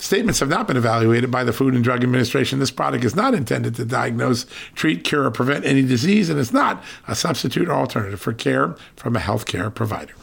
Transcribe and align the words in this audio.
Statements 0.00 0.40
have 0.40 0.48
not 0.48 0.66
been 0.66 0.78
evaluated 0.78 1.30
by 1.30 1.44
the 1.44 1.52
Food 1.52 1.74
and 1.74 1.84
Drug 1.84 2.02
Administration. 2.02 2.58
This 2.58 2.70
product 2.70 3.04
is 3.04 3.14
not 3.14 3.34
intended 3.34 3.74
to 3.74 3.84
diagnose, 3.84 4.46
treat, 4.74 5.04
cure, 5.04 5.24
or 5.24 5.30
prevent 5.30 5.66
any 5.66 5.82
disease, 5.82 6.30
and 6.30 6.40
is 6.40 6.54
not 6.54 6.82
a 7.06 7.14
substitute 7.14 7.68
or 7.68 7.74
alternative 7.74 8.18
for 8.18 8.32
care 8.32 8.74
from 8.96 9.14
a 9.14 9.18
healthcare 9.18 9.72
provider. 9.72 10.14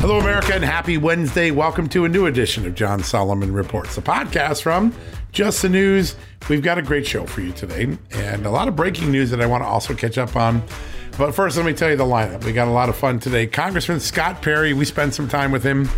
Hello, 0.00 0.20
America, 0.20 0.54
and 0.54 0.64
happy 0.64 0.96
Wednesday. 0.96 1.50
Welcome 1.50 1.88
to 1.88 2.04
a 2.04 2.08
new 2.08 2.26
edition 2.26 2.64
of 2.64 2.76
John 2.76 3.02
Solomon 3.02 3.52
Reports, 3.52 3.98
a 3.98 4.02
podcast 4.02 4.62
from 4.62 4.94
Just 5.32 5.62
the 5.62 5.68
News. 5.68 6.14
We've 6.48 6.62
got 6.62 6.78
a 6.78 6.82
great 6.82 7.04
show 7.04 7.26
for 7.26 7.40
you 7.40 7.52
today, 7.52 7.98
and 8.12 8.46
a 8.46 8.50
lot 8.50 8.68
of 8.68 8.76
breaking 8.76 9.10
news 9.10 9.30
that 9.30 9.40
I 9.40 9.46
want 9.46 9.64
to 9.64 9.66
also 9.66 9.94
catch 9.94 10.16
up 10.16 10.36
on. 10.36 10.62
But 11.18 11.32
first, 11.34 11.56
let 11.56 11.64
me 11.64 11.72
tell 11.72 11.88
you 11.88 11.96
the 11.96 12.04
lineup. 12.04 12.44
We 12.44 12.52
got 12.52 12.68
a 12.68 12.72
lot 12.72 12.90
of 12.90 12.96
fun 12.96 13.18
today. 13.18 13.46
Congressman 13.46 14.00
Scott 14.00 14.42
Perry, 14.42 14.74
we 14.74 14.84
spent 14.84 15.14
some 15.14 15.28
time 15.28 15.50
with 15.50 15.62
him 15.62 15.88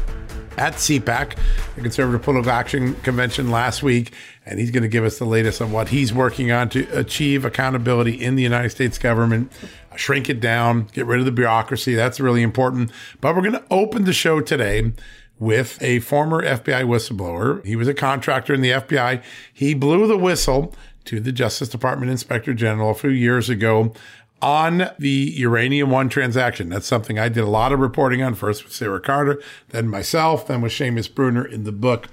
at 0.56 0.74
CPAC, 0.74 1.36
the 1.74 1.80
Conservative 1.80 2.22
Political 2.22 2.52
Action 2.52 2.94
Convention 3.02 3.50
last 3.50 3.82
week, 3.82 4.12
and 4.46 4.60
he's 4.60 4.70
going 4.70 4.84
to 4.84 4.88
give 4.88 5.04
us 5.04 5.18
the 5.18 5.24
latest 5.24 5.60
on 5.60 5.72
what 5.72 5.88
he's 5.88 6.12
working 6.12 6.52
on 6.52 6.68
to 6.68 6.86
achieve 6.96 7.44
accountability 7.44 8.12
in 8.12 8.36
the 8.36 8.44
United 8.44 8.70
States 8.70 8.96
government, 8.96 9.50
shrink 9.96 10.30
it 10.30 10.38
down, 10.38 10.86
get 10.92 11.04
rid 11.04 11.18
of 11.18 11.26
the 11.26 11.32
bureaucracy. 11.32 11.96
That's 11.96 12.20
really 12.20 12.42
important. 12.42 12.92
But 13.20 13.34
we're 13.34 13.42
going 13.42 13.52
to 13.54 13.64
open 13.72 14.04
the 14.04 14.12
show 14.12 14.40
today 14.40 14.92
with 15.40 15.82
a 15.82 15.98
former 16.00 16.44
FBI 16.44 16.84
whistleblower. 16.84 17.64
He 17.64 17.74
was 17.74 17.88
a 17.88 17.94
contractor 17.94 18.54
in 18.54 18.60
the 18.60 18.70
FBI. 18.70 19.20
He 19.52 19.74
blew 19.74 20.06
the 20.06 20.16
whistle 20.16 20.74
to 21.06 21.20
the 21.20 21.32
Justice 21.32 21.70
Department 21.70 22.10
Inspector 22.10 22.52
General 22.54 22.90
a 22.90 22.94
few 22.94 23.10
years 23.10 23.48
ago 23.48 23.94
on 24.40 24.90
the 24.98 25.32
Uranium 25.36 25.90
One 25.90 26.08
transaction. 26.08 26.68
That's 26.68 26.86
something 26.86 27.18
I 27.18 27.28
did 27.28 27.44
a 27.44 27.48
lot 27.48 27.72
of 27.72 27.80
reporting 27.80 28.22
on, 28.22 28.34
first 28.34 28.64
with 28.64 28.72
Sarah 28.72 29.00
Carter, 29.00 29.42
then 29.70 29.88
myself, 29.88 30.46
then 30.46 30.60
with 30.60 30.72
Seamus 30.72 31.12
Bruner 31.12 31.44
in 31.44 31.64
the 31.64 31.72
book 31.72 32.08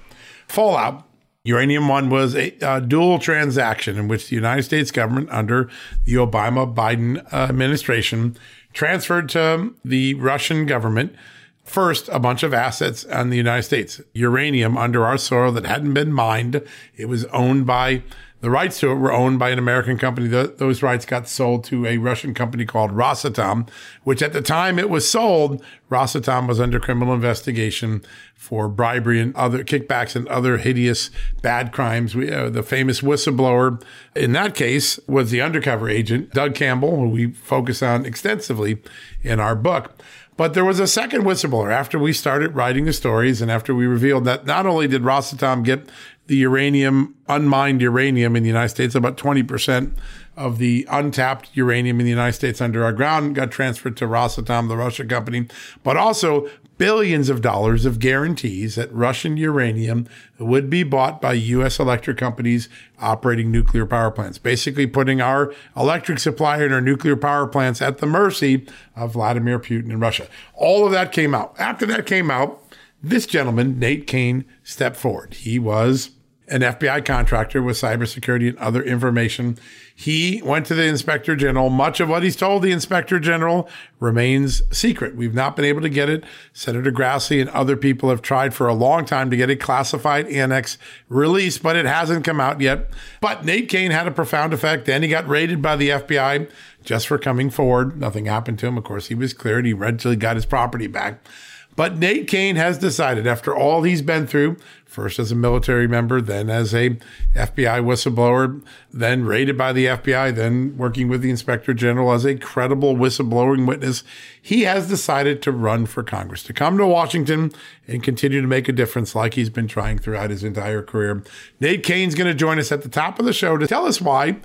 Fallout. 0.48 1.04
Uranium 1.44 1.86
One 1.86 2.10
was 2.10 2.34
a, 2.34 2.56
a 2.60 2.80
dual 2.80 3.20
transaction 3.20 3.96
in 3.96 4.08
which 4.08 4.28
the 4.28 4.34
United 4.34 4.64
States 4.64 4.90
government, 4.90 5.28
under 5.30 5.70
the 6.04 6.14
Obama 6.14 6.72
Biden 6.72 7.32
administration, 7.32 8.36
transferred 8.72 9.28
to 9.30 9.74
the 9.84 10.14
Russian 10.14 10.66
government 10.66 11.14
first 11.62 12.08
a 12.10 12.18
bunch 12.18 12.42
of 12.42 12.54
assets 12.54 13.04
on 13.06 13.30
the 13.30 13.36
United 13.36 13.64
States. 13.64 14.00
Uranium 14.12 14.76
under 14.76 15.04
our 15.04 15.18
soil 15.18 15.52
that 15.52 15.66
hadn't 15.66 15.94
been 15.94 16.12
mined. 16.12 16.62
It 16.96 17.06
was 17.06 17.24
owned 17.26 17.66
by 17.66 18.02
the 18.46 18.50
rights 18.50 18.78
to 18.78 18.92
it 18.92 18.94
were 18.94 19.12
owned 19.12 19.40
by 19.40 19.50
an 19.50 19.58
American 19.58 19.98
company. 19.98 20.28
The, 20.28 20.54
those 20.56 20.80
rights 20.80 21.04
got 21.04 21.26
sold 21.26 21.64
to 21.64 21.84
a 21.84 21.98
Russian 21.98 22.32
company 22.32 22.64
called 22.64 22.92
Rosatom, 22.92 23.68
which 24.04 24.22
at 24.22 24.32
the 24.32 24.40
time 24.40 24.78
it 24.78 24.88
was 24.88 25.10
sold, 25.10 25.64
Rosatom 25.90 26.46
was 26.46 26.60
under 26.60 26.78
criminal 26.78 27.12
investigation 27.12 28.04
for 28.36 28.68
bribery 28.68 29.18
and 29.18 29.34
other 29.34 29.64
kickbacks 29.64 30.14
and 30.14 30.28
other 30.28 30.58
hideous 30.58 31.10
bad 31.42 31.72
crimes. 31.72 32.14
We, 32.14 32.30
uh, 32.30 32.48
the 32.48 32.62
famous 32.62 33.00
whistleblower 33.00 33.82
in 34.14 34.30
that 34.34 34.54
case 34.54 35.00
was 35.08 35.32
the 35.32 35.40
undercover 35.40 35.88
agent, 35.88 36.30
Doug 36.32 36.54
Campbell, 36.54 36.94
who 36.94 37.08
we 37.08 37.32
focus 37.32 37.82
on 37.82 38.06
extensively 38.06 38.80
in 39.24 39.40
our 39.40 39.56
book. 39.56 40.00
But 40.36 40.52
there 40.52 40.66
was 40.66 40.78
a 40.80 40.86
second 40.86 41.22
whistleblower 41.22 41.72
after 41.72 41.98
we 41.98 42.12
started 42.12 42.54
writing 42.54 42.84
the 42.84 42.92
stories 42.92 43.40
and 43.40 43.50
after 43.50 43.74
we 43.74 43.86
revealed 43.86 44.24
that 44.26 44.46
not 44.46 44.66
only 44.66 44.86
did 44.86 45.02
Rosatom 45.02 45.64
get 45.64 45.88
the 46.26 46.36
uranium, 46.36 47.14
unmined 47.28 47.80
uranium 47.80 48.36
in 48.36 48.42
the 48.42 48.48
United 48.48 48.70
States, 48.70 48.94
about 48.94 49.16
20% 49.16 49.92
of 50.36 50.58
the 50.58 50.86
untapped 50.90 51.50
uranium 51.54 52.00
in 52.00 52.04
the 52.04 52.10
United 52.10 52.34
States 52.34 52.60
under 52.60 52.84
our 52.84 52.92
ground 52.92 53.34
got 53.34 53.50
transferred 53.50 53.96
to 53.96 54.06
Rosatom, 54.06 54.68
the 54.68 54.76
Russia 54.76 55.04
company, 55.04 55.46
but 55.82 55.96
also 55.96 56.48
billions 56.78 57.30
of 57.30 57.40
dollars 57.40 57.86
of 57.86 57.98
guarantees 57.98 58.74
that 58.74 58.92
Russian 58.92 59.36
uranium 59.36 60.06
would 60.38 60.68
be 60.68 60.82
bought 60.82 61.22
by 61.22 61.32
U.S. 61.32 61.78
electric 61.78 62.18
companies 62.18 62.68
operating 63.00 63.50
nuclear 63.50 63.86
power 63.86 64.10
plants, 64.10 64.36
basically 64.36 64.86
putting 64.86 65.20
our 65.20 65.54
electric 65.74 66.18
supply 66.18 66.58
and 66.62 66.74
our 66.74 66.82
nuclear 66.82 67.16
power 67.16 67.46
plants 67.46 67.80
at 67.80 67.98
the 67.98 68.06
mercy 68.06 68.66
of 68.94 69.14
Vladimir 69.14 69.58
Putin 69.58 69.90
and 69.90 70.00
Russia. 70.00 70.26
All 70.54 70.84
of 70.84 70.92
that 70.92 71.12
came 71.12 71.34
out. 71.34 71.54
After 71.58 71.86
that 71.86 72.04
came 72.04 72.30
out, 72.30 72.62
this 73.02 73.26
gentleman, 73.26 73.78
Nate 73.78 74.06
Cain, 74.06 74.44
stepped 74.62 74.96
forward. 74.96 75.34
He 75.34 75.58
was 75.58 76.10
an 76.48 76.60
FBI 76.60 77.04
contractor 77.04 77.62
with 77.62 77.76
cybersecurity 77.76 78.48
and 78.48 78.58
other 78.58 78.82
information. 78.82 79.58
He 79.94 80.40
went 80.44 80.66
to 80.66 80.74
the 80.74 80.84
inspector 80.84 81.34
general. 81.34 81.70
Much 81.70 82.00
of 82.00 82.08
what 82.08 82.22
he's 82.22 82.36
told 82.36 82.62
the 82.62 82.70
inspector 82.70 83.18
general 83.18 83.68
remains 83.98 84.62
secret. 84.70 85.16
We've 85.16 85.34
not 85.34 85.56
been 85.56 85.64
able 85.64 85.80
to 85.80 85.88
get 85.88 86.08
it. 86.08 86.22
Senator 86.52 86.92
Grassley 86.92 87.40
and 87.40 87.50
other 87.50 87.76
people 87.76 88.10
have 88.10 88.22
tried 88.22 88.54
for 88.54 88.68
a 88.68 88.74
long 88.74 89.04
time 89.04 89.30
to 89.30 89.36
get 89.36 89.50
a 89.50 89.56
classified 89.56 90.28
annex 90.28 90.78
released, 91.08 91.62
but 91.62 91.76
it 91.76 91.86
hasn't 91.86 92.24
come 92.24 92.40
out 92.40 92.60
yet. 92.60 92.90
But 93.20 93.44
Nate 93.44 93.68
Cain 93.68 93.90
had 93.90 94.06
a 94.06 94.12
profound 94.12 94.52
effect. 94.52 94.84
Then 94.84 95.02
he 95.02 95.08
got 95.08 95.26
raided 95.26 95.60
by 95.60 95.76
the 95.76 95.88
FBI 95.88 96.50
just 96.84 97.08
for 97.08 97.18
coming 97.18 97.50
forward. 97.50 97.98
Nothing 97.98 98.26
happened 98.26 98.58
to 98.60 98.66
him. 98.66 98.78
Of 98.78 98.84
course, 98.84 99.08
he 99.08 99.14
was 99.14 99.34
cleared. 99.34 99.66
He 99.66 99.72
eventually 99.72 100.16
got 100.16 100.36
his 100.36 100.46
property 100.46 100.86
back. 100.86 101.26
But 101.74 101.98
Nate 101.98 102.26
Cain 102.26 102.56
has 102.56 102.78
decided, 102.78 103.26
after 103.26 103.54
all 103.54 103.82
he's 103.82 104.00
been 104.00 104.26
through, 104.26 104.56
first 104.96 105.18
as 105.18 105.30
a 105.30 105.34
military 105.34 105.86
member, 105.86 106.22
then 106.22 106.48
as 106.48 106.74
a 106.74 106.96
FBI 107.34 107.84
whistleblower, 107.84 108.64
then 108.90 109.26
raided 109.26 109.56
by 109.56 109.70
the 109.70 109.84
FBI, 109.84 110.34
then 110.34 110.74
working 110.78 111.06
with 111.06 111.20
the 111.20 111.28
inspector 111.28 111.74
general 111.74 112.12
as 112.12 112.24
a 112.24 112.34
credible 112.34 112.94
whistleblowing 112.96 113.66
witness, 113.66 114.02
he 114.40 114.62
has 114.62 114.88
decided 114.88 115.42
to 115.42 115.52
run 115.52 115.84
for 115.84 116.02
Congress, 116.02 116.42
to 116.42 116.54
come 116.54 116.78
to 116.78 116.86
Washington 116.86 117.52
and 117.86 118.02
continue 118.02 118.40
to 118.40 118.48
make 118.48 118.70
a 118.70 118.72
difference 118.72 119.14
like 119.14 119.34
he's 119.34 119.50
been 119.50 119.68
trying 119.68 119.98
throughout 119.98 120.30
his 120.30 120.42
entire 120.42 120.82
career. 120.82 121.22
Nate 121.60 121.84
Cain's 121.84 122.14
going 122.14 122.26
to 122.26 122.34
join 122.34 122.58
us 122.58 122.72
at 122.72 122.80
the 122.80 122.88
top 122.88 123.18
of 123.18 123.26
the 123.26 123.34
show 123.34 123.58
to 123.58 123.66
tell 123.66 123.84
us 123.84 124.00
why 124.00 124.36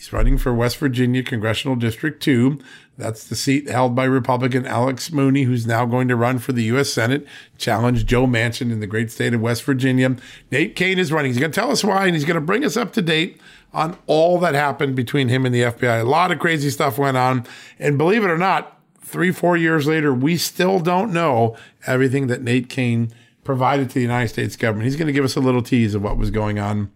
He's 0.00 0.14
running 0.14 0.38
for 0.38 0.54
West 0.54 0.78
Virginia 0.78 1.22
Congressional 1.22 1.76
District 1.76 2.22
2. 2.22 2.58
That's 3.00 3.24
the 3.24 3.34
seat 3.34 3.68
held 3.68 3.94
by 3.94 4.04
Republican 4.04 4.66
Alex 4.66 5.10
Mooney, 5.10 5.44
who's 5.44 5.66
now 5.66 5.86
going 5.86 6.08
to 6.08 6.16
run 6.16 6.38
for 6.38 6.52
the 6.52 6.64
U.S. 6.64 6.92
Senate, 6.92 7.26
challenge 7.58 8.04
Joe 8.04 8.26
Manchin 8.26 8.70
in 8.70 8.80
the 8.80 8.86
great 8.86 9.10
state 9.10 9.32
of 9.32 9.40
West 9.40 9.64
Virginia. 9.64 10.16
Nate 10.50 10.76
Cain 10.76 10.98
is 10.98 11.10
running. 11.10 11.30
He's 11.30 11.40
going 11.40 11.50
to 11.50 11.60
tell 11.60 11.70
us 11.70 11.82
why, 11.82 12.06
and 12.06 12.14
he's 12.14 12.26
going 12.26 12.34
to 12.34 12.40
bring 12.40 12.64
us 12.64 12.76
up 12.76 12.92
to 12.92 13.02
date 13.02 13.40
on 13.72 13.96
all 14.06 14.38
that 14.40 14.54
happened 14.54 14.96
between 14.96 15.28
him 15.28 15.46
and 15.46 15.54
the 15.54 15.62
FBI. 15.62 16.00
A 16.00 16.04
lot 16.04 16.30
of 16.30 16.38
crazy 16.38 16.70
stuff 16.70 16.98
went 16.98 17.16
on. 17.16 17.46
And 17.78 17.96
believe 17.96 18.22
it 18.22 18.30
or 18.30 18.38
not, 18.38 18.78
three, 19.02 19.32
four 19.32 19.56
years 19.56 19.86
later, 19.86 20.12
we 20.12 20.36
still 20.36 20.78
don't 20.78 21.12
know 21.12 21.56
everything 21.86 22.26
that 22.26 22.42
Nate 22.42 22.68
Cain 22.68 23.12
provided 23.44 23.88
to 23.88 23.94
the 23.94 24.02
United 24.02 24.28
States 24.28 24.56
government. 24.56 24.84
He's 24.84 24.96
going 24.96 25.06
to 25.06 25.12
give 25.12 25.24
us 25.24 25.36
a 25.36 25.40
little 25.40 25.62
tease 25.62 25.94
of 25.94 26.02
what 26.02 26.16
was 26.16 26.30
going 26.30 26.58
on 26.58 26.90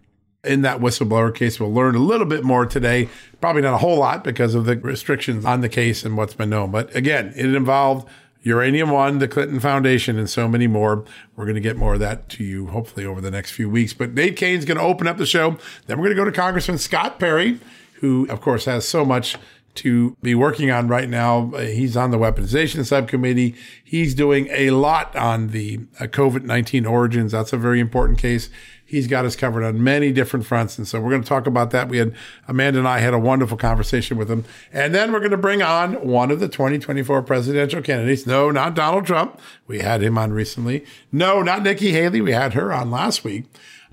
in 0.45 0.61
that 0.61 0.79
whistleblower 0.79 1.33
case. 1.33 1.59
We'll 1.59 1.73
learn 1.73 1.95
a 1.95 1.99
little 1.99 2.25
bit 2.25 2.43
more 2.43 2.65
today. 2.65 3.09
Probably 3.41 3.61
not 3.61 3.73
a 3.73 3.77
whole 3.77 3.99
lot 3.99 4.23
because 4.23 4.55
of 4.55 4.65
the 4.65 4.77
restrictions 4.77 5.45
on 5.45 5.61
the 5.61 5.69
case 5.69 6.03
and 6.03 6.17
what's 6.17 6.33
been 6.33 6.49
known. 6.49 6.71
But 6.71 6.95
again, 6.95 7.33
it 7.35 7.53
involved 7.53 8.07
Uranium 8.45 8.91
One, 8.91 9.17
the 9.17 9.27
Clinton 9.27 9.59
Foundation, 9.59 10.19
and 10.19 10.29
so 10.29 10.47
many 10.47 10.67
more. 10.67 11.03
We're 11.35 11.45
going 11.45 11.55
to 11.55 11.61
get 11.61 11.77
more 11.77 11.95
of 11.95 11.99
that 11.99 12.29
to 12.29 12.43
you 12.43 12.67
hopefully 12.67 13.05
over 13.05 13.19
the 13.19 13.31
next 13.31 13.51
few 13.51 13.69
weeks. 13.69 13.93
But 13.93 14.13
Nate 14.13 14.37
Cain's 14.37 14.65
going 14.65 14.77
to 14.77 14.83
open 14.83 15.07
up 15.07 15.17
the 15.17 15.25
show. 15.25 15.57
Then 15.87 15.97
we're 15.97 16.05
going 16.05 16.15
to 16.15 16.21
go 16.21 16.25
to 16.25 16.31
Congressman 16.31 16.77
Scott 16.77 17.19
Perry, 17.19 17.59
who, 18.01 18.27
of 18.29 18.41
course, 18.41 18.65
has 18.65 18.87
so 18.87 19.03
much 19.03 19.35
to 19.75 20.15
be 20.21 20.35
working 20.35 20.71
on 20.71 20.87
right 20.87 21.09
now. 21.09 21.47
He's 21.57 21.97
on 21.97 22.11
the 22.11 22.17
weaponization 22.17 22.85
subcommittee. 22.85 23.55
He's 23.83 24.13
doing 24.13 24.47
a 24.51 24.69
lot 24.71 25.15
on 25.15 25.49
the 25.49 25.79
uh, 25.99 26.05
COVID 26.05 26.43
19 26.43 26.85
origins. 26.85 27.31
That's 27.31 27.51
a 27.53 27.57
very 27.57 27.79
important 27.79 28.19
case. 28.19 28.49
He's 28.87 29.07
got 29.07 29.25
us 29.25 29.35
covered 29.35 29.63
on 29.63 29.83
many 29.83 30.11
different 30.11 30.45
fronts. 30.45 30.77
And 30.77 30.87
so 30.87 31.01
we're 31.01 31.09
going 31.09 31.23
to 31.23 31.27
talk 31.27 31.47
about 31.47 31.71
that. 31.71 31.89
We 31.89 31.97
had 31.97 32.13
Amanda 32.47 32.77
and 32.77 32.87
I 32.87 32.99
had 32.99 33.15
a 33.15 33.19
wonderful 33.19 33.57
conversation 33.57 34.15
with 34.15 34.29
him. 34.29 34.45
And 34.71 34.93
then 34.93 35.11
we're 35.11 35.19
going 35.19 35.31
to 35.31 35.37
bring 35.37 35.63
on 35.63 36.07
one 36.07 36.29
of 36.29 36.39
the 36.39 36.47
2024 36.47 37.23
presidential 37.23 37.81
candidates. 37.81 38.27
No, 38.27 38.51
not 38.51 38.75
Donald 38.75 39.05
Trump. 39.05 39.39
We 39.65 39.79
had 39.79 40.03
him 40.03 40.19
on 40.19 40.33
recently. 40.33 40.85
No, 41.11 41.41
not 41.41 41.63
Nikki 41.63 41.91
Haley. 41.91 42.21
We 42.21 42.31
had 42.31 42.53
her 42.53 42.71
on 42.71 42.91
last 42.91 43.23
week. 43.23 43.45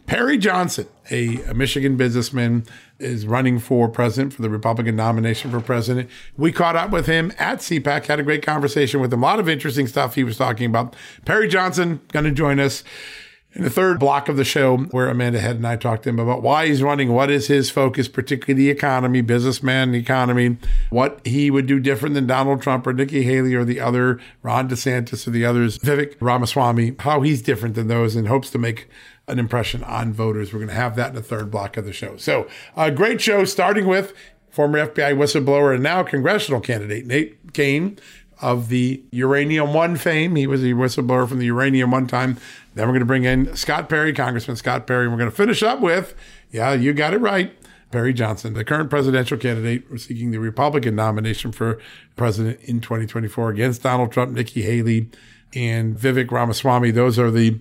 Perry 0.07 0.37
Johnson, 0.37 0.89
a, 1.11 1.37
Michigan 1.55 1.97
businessman, 1.97 2.65
is 2.99 3.27
running 3.27 3.59
for 3.59 3.89
president 3.89 4.33
for 4.33 4.43
the 4.43 4.51
Republican 4.51 4.97
nomination 4.97 5.51
for 5.51 5.61
president. 5.61 6.11
We 6.37 6.53
caught 6.53 6.77
up 6.77 6.91
with 6.91 7.07
him 7.07 7.33
at 7.39 7.59
CPAC, 7.59 8.07
had 8.07 8.21
a 8.21 8.23
great 8.23 8.45
conversation 8.45 9.01
with 9.01 9.13
him. 9.13 9.23
A 9.23 9.27
lot 9.27 9.39
of 9.39 9.49
interesting 9.49 9.87
stuff 9.87 10.15
he 10.15 10.25
was 10.25 10.37
talking 10.37 10.67
about. 10.67 10.95
Perry 11.25 11.49
Johnson 11.49 12.01
going 12.13 12.25
to 12.25 12.31
join 12.33 12.61
us 12.61 12.85
in 13.55 13.63
the 13.63 13.71
third 13.71 14.01
block 14.01 14.29
of 14.29 14.37
the 14.37 14.45
show, 14.45 14.79
where 14.79 15.09
Amanda 15.09 15.39
Head 15.39 15.57
and 15.57 15.67
I 15.67 15.77
talked 15.77 16.05
to 16.05 16.09
him 16.09 16.19
about 16.19 16.43
why 16.43 16.67
he's 16.67 16.83
running, 16.83 17.13
what 17.13 17.31
is 17.31 17.49
his 17.49 17.71
focus, 17.71 18.09
particularly 18.09 18.55
the 18.55 18.71
economy, 18.71 19.21
businessman, 19.21 19.95
economy, 19.95 20.57
what 20.91 21.21
he 21.27 21.51
would 21.51 21.67
do 21.67 21.79
different 21.79 22.15
than 22.15 22.27
Donald 22.27 22.63
Trump 22.63 22.87
or 22.87 22.95
Nikki 22.95 23.23
Haley 23.25 23.55
or 23.55 23.65
the 23.65 23.79
other 23.79 24.19
Ron 24.43 24.69
DeSantis 24.69 25.27
or 25.27 25.31
the 25.31 25.45
others, 25.45 25.79
Vivek 25.79 26.17
Ramaswamy, 26.21 26.97
how 27.01 27.21
he's 27.21 27.43
different 27.43 27.75
than 27.75 27.89
those 27.89 28.17
and 28.17 28.29
hopes 28.29 28.51
to 28.51 28.59
make 28.59 28.89
an 29.29 29.39
impression 29.39 29.85
on 29.85 30.13
voters. 30.13 30.53
We're 30.53 30.61
going 30.61 30.69
to 30.69 30.75
have 30.75 30.97
that 30.97 31.11
in 31.11 31.15
the 31.15 31.23
third 31.23 31.51
block 31.51 31.77
of 31.77 31.85
the 31.85 31.93
show. 31.93 32.17
So, 32.17 32.49
a 32.77 32.91
great 32.91 33.21
show 33.21 33.45
starting 33.45 33.87
with 33.87 34.15
former 34.51 34.87
FBI 34.87 35.17
whistleblower 35.17 35.75
and 35.75 35.83
now 35.83 36.03
congressional 36.03 36.61
candidate 36.61 37.07
Nate 37.07 37.53
Cain 37.53 37.99
of 38.43 38.69
the 38.69 39.03
Uranium 39.13 39.73
One 39.73 39.97
fame. 39.97 40.35
He 40.37 40.47
was 40.47 40.63
a 40.63 40.73
whistleblower 40.73 41.29
from 41.29 41.39
the 41.39 41.47
Uranium 41.47 41.93
One 41.93 42.07
time. 42.07 42.37
Then 42.75 42.87
we're 42.87 42.93
going 42.93 43.01
to 43.01 43.07
bring 43.07 43.25
in 43.25 43.55
Scott 43.57 43.89
Perry, 43.89 44.13
Congressman 44.13 44.57
Scott 44.57 44.87
Perry. 44.87 45.09
We're 45.09 45.19
going 45.19 45.31
to 45.31 45.37
finish 45.37 45.63
up 45.63 45.81
with, 45.81 46.15
yeah, 46.51 46.73
you 46.73 46.93
got 46.93 47.13
it 47.15 47.19
right, 47.19 47.55
Perry 47.91 48.13
Johnson, 48.15 48.55
the 48.55 48.65
current 48.65 48.89
presidential 48.89 49.37
candidate 49.37 49.85
seeking 50.01 50.31
the 50.31 50.39
Republican 50.39 50.97
nomination 50.97 51.53
for 51.53 51.79
president 52.17 52.61
in 52.63 52.81
2024 52.81 53.51
against 53.51 53.83
Donald 53.83 54.11
Trump, 54.11 54.33
Nikki 54.33 54.63
Haley, 54.63 55.11
and 55.55 55.97
Vivek 55.97 56.31
Ramaswamy. 56.31 56.91
Those 56.91 57.19
are 57.19 57.31
the 57.31 57.61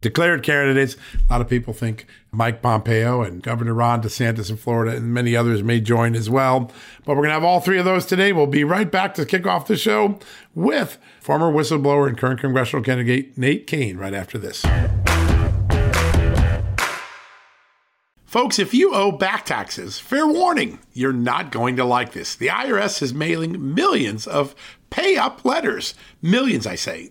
declared 0.00 0.42
candidates. 0.42 0.96
A 1.28 1.32
lot 1.32 1.40
of 1.40 1.48
people 1.48 1.72
think 1.72 2.06
Mike 2.32 2.62
Pompeo 2.62 3.22
and 3.22 3.42
Governor 3.42 3.74
Ron 3.74 4.02
DeSantis 4.02 4.50
in 4.50 4.56
Florida 4.56 4.96
and 4.96 5.12
many 5.12 5.36
others 5.36 5.62
may 5.62 5.80
join 5.80 6.14
as 6.14 6.30
well. 6.30 6.70
But 7.04 7.16
we're 7.16 7.22
going 7.22 7.28
to 7.28 7.34
have 7.34 7.44
all 7.44 7.60
three 7.60 7.78
of 7.78 7.84
those 7.84 8.06
today. 8.06 8.32
We'll 8.32 8.46
be 8.46 8.64
right 8.64 8.90
back 8.90 9.14
to 9.14 9.26
kick 9.26 9.46
off 9.46 9.66
the 9.66 9.76
show 9.76 10.18
with 10.54 10.98
former 11.20 11.52
whistleblower 11.52 12.08
and 12.08 12.16
current 12.18 12.40
congressional 12.40 12.84
candidate 12.84 13.36
Nate 13.36 13.66
Cain 13.66 13.96
right 13.96 14.14
after 14.14 14.38
this. 14.38 14.64
Folks, 18.30 18.60
if 18.60 18.72
you 18.72 18.94
owe 18.94 19.10
back 19.10 19.44
taxes, 19.44 19.98
fair 19.98 20.24
warning, 20.24 20.78
you're 20.92 21.12
not 21.12 21.50
going 21.50 21.74
to 21.74 21.84
like 21.84 22.12
this. 22.12 22.36
The 22.36 22.46
IRS 22.46 23.02
is 23.02 23.12
mailing 23.12 23.74
millions 23.74 24.24
of 24.24 24.54
pay 24.88 25.16
up 25.16 25.44
letters. 25.44 25.94
Millions, 26.22 26.64
I 26.64 26.76
say. 26.76 27.10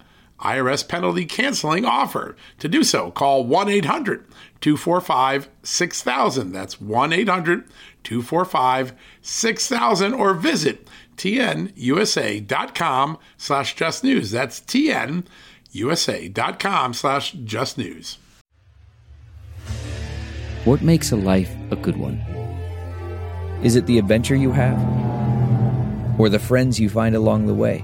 IRS 0.41 0.87
penalty 0.87 1.25
canceling 1.25 1.85
offer. 1.85 2.35
To 2.59 2.67
do 2.67 2.83
so, 2.83 3.09
call 3.11 3.45
1 3.45 3.69
800 3.69 4.25
245 4.61 5.49
6000. 5.63 6.51
That's 6.51 6.81
1 6.81 7.13
800 7.13 7.63
245 8.03 8.93
6000 9.21 10.13
or 10.13 10.33
visit 10.33 10.87
tnusa.com 11.17 13.17
slash 13.37 13.75
just 13.75 14.03
news. 14.03 14.31
That's 14.31 14.59
tnusa.com 14.61 15.23
slash 16.93 17.31
just 17.31 17.77
news. 17.77 18.17
What 20.65 20.81
makes 20.81 21.11
a 21.11 21.15
life 21.15 21.55
a 21.71 21.75
good 21.75 21.97
one? 21.97 22.19
Is 23.63 23.75
it 23.75 23.85
the 23.85 23.99
adventure 23.99 24.35
you 24.35 24.51
have? 24.51 24.79
Or 26.19 26.29
the 26.29 26.39
friends 26.39 26.79
you 26.79 26.89
find 26.89 27.15
along 27.15 27.45
the 27.47 27.53
way? 27.53 27.83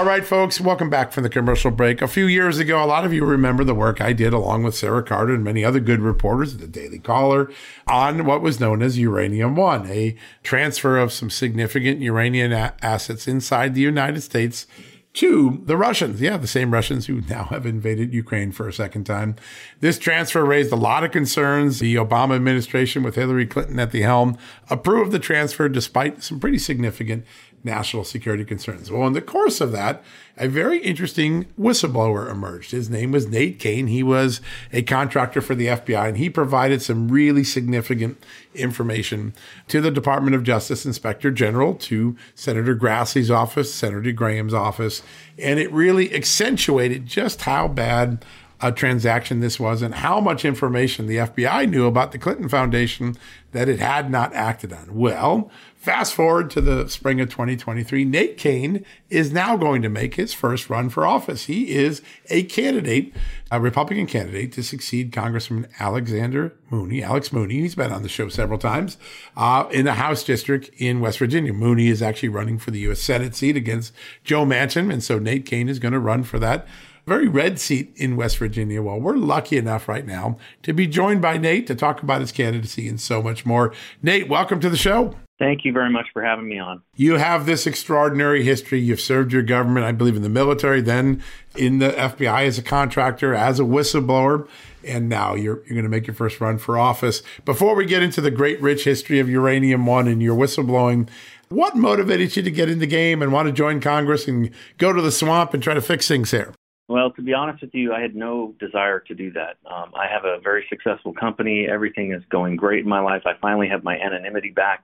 All 0.00 0.06
right, 0.06 0.24
folks, 0.24 0.62
welcome 0.62 0.88
back 0.88 1.12
from 1.12 1.24
the 1.24 1.28
commercial 1.28 1.70
break. 1.70 2.00
A 2.00 2.08
few 2.08 2.24
years 2.26 2.58
ago, 2.58 2.82
a 2.82 2.86
lot 2.86 3.04
of 3.04 3.12
you 3.12 3.22
remember 3.22 3.64
the 3.64 3.74
work 3.74 4.00
I 4.00 4.14
did 4.14 4.32
along 4.32 4.62
with 4.62 4.74
Sarah 4.74 5.02
Carter 5.02 5.34
and 5.34 5.44
many 5.44 5.62
other 5.62 5.78
good 5.78 6.00
reporters 6.00 6.54
at 6.54 6.60
the 6.60 6.66
Daily 6.66 6.98
Caller 6.98 7.52
on 7.86 8.24
what 8.24 8.40
was 8.40 8.58
known 8.58 8.80
as 8.80 8.98
Uranium 8.98 9.56
One, 9.56 9.86
a 9.90 10.16
transfer 10.42 10.96
of 10.96 11.12
some 11.12 11.28
significant 11.28 12.00
uranium 12.00 12.50
a- 12.50 12.72
assets 12.80 13.28
inside 13.28 13.74
the 13.74 13.82
United 13.82 14.22
States 14.22 14.66
to 15.12 15.60
the 15.66 15.76
Russians. 15.76 16.20
Yeah, 16.20 16.38
the 16.38 16.46
same 16.46 16.72
Russians 16.72 17.06
who 17.06 17.20
now 17.28 17.44
have 17.44 17.66
invaded 17.66 18.14
Ukraine 18.14 18.52
for 18.52 18.68
a 18.68 18.72
second 18.72 19.04
time. 19.04 19.36
This 19.80 19.98
transfer 19.98 20.46
raised 20.46 20.72
a 20.72 20.76
lot 20.76 21.04
of 21.04 21.10
concerns. 21.10 21.78
The 21.78 21.96
Obama 21.96 22.36
administration, 22.36 23.02
with 23.02 23.16
Hillary 23.16 23.46
Clinton 23.46 23.78
at 23.78 23.90
the 23.90 24.00
helm, 24.00 24.38
approved 24.70 25.12
the 25.12 25.18
transfer 25.18 25.68
despite 25.68 26.22
some 26.22 26.40
pretty 26.40 26.58
significant 26.58 27.26
national 27.62 28.04
security 28.04 28.44
concerns. 28.44 28.90
Well, 28.90 29.06
in 29.06 29.12
the 29.12 29.20
course 29.20 29.60
of 29.60 29.72
that, 29.72 30.02
a 30.36 30.48
very 30.48 30.78
interesting 30.78 31.46
whistleblower 31.58 32.30
emerged. 32.30 32.70
His 32.70 32.88
name 32.88 33.12
was 33.12 33.26
Nate 33.26 33.58
Cain. 33.58 33.86
He 33.86 34.02
was 34.02 34.40
a 34.72 34.82
contractor 34.82 35.40
for 35.40 35.54
the 35.54 35.66
FBI, 35.66 36.08
and 36.08 36.16
he 36.16 36.30
provided 36.30 36.80
some 36.80 37.08
really 37.08 37.44
significant 37.44 38.22
information 38.54 39.34
to 39.68 39.80
the 39.80 39.90
Department 39.90 40.34
of 40.34 40.42
Justice 40.42 40.86
Inspector 40.86 41.30
General, 41.32 41.74
to 41.74 42.16
Senator 42.34 42.74
Grassley's 42.74 43.30
office, 43.30 43.72
Senator 43.72 44.12
Graham's 44.12 44.54
office, 44.54 45.02
and 45.38 45.60
it 45.60 45.70
really 45.72 46.14
accentuated 46.14 47.06
just 47.06 47.42
how 47.42 47.68
bad 47.68 48.24
a 48.62 48.70
transaction 48.70 49.40
this 49.40 49.58
was 49.58 49.80
and 49.82 49.94
how 49.94 50.20
much 50.20 50.44
information 50.44 51.06
the 51.06 51.16
FBI 51.16 51.68
knew 51.68 51.86
about 51.86 52.12
the 52.12 52.18
Clinton 52.18 52.48
Foundation 52.48 53.16
that 53.52 53.68
it 53.68 53.80
had 53.80 54.10
not 54.10 54.34
acted 54.34 54.72
on. 54.72 54.94
Well, 54.94 55.50
Fast 55.80 56.12
forward 56.12 56.50
to 56.50 56.60
the 56.60 56.88
spring 56.88 57.22
of 57.22 57.30
2023, 57.30 58.04
Nate 58.04 58.36
Cain 58.36 58.84
is 59.08 59.32
now 59.32 59.56
going 59.56 59.80
to 59.80 59.88
make 59.88 60.16
his 60.16 60.34
first 60.34 60.68
run 60.68 60.90
for 60.90 61.06
office. 61.06 61.46
He 61.46 61.70
is 61.70 62.02
a 62.28 62.42
candidate, 62.42 63.14
a 63.50 63.58
Republican 63.58 64.06
candidate 64.06 64.52
to 64.52 64.62
succeed 64.62 65.10
Congressman 65.10 65.68
Alexander 65.78 66.54
Mooney, 66.68 67.02
Alex 67.02 67.32
Mooney. 67.32 67.60
He's 67.60 67.76
been 67.76 67.92
on 67.92 68.02
the 68.02 68.10
show 68.10 68.28
several 68.28 68.58
times 68.58 68.98
uh, 69.38 69.70
in 69.70 69.86
the 69.86 69.94
House 69.94 70.22
district 70.22 70.68
in 70.76 71.00
West 71.00 71.18
Virginia. 71.18 71.54
Mooney 71.54 71.88
is 71.88 72.02
actually 72.02 72.28
running 72.28 72.58
for 72.58 72.70
the 72.70 72.80
U.S. 72.80 73.00
Senate 73.00 73.34
seat 73.34 73.56
against 73.56 73.94
Joe 74.22 74.44
Manchin. 74.44 74.92
And 74.92 75.02
so 75.02 75.18
Nate 75.18 75.46
Cain 75.46 75.70
is 75.70 75.78
going 75.78 75.94
to 75.94 75.98
run 75.98 76.24
for 76.24 76.38
that 76.40 76.68
very 77.06 77.26
red 77.26 77.58
seat 77.58 77.90
in 77.96 78.16
West 78.16 78.36
Virginia. 78.36 78.82
Well, 78.82 79.00
we're 79.00 79.16
lucky 79.16 79.56
enough 79.56 79.88
right 79.88 80.06
now 80.06 80.36
to 80.62 80.74
be 80.74 80.86
joined 80.86 81.22
by 81.22 81.38
Nate 81.38 81.66
to 81.68 81.74
talk 81.74 82.02
about 82.02 82.20
his 82.20 82.32
candidacy 82.32 82.86
and 82.86 83.00
so 83.00 83.22
much 83.22 83.46
more. 83.46 83.72
Nate, 84.02 84.28
welcome 84.28 84.60
to 84.60 84.68
the 84.68 84.76
show. 84.76 85.14
Thank 85.40 85.64
you 85.64 85.72
very 85.72 85.90
much 85.90 86.06
for 86.12 86.22
having 86.22 86.46
me 86.46 86.58
on. 86.58 86.82
You 86.96 87.14
have 87.14 87.46
this 87.46 87.66
extraordinary 87.66 88.44
history. 88.44 88.78
You've 88.78 89.00
served 89.00 89.32
your 89.32 89.42
government, 89.42 89.86
I 89.86 89.92
believe, 89.92 90.14
in 90.14 90.20
the 90.20 90.28
military, 90.28 90.82
then 90.82 91.22
in 91.56 91.78
the 91.78 91.92
FBI 91.92 92.46
as 92.46 92.58
a 92.58 92.62
contractor, 92.62 93.34
as 93.34 93.58
a 93.58 93.62
whistleblower, 93.62 94.46
and 94.86 95.08
now 95.08 95.34
you're, 95.34 95.56
you're 95.64 95.74
going 95.74 95.84
to 95.84 95.88
make 95.88 96.06
your 96.06 96.14
first 96.14 96.42
run 96.42 96.58
for 96.58 96.78
office. 96.78 97.22
Before 97.46 97.74
we 97.74 97.86
get 97.86 98.02
into 98.02 98.20
the 98.20 98.30
great, 98.30 98.60
rich 98.60 98.84
history 98.84 99.18
of 99.18 99.30
Uranium 99.30 99.86
One 99.86 100.08
and 100.08 100.22
your 100.22 100.36
whistleblowing, 100.36 101.08
what 101.48 101.74
motivated 101.74 102.36
you 102.36 102.42
to 102.42 102.50
get 102.50 102.68
in 102.68 102.78
the 102.78 102.86
game 102.86 103.22
and 103.22 103.32
want 103.32 103.46
to 103.46 103.52
join 103.52 103.80
Congress 103.80 104.28
and 104.28 104.50
go 104.76 104.92
to 104.92 105.00
the 105.00 105.10
swamp 105.10 105.54
and 105.54 105.62
try 105.62 105.72
to 105.72 105.80
fix 105.80 106.06
things 106.06 106.32
there? 106.32 106.52
Well, 106.86 107.12
to 107.12 107.22
be 107.22 107.32
honest 107.32 107.62
with 107.62 107.72
you, 107.72 107.94
I 107.94 108.00
had 108.02 108.14
no 108.14 108.54
desire 108.60 109.00
to 109.00 109.14
do 109.14 109.32
that. 109.32 109.56
Um, 109.64 109.92
I 109.94 110.06
have 110.12 110.24
a 110.26 110.38
very 110.42 110.66
successful 110.68 111.14
company. 111.14 111.66
Everything 111.70 112.12
is 112.12 112.22
going 112.30 112.56
great 112.56 112.80
in 112.80 112.88
my 112.88 113.00
life. 113.00 113.22
I 113.24 113.34
finally 113.40 113.68
have 113.68 113.84
my 113.84 113.96
anonymity 113.96 114.50
back. 114.50 114.82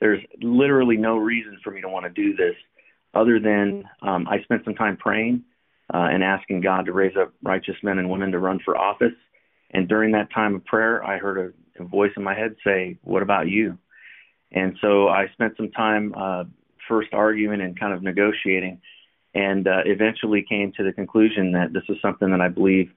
There's 0.00 0.22
literally 0.40 0.96
no 0.96 1.16
reason 1.16 1.58
for 1.62 1.70
me 1.70 1.80
to 1.80 1.88
want 1.88 2.04
to 2.04 2.10
do 2.10 2.36
this 2.36 2.54
other 3.14 3.40
than 3.40 3.84
um, 4.02 4.28
I 4.28 4.42
spent 4.42 4.64
some 4.64 4.74
time 4.74 4.96
praying 4.96 5.44
uh, 5.92 6.08
and 6.10 6.22
asking 6.22 6.60
God 6.60 6.86
to 6.86 6.92
raise 6.92 7.16
up 7.16 7.32
righteous 7.42 7.76
men 7.82 7.98
and 7.98 8.10
women 8.10 8.32
to 8.32 8.38
run 8.38 8.60
for 8.64 8.76
office. 8.76 9.14
And 9.70 9.88
during 9.88 10.12
that 10.12 10.32
time 10.32 10.54
of 10.54 10.64
prayer, 10.64 11.04
I 11.04 11.18
heard 11.18 11.54
a, 11.78 11.82
a 11.82 11.86
voice 11.86 12.12
in 12.16 12.22
my 12.22 12.34
head 12.34 12.56
say, 12.64 12.98
What 13.02 13.22
about 13.22 13.48
you? 13.48 13.78
And 14.52 14.76
so 14.80 15.08
I 15.08 15.26
spent 15.32 15.56
some 15.56 15.70
time 15.70 16.14
uh, 16.16 16.44
first 16.88 17.12
arguing 17.12 17.60
and 17.60 17.78
kind 17.78 17.92
of 17.92 18.02
negotiating 18.02 18.80
and 19.34 19.68
uh, 19.68 19.82
eventually 19.84 20.44
came 20.48 20.72
to 20.76 20.82
the 20.84 20.92
conclusion 20.92 21.52
that 21.52 21.72
this 21.72 21.82
is 21.88 21.96
something 22.00 22.30
that 22.30 22.40
I 22.40 22.48
believe, 22.48 22.90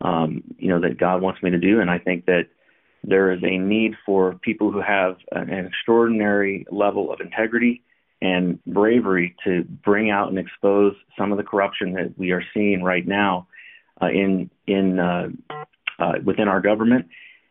um, 0.00 0.42
you 0.58 0.68
know, 0.68 0.80
that 0.80 0.98
God 0.98 1.22
wants 1.22 1.42
me 1.42 1.50
to 1.50 1.58
do, 1.58 1.80
and 1.80 1.90
I 1.90 1.98
think 1.98 2.26
that 2.26 2.46
there 3.04 3.32
is 3.32 3.42
a 3.42 3.58
need 3.58 3.94
for 4.04 4.34
people 4.34 4.72
who 4.72 4.80
have 4.80 5.16
an 5.32 5.66
extraordinary 5.66 6.66
level 6.70 7.12
of 7.12 7.20
integrity 7.20 7.82
and 8.20 8.62
bravery 8.64 9.36
to 9.44 9.62
bring 9.62 10.10
out 10.10 10.28
and 10.28 10.38
expose 10.38 10.94
some 11.16 11.30
of 11.30 11.38
the 11.38 11.44
corruption 11.44 11.92
that 11.92 12.18
we 12.18 12.32
are 12.32 12.42
seeing 12.52 12.82
right 12.82 13.06
now 13.06 13.46
uh, 14.02 14.08
in 14.08 14.50
in 14.66 14.98
uh, 14.98 15.28
uh, 15.98 16.14
within 16.24 16.48
our 16.48 16.60
government. 16.60 17.06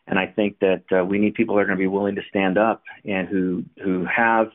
And 0.07 0.17
I 0.17 0.27
think 0.27 0.59
that 0.59 0.83
uh, 0.91 1.03
we 1.03 1.19
need 1.19 1.35
people 1.35 1.55
that 1.55 1.61
are 1.61 1.65
going 1.65 1.77
to 1.77 1.81
be 1.81 1.87
willing 1.87 2.15
to 2.15 2.21
stand 2.29 2.57
up 2.57 2.83
and 3.05 3.27
who 3.27 3.63
who 3.83 4.05
have 4.05 4.51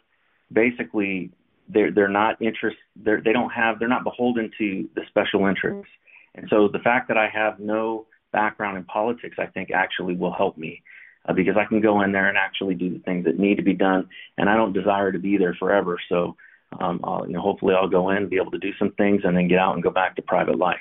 basically 0.52 1.30
they're 1.68 1.90
they're 1.90 2.08
not 2.08 2.40
interest 2.40 2.76
they're, 2.96 3.20
they 3.20 3.32
don't 3.32 3.50
have 3.50 3.78
they're 3.78 3.88
not 3.88 4.04
beholden 4.04 4.50
to 4.58 4.88
the 4.94 5.02
special 5.08 5.46
interests. 5.46 5.90
And 6.34 6.46
so 6.48 6.68
the 6.68 6.78
fact 6.78 7.08
that 7.08 7.18
I 7.18 7.28
have 7.28 7.58
no 7.58 8.06
background 8.32 8.76
in 8.76 8.84
politics, 8.84 9.36
I 9.38 9.46
think 9.46 9.70
actually 9.70 10.16
will 10.16 10.32
help 10.32 10.56
me 10.58 10.82
uh, 11.26 11.32
because 11.32 11.56
I 11.56 11.64
can 11.64 11.80
go 11.80 12.00
in 12.02 12.12
there 12.12 12.28
and 12.28 12.36
actually 12.36 12.74
do 12.74 12.90
the 12.90 12.98
things 13.00 13.24
that 13.24 13.38
need 13.38 13.56
to 13.56 13.62
be 13.62 13.74
done. 13.74 14.08
And 14.36 14.48
I 14.48 14.56
don't 14.56 14.72
desire 14.72 15.12
to 15.12 15.18
be 15.18 15.36
there 15.36 15.54
forever. 15.54 15.98
So, 16.08 16.36
um, 16.80 17.00
I'll, 17.04 17.26
you 17.26 17.34
know, 17.34 17.42
hopefully 17.42 17.74
I'll 17.74 17.88
go 17.88 18.10
in, 18.10 18.28
be 18.28 18.36
able 18.36 18.52
to 18.52 18.58
do 18.58 18.72
some 18.78 18.92
things, 18.92 19.22
and 19.24 19.36
then 19.36 19.48
get 19.48 19.58
out 19.58 19.74
and 19.74 19.82
go 19.82 19.90
back 19.90 20.16
to 20.16 20.22
private 20.22 20.58
life. 20.58 20.80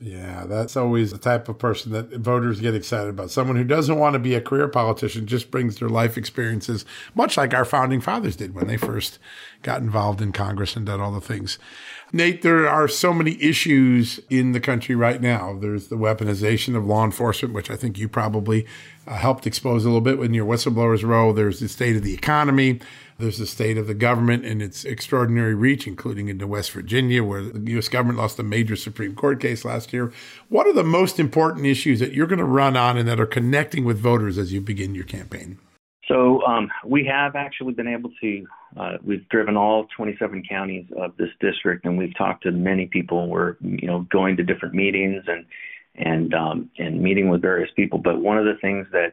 Yeah, 0.00 0.44
that's 0.46 0.76
always 0.76 1.12
the 1.12 1.18
type 1.18 1.48
of 1.48 1.58
person 1.58 1.92
that 1.92 2.10
voters 2.16 2.60
get 2.60 2.74
excited 2.74 3.10
about. 3.10 3.30
Someone 3.30 3.56
who 3.56 3.62
doesn't 3.62 3.98
want 3.98 4.14
to 4.14 4.18
be 4.18 4.34
a 4.34 4.40
career 4.40 4.66
politician, 4.66 5.26
just 5.26 5.52
brings 5.52 5.78
their 5.78 5.88
life 5.88 6.18
experiences, 6.18 6.84
much 7.14 7.36
like 7.36 7.54
our 7.54 7.64
founding 7.64 8.00
fathers 8.00 8.34
did 8.34 8.56
when 8.56 8.66
they 8.66 8.76
first 8.76 9.20
got 9.62 9.82
involved 9.82 10.20
in 10.20 10.32
Congress 10.32 10.74
and 10.74 10.86
did 10.86 10.98
all 10.98 11.12
the 11.12 11.20
things. 11.20 11.60
Nate, 12.12 12.42
there 12.42 12.68
are 12.68 12.86
so 12.86 13.12
many 13.12 13.42
issues 13.42 14.20
in 14.30 14.52
the 14.52 14.60
country 14.60 14.94
right 14.94 15.20
now. 15.20 15.58
There's 15.58 15.88
the 15.88 15.96
weaponization 15.96 16.76
of 16.76 16.86
law 16.86 17.04
enforcement, 17.04 17.54
which 17.54 17.70
I 17.70 17.76
think 17.76 17.98
you 17.98 18.08
probably 18.08 18.66
uh, 19.06 19.16
helped 19.16 19.46
expose 19.46 19.84
a 19.84 19.88
little 19.88 20.00
bit 20.00 20.20
in 20.20 20.34
your 20.34 20.46
whistleblowers 20.46 21.02
row. 21.02 21.32
There's 21.32 21.60
the 21.60 21.68
state 21.68 21.96
of 21.96 22.02
the 22.02 22.14
economy. 22.14 22.80
There's 23.18 23.38
the 23.38 23.46
state 23.46 23.78
of 23.78 23.86
the 23.86 23.94
government 23.94 24.44
and 24.44 24.60
its 24.60 24.84
extraordinary 24.84 25.54
reach, 25.54 25.86
including 25.86 26.28
into 26.28 26.46
West 26.46 26.72
Virginia, 26.72 27.22
where 27.22 27.42
the 27.42 27.70
U.S. 27.72 27.88
government 27.88 28.18
lost 28.18 28.38
a 28.38 28.42
major 28.42 28.76
Supreme 28.76 29.14
Court 29.14 29.40
case 29.40 29.64
last 29.64 29.92
year. 29.92 30.12
What 30.48 30.66
are 30.66 30.72
the 30.72 30.82
most 30.82 31.20
important 31.20 31.66
issues 31.66 32.00
that 32.00 32.12
you're 32.12 32.26
going 32.26 32.38
to 32.38 32.44
run 32.44 32.76
on 32.76 32.98
and 32.98 33.08
that 33.08 33.20
are 33.20 33.26
connecting 33.26 33.84
with 33.84 33.98
voters 33.98 34.36
as 34.36 34.52
you 34.52 34.60
begin 34.60 34.94
your 34.94 35.04
campaign? 35.04 35.58
So 36.08 36.42
um, 36.44 36.70
we 36.84 37.06
have 37.06 37.34
actually 37.34 37.72
been 37.72 37.88
able 37.88 38.10
to. 38.20 38.46
Uh, 38.76 38.96
we've 39.02 39.26
driven 39.28 39.56
all 39.56 39.86
27 39.96 40.42
counties 40.48 40.86
of 40.98 41.16
this 41.16 41.30
district, 41.40 41.86
and 41.86 41.96
we've 41.96 42.16
talked 42.16 42.42
to 42.42 42.50
many 42.50 42.86
people. 42.86 43.28
We're 43.28 43.56
you 43.60 43.86
know 43.86 44.06
going 44.10 44.36
to 44.36 44.42
different 44.42 44.74
meetings 44.74 45.24
and 45.26 45.46
and 45.94 46.34
um, 46.34 46.70
and 46.78 47.00
meeting 47.00 47.28
with 47.30 47.40
various 47.40 47.70
people. 47.74 47.98
But 47.98 48.20
one 48.20 48.38
of 48.38 48.44
the 48.44 48.58
things 48.60 48.86
that 48.92 49.12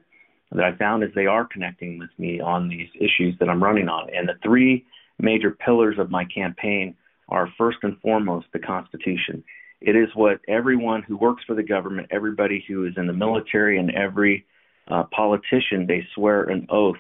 that 0.52 0.64
I 0.64 0.76
found 0.76 1.04
is 1.04 1.10
they 1.16 1.28
are 1.28 1.46
connecting 1.46 1.98
with 1.98 2.10
me 2.18 2.42
on 2.42 2.68
these 2.68 2.90
issues 2.96 3.36
that 3.40 3.50
I'm 3.50 3.64
running 3.64 3.88
on. 3.88 4.10
And 4.14 4.28
the 4.28 4.36
three 4.44 4.86
major 5.18 5.52
pillars 5.52 5.98
of 5.98 6.12
my 6.12 6.26
campaign 6.26 6.96
are 7.30 7.48
first 7.58 7.78
and 7.84 7.98
foremost 8.02 8.48
the 8.52 8.60
Constitution. 8.60 9.44
It 9.80 9.96
is 9.96 10.10
what 10.14 10.42
everyone 10.48 11.04
who 11.04 11.16
works 11.18 11.44
for 11.48 11.56
the 11.56 11.64
government, 11.64 12.08
everybody 12.12 12.64
who 12.68 12.86
is 12.86 12.94
in 12.98 13.08
the 13.08 13.14
military, 13.14 13.80
and 13.80 13.92
every 13.92 14.46
uh, 14.92 15.04
politician, 15.16 15.88
they 15.88 16.06
swear 16.14 16.44
an 16.44 16.68
oath 16.70 16.98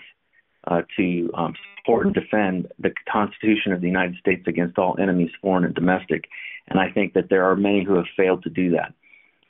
uh, 0.67 0.81
to 0.97 1.29
um, 1.35 1.53
support 1.77 2.05
and 2.05 2.15
defend 2.15 2.71
the 2.79 2.91
Constitution 3.11 3.73
of 3.73 3.81
the 3.81 3.87
United 3.87 4.15
States 4.17 4.43
against 4.47 4.77
all 4.77 4.95
enemies, 4.99 5.31
foreign 5.41 5.65
and 5.65 5.75
domestic. 5.75 6.25
And 6.67 6.79
I 6.79 6.89
think 6.91 7.13
that 7.13 7.29
there 7.29 7.45
are 7.45 7.55
many 7.55 7.83
who 7.83 7.95
have 7.95 8.05
failed 8.15 8.43
to 8.43 8.49
do 8.49 8.71
that. 8.71 8.93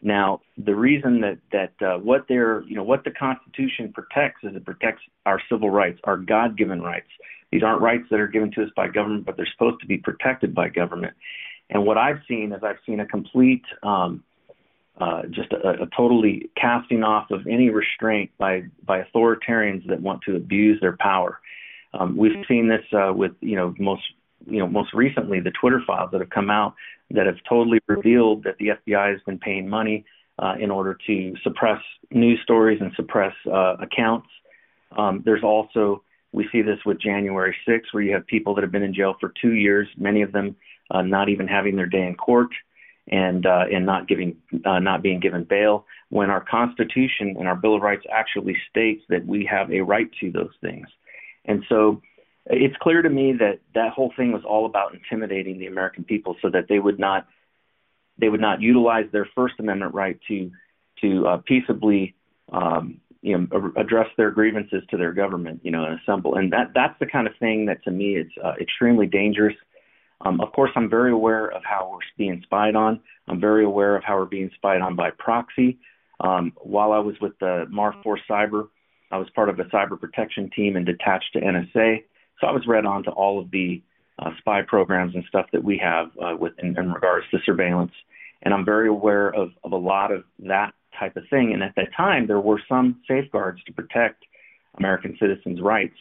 Now, 0.01 0.41
the 0.57 0.73
reason 0.73 1.21
that 1.21 1.37
that 1.51 1.85
uh, 1.85 1.99
what 1.99 2.25
they're 2.27 2.63
you 2.63 2.75
know 2.75 2.83
what 2.83 3.03
the 3.03 3.11
Constitution 3.11 3.93
protects 3.93 4.43
is 4.43 4.55
it 4.55 4.65
protects 4.65 5.03
our 5.25 5.39
civil 5.49 5.69
rights, 5.69 5.99
our 6.05 6.17
God-given 6.17 6.81
rights. 6.81 7.09
These 7.51 7.63
aren't 7.63 7.81
rights 7.81 8.05
that 8.09 8.19
are 8.19 8.27
given 8.27 8.51
to 8.53 8.63
us 8.63 8.69
by 8.75 8.87
government, 8.87 9.25
but 9.25 9.37
they're 9.37 9.47
supposed 9.51 9.81
to 9.81 9.87
be 9.87 9.97
protected 9.97 10.55
by 10.55 10.69
government. 10.69 11.13
And 11.69 11.85
what 11.85 11.97
I've 11.97 12.21
seen 12.27 12.51
is 12.51 12.63
I've 12.63 12.79
seen 12.85 12.99
a 12.99 13.05
complete, 13.05 13.63
um, 13.83 14.23
uh, 14.99 15.23
just 15.29 15.51
a, 15.53 15.83
a 15.83 15.87
totally 15.95 16.49
casting 16.55 17.03
off 17.03 17.31
of 17.31 17.47
any 17.47 17.69
restraint 17.69 18.29
by 18.37 18.63
by 18.85 19.01
authoritarians 19.03 19.87
that 19.87 20.01
want 20.01 20.21
to 20.23 20.35
abuse 20.35 20.79
their 20.81 20.97
power. 20.99 21.39
Um, 21.93 22.15
we've 22.15 22.45
seen 22.47 22.67
this 22.67 22.85
uh, 22.93 23.13
with 23.13 23.31
you 23.41 23.55
know 23.55 23.73
most 23.79 24.03
you 24.45 24.59
know 24.59 24.67
most 24.67 24.93
recently 24.93 25.39
the 25.39 25.51
Twitter 25.51 25.81
files 25.85 26.09
that 26.11 26.21
have 26.21 26.29
come 26.29 26.49
out 26.49 26.75
that 27.11 27.25
have 27.25 27.37
totally 27.47 27.79
revealed 27.87 28.43
that 28.43 28.57
the 28.57 28.69
FBI 28.69 29.11
has 29.11 29.21
been 29.25 29.39
paying 29.39 29.67
money 29.67 30.05
uh, 30.39 30.55
in 30.59 30.71
order 30.71 30.97
to 31.07 31.35
suppress 31.43 31.81
news 32.11 32.39
stories 32.43 32.79
and 32.81 32.91
suppress 32.95 33.33
uh, 33.51 33.75
accounts. 33.81 34.27
Um, 34.97 35.21
there's 35.25 35.43
also 35.43 36.03
we 36.33 36.47
see 36.51 36.61
this 36.61 36.79
with 36.85 36.99
January 36.99 37.55
6, 37.67 37.93
where 37.93 38.03
you 38.03 38.13
have 38.13 38.25
people 38.25 38.55
that 38.55 38.61
have 38.61 38.71
been 38.71 38.83
in 38.83 38.93
jail 38.93 39.15
for 39.19 39.33
two 39.41 39.53
years, 39.53 39.87
many 39.97 40.21
of 40.21 40.31
them 40.31 40.55
uh, 40.89 41.01
not 41.01 41.27
even 41.27 41.47
having 41.47 41.75
their 41.75 41.85
day 41.85 42.07
in 42.07 42.15
court 42.15 42.49
and 43.07 43.45
uh, 43.45 43.65
and 43.71 43.85
not 43.85 44.07
giving 44.07 44.37
uh, 44.65 44.79
not 44.79 45.01
being 45.01 45.19
given 45.19 45.43
bail. 45.43 45.85
When 46.09 46.29
our 46.29 46.41
Constitution 46.41 47.35
and 47.39 47.47
our 47.47 47.55
Bill 47.55 47.75
of 47.75 47.81
Rights 47.81 48.05
actually 48.11 48.57
states 48.69 49.03
that 49.09 49.25
we 49.25 49.45
have 49.45 49.71
a 49.71 49.81
right 49.81 50.09
to 50.19 50.31
those 50.31 50.53
things, 50.61 50.87
and 51.45 51.63
so 51.69 52.01
it's 52.45 52.75
clear 52.81 53.01
to 53.01 53.09
me 53.09 53.33
that 53.33 53.59
that 53.75 53.93
whole 53.93 54.11
thing 54.15 54.31
was 54.31 54.43
all 54.43 54.65
about 54.65 54.93
intimidating 54.93 55.59
the 55.59 55.67
American 55.67 56.03
people 56.03 56.35
so 56.41 56.49
that 56.49 56.67
they 56.67 56.79
would 56.79 56.99
not 56.99 57.27
they 58.17 58.29
would 58.29 58.41
not 58.41 58.61
utilize 58.61 59.05
their 59.11 59.27
First 59.35 59.55
Amendment 59.59 59.93
right 59.93 60.19
to 60.27 60.51
to 61.01 61.27
uh, 61.27 61.37
peaceably 61.37 62.15
um, 62.51 62.99
you 63.21 63.37
know 63.37 63.71
address 63.77 64.07
their 64.17 64.31
grievances 64.31 64.83
to 64.89 64.97
their 64.97 65.13
government, 65.13 65.61
you 65.63 65.71
know, 65.71 65.85
and 65.85 65.99
assemble. 65.99 66.35
And 66.35 66.51
that 66.53 66.71
that's 66.73 66.97
the 66.99 67.05
kind 67.05 67.27
of 67.27 67.33
thing 67.39 67.65
that 67.67 67.83
to 67.83 67.91
me 67.91 68.15
is 68.15 68.27
uh, 68.43 68.53
extremely 68.59 69.07
dangerous. 69.07 69.55
Um, 70.25 70.39
of 70.41 70.51
course, 70.53 70.71
I'm 70.75 70.89
very 70.89 71.11
aware 71.11 71.47
of 71.47 71.63
how 71.63 71.89
we're 71.91 71.99
being 72.17 72.41
spied 72.43 72.75
on. 72.75 72.99
I'm 73.27 73.39
very 73.39 73.65
aware 73.65 73.95
of 73.95 74.03
how 74.03 74.17
we're 74.17 74.25
being 74.25 74.51
spied 74.55 74.81
on 74.81 74.95
by 74.95 75.09
proxy. 75.17 75.79
Um, 76.19 76.53
while 76.57 76.91
I 76.91 76.99
was 76.99 77.15
with 77.19 77.37
the 77.39 77.65
Marforce 77.73 78.19
Cyber, 78.29 78.67
I 79.11 79.17
was 79.17 79.27
part 79.35 79.49
of 79.49 79.59
a 79.59 79.63
cyber 79.65 79.99
protection 79.99 80.49
team 80.55 80.75
and 80.75 80.85
detached 80.85 81.33
to 81.33 81.39
NSA. 81.39 82.03
So 82.39 82.47
I 82.47 82.51
was 82.51 82.63
read 82.67 82.85
on 82.85 83.03
to 83.03 83.11
all 83.11 83.39
of 83.39 83.51
the 83.51 83.81
uh, 84.19 84.31
spy 84.37 84.61
programs 84.61 85.15
and 85.15 85.23
stuff 85.27 85.47
that 85.51 85.63
we 85.63 85.77
have 85.83 86.07
uh, 86.21 86.35
with 86.37 86.53
in, 86.59 86.77
in 86.77 86.91
regards 86.91 87.25
to 87.31 87.39
surveillance, 87.45 87.91
and 88.43 88.53
I'm 88.53 88.65
very 88.65 88.87
aware 88.87 89.29
of, 89.29 89.49
of 89.63 89.71
a 89.71 89.77
lot 89.77 90.11
of 90.11 90.23
that 90.39 90.73
type 90.99 91.15
of 91.15 91.23
thing. 91.29 91.53
And 91.53 91.63
at 91.63 91.75
that 91.75 91.89
time, 91.95 92.27
there 92.27 92.39
were 92.39 92.61
some 92.69 93.01
safeguards 93.07 93.63
to 93.65 93.73
protect 93.73 94.23
American 94.77 95.17
citizens' 95.19 95.61
rights, 95.61 95.95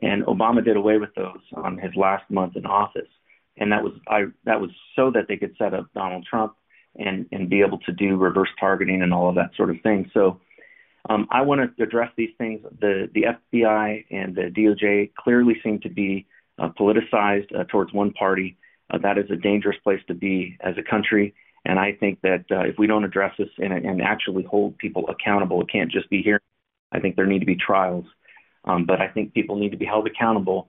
and 0.00 0.24
Obama 0.24 0.64
did 0.64 0.76
away 0.76 0.98
with 0.98 1.14
those 1.14 1.40
on 1.54 1.78
his 1.78 1.92
last 1.96 2.28
month 2.30 2.56
in 2.56 2.66
office. 2.66 3.08
And 3.56 3.72
that 3.72 3.82
was 3.82 3.92
I 4.08 4.24
that 4.44 4.60
was 4.60 4.70
so 4.96 5.10
that 5.12 5.26
they 5.28 5.36
could 5.36 5.54
set 5.58 5.74
up 5.74 5.86
Donald 5.94 6.26
Trump 6.28 6.54
and 6.96 7.26
and 7.32 7.48
be 7.48 7.60
able 7.60 7.78
to 7.78 7.92
do 7.92 8.16
reverse 8.16 8.48
targeting 8.58 9.02
and 9.02 9.14
all 9.14 9.28
of 9.28 9.36
that 9.36 9.50
sort 9.56 9.70
of 9.70 9.80
thing. 9.82 10.10
So 10.12 10.40
um, 11.08 11.28
I 11.30 11.42
want 11.42 11.76
to 11.76 11.82
address 11.82 12.10
these 12.16 12.34
things. 12.38 12.62
The 12.80 13.10
the 13.14 13.24
FBI 13.54 14.06
and 14.10 14.34
the 14.34 14.50
DOJ 14.50 15.14
clearly 15.14 15.54
seem 15.62 15.80
to 15.80 15.88
be 15.88 16.26
uh, 16.58 16.70
politicized 16.78 17.54
uh, 17.58 17.64
towards 17.64 17.92
one 17.92 18.12
party. 18.12 18.56
Uh, 18.90 18.98
that 18.98 19.18
is 19.18 19.30
a 19.30 19.36
dangerous 19.36 19.76
place 19.82 20.00
to 20.08 20.14
be 20.14 20.56
as 20.60 20.74
a 20.78 20.82
country. 20.82 21.34
And 21.64 21.78
I 21.78 21.92
think 21.92 22.20
that 22.22 22.44
uh, 22.50 22.60
if 22.60 22.78
we 22.78 22.86
don't 22.86 23.04
address 23.04 23.34
this 23.38 23.48
and, 23.58 23.72
and 23.72 24.02
actually 24.02 24.44
hold 24.44 24.76
people 24.76 25.08
accountable, 25.08 25.62
it 25.62 25.70
can't 25.70 25.90
just 25.90 26.10
be 26.10 26.22
here. 26.22 26.40
I 26.92 27.00
think 27.00 27.16
there 27.16 27.26
need 27.26 27.38
to 27.40 27.46
be 27.46 27.56
trials. 27.56 28.04
Um, 28.64 28.84
but 28.84 29.00
I 29.00 29.08
think 29.08 29.34
people 29.34 29.56
need 29.56 29.70
to 29.70 29.76
be 29.76 29.86
held 29.86 30.06
accountable 30.06 30.68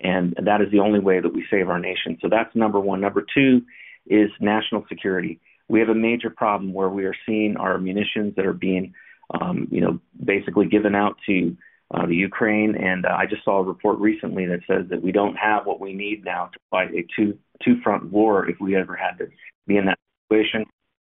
and 0.00 0.34
that 0.42 0.60
is 0.60 0.70
the 0.72 0.80
only 0.80 0.98
way 0.98 1.20
that 1.20 1.32
we 1.32 1.44
save 1.50 1.68
our 1.68 1.78
nation. 1.78 2.18
So 2.20 2.28
that's 2.28 2.54
number 2.54 2.80
one. 2.80 3.00
Number 3.00 3.24
two 3.34 3.62
is 4.06 4.30
national 4.40 4.84
security. 4.88 5.40
We 5.68 5.80
have 5.80 5.88
a 5.88 5.94
major 5.94 6.30
problem 6.30 6.72
where 6.72 6.88
we 6.88 7.04
are 7.04 7.14
seeing 7.26 7.56
our 7.56 7.78
munitions 7.78 8.34
that 8.36 8.46
are 8.46 8.52
being, 8.52 8.94
um, 9.38 9.68
you 9.70 9.80
know, 9.80 10.00
basically 10.24 10.66
given 10.66 10.94
out 10.94 11.16
to 11.26 11.56
uh, 11.92 12.06
the 12.06 12.14
Ukraine. 12.14 12.74
And 12.76 13.04
uh, 13.04 13.10
I 13.16 13.26
just 13.26 13.44
saw 13.44 13.58
a 13.58 13.62
report 13.62 13.98
recently 13.98 14.46
that 14.46 14.60
says 14.66 14.86
that 14.90 15.02
we 15.02 15.12
don't 15.12 15.36
have 15.36 15.66
what 15.66 15.80
we 15.80 15.92
need 15.92 16.24
now 16.24 16.46
to 16.52 16.58
fight 16.70 16.90
a 16.94 17.06
two 17.14 17.38
two 17.64 17.80
front 17.82 18.10
war 18.10 18.48
if 18.48 18.58
we 18.58 18.74
ever 18.74 18.96
had 18.96 19.18
to 19.18 19.26
be 19.66 19.76
in 19.76 19.86
that 19.86 19.98
situation. 20.28 20.64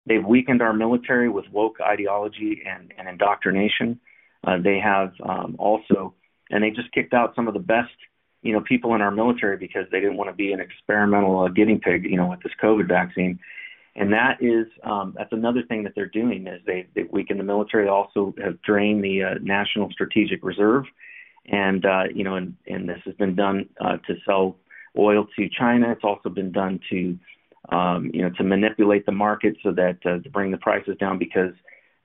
They've 0.06 0.24
weakened 0.24 0.60
our 0.60 0.72
military 0.72 1.28
with 1.28 1.44
woke 1.52 1.76
ideology 1.80 2.62
and, 2.68 2.92
and 2.98 3.08
indoctrination. 3.08 4.00
Uh, 4.44 4.56
they 4.62 4.80
have 4.80 5.12
um, 5.24 5.54
also, 5.58 6.14
and 6.50 6.64
they 6.64 6.70
just 6.70 6.90
kicked 6.92 7.14
out 7.14 7.36
some 7.36 7.46
of 7.46 7.54
the 7.54 7.60
best 7.60 7.92
you 8.42 8.52
know, 8.52 8.60
people 8.60 8.94
in 8.94 9.00
our 9.00 9.10
military 9.10 9.56
because 9.56 9.86
they 9.90 10.00
didn't 10.00 10.16
want 10.16 10.28
to 10.28 10.36
be 10.36 10.52
an 10.52 10.60
experimental 10.60 11.40
uh, 11.40 11.48
guinea 11.48 11.78
pig, 11.78 12.04
you 12.04 12.16
know, 12.16 12.26
with 12.26 12.42
this 12.42 12.52
COVID 12.62 12.88
vaccine. 12.88 13.38
And 13.94 14.12
that 14.12 14.42
is 14.42 14.66
um, 14.84 15.14
that's 15.16 15.32
another 15.32 15.62
thing 15.62 15.84
that 15.84 15.92
they're 15.94 16.06
doing 16.06 16.46
is 16.46 16.60
they 16.66 16.86
they 16.94 17.04
weaken 17.04 17.38
the 17.38 17.44
military. 17.44 17.84
They 17.84 17.90
also 17.90 18.34
have 18.42 18.60
drained 18.62 19.04
the 19.04 19.22
uh, 19.22 19.34
National 19.42 19.90
Strategic 19.90 20.42
Reserve, 20.42 20.84
and 21.46 21.84
uh, 21.84 22.04
you 22.14 22.24
know, 22.24 22.36
and, 22.36 22.56
and 22.66 22.88
this 22.88 23.00
has 23.04 23.14
been 23.16 23.36
done 23.36 23.68
uh, 23.80 23.98
to 24.06 24.14
sell 24.24 24.56
oil 24.98 25.26
to 25.36 25.48
China. 25.48 25.92
It's 25.92 26.04
also 26.04 26.30
been 26.30 26.52
done 26.52 26.80
to 26.88 27.18
um, 27.70 28.10
you 28.14 28.22
know 28.22 28.30
to 28.30 28.42
manipulate 28.42 29.04
the 29.04 29.12
market 29.12 29.56
so 29.62 29.72
that 29.72 29.98
uh, 30.06 30.20
to 30.20 30.30
bring 30.30 30.50
the 30.50 30.58
prices 30.58 30.96
down 30.98 31.18
because 31.18 31.52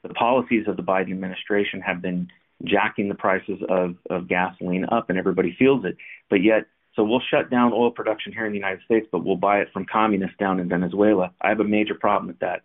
the 0.03 0.09
policies 0.09 0.67
of 0.67 0.75
the 0.75 0.83
Biden 0.83 1.11
administration 1.11 1.79
have 1.79 2.01
been 2.01 2.27
jacking 2.63 3.09
the 3.09 3.15
prices 3.15 3.59
of, 3.69 3.95
of 4.09 4.27
gasoline 4.27 4.85
up 4.91 5.09
and 5.09 5.17
everybody 5.17 5.55
feels 5.57 5.85
it. 5.85 5.97
But 6.29 6.43
yet, 6.43 6.65
so 6.95 7.03
we'll 7.03 7.21
shut 7.29 7.51
down 7.51 7.73
oil 7.73 7.91
production 7.91 8.33
here 8.33 8.45
in 8.45 8.51
the 8.51 8.57
United 8.57 8.81
States, 8.83 9.07
but 9.11 9.23
we'll 9.23 9.35
buy 9.35 9.59
it 9.59 9.67
from 9.71 9.85
communists 9.85 10.37
down 10.39 10.59
in 10.59 10.67
Venezuela. 10.67 11.31
I 11.41 11.49
have 11.49 11.59
a 11.59 11.63
major 11.63 11.93
problem 11.93 12.27
with 12.27 12.39
that. 12.39 12.63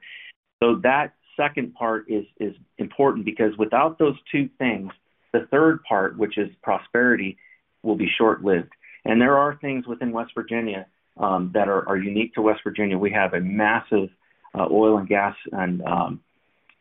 So 0.63 0.77
that 0.83 1.15
second 1.37 1.75
part 1.75 2.07
is 2.09 2.25
is 2.41 2.55
important 2.79 3.25
because 3.25 3.57
without 3.59 3.99
those 3.99 4.17
two 4.31 4.49
things, 4.59 4.93
the 5.33 5.47
third 5.51 5.83
part, 5.85 6.17
which 6.17 6.39
is 6.39 6.49
prosperity, 6.63 7.37
will 7.83 7.97
be 7.97 8.09
short 8.19 8.43
lived. 8.43 8.73
And 9.05 9.21
there 9.21 9.37
are 9.37 9.57
things 9.57 9.87
within 9.87 10.13
West 10.13 10.33
Virginia 10.35 10.87
um, 11.17 11.51
that 11.55 11.69
are, 11.69 11.87
are 11.89 11.97
unique 11.97 12.35
to 12.35 12.43
West 12.43 12.61
Virginia. 12.65 12.97
We 12.97 13.11
have 13.11 13.35
a 13.35 13.41
massive 13.41 14.09
uh, 14.55 14.67
oil 14.71 14.99
and 14.99 15.09
gas 15.09 15.35
and 15.51 15.83
um, 15.83 16.21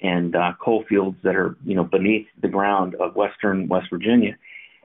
and 0.02 0.36
uh, 0.36 0.54
coal 0.60 0.84
fields 0.88 1.18
that 1.24 1.36
are 1.36 1.56
you 1.66 1.76
know 1.76 1.84
beneath 1.84 2.28
the 2.42 2.48
ground 2.48 2.96
of 2.96 3.16
western 3.16 3.68
West 3.68 3.88
Virginia. 3.90 4.38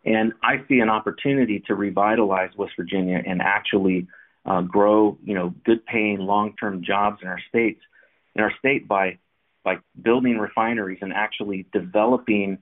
And 0.04 0.32
I 0.42 0.62
see 0.68 0.78
an 0.78 0.88
opportunity 0.88 1.64
to 1.66 1.74
revitalize 1.74 2.50
West 2.56 2.74
Virginia 2.76 3.20
and 3.26 3.42
actually 3.42 4.06
uh, 4.44 4.62
grow 4.62 5.18
you 5.24 5.34
know 5.34 5.54
good 5.64 5.84
paying 5.86 6.18
long 6.18 6.54
term 6.60 6.82
jobs 6.84 7.18
in 7.22 7.28
our 7.28 7.40
states 7.48 7.80
in 8.34 8.42
our 8.42 8.52
state 8.58 8.86
by 8.86 9.18
by 9.64 9.78
building 10.00 10.38
refineries 10.38 10.98
and 11.00 11.12
actually 11.12 11.66
developing 11.72 12.58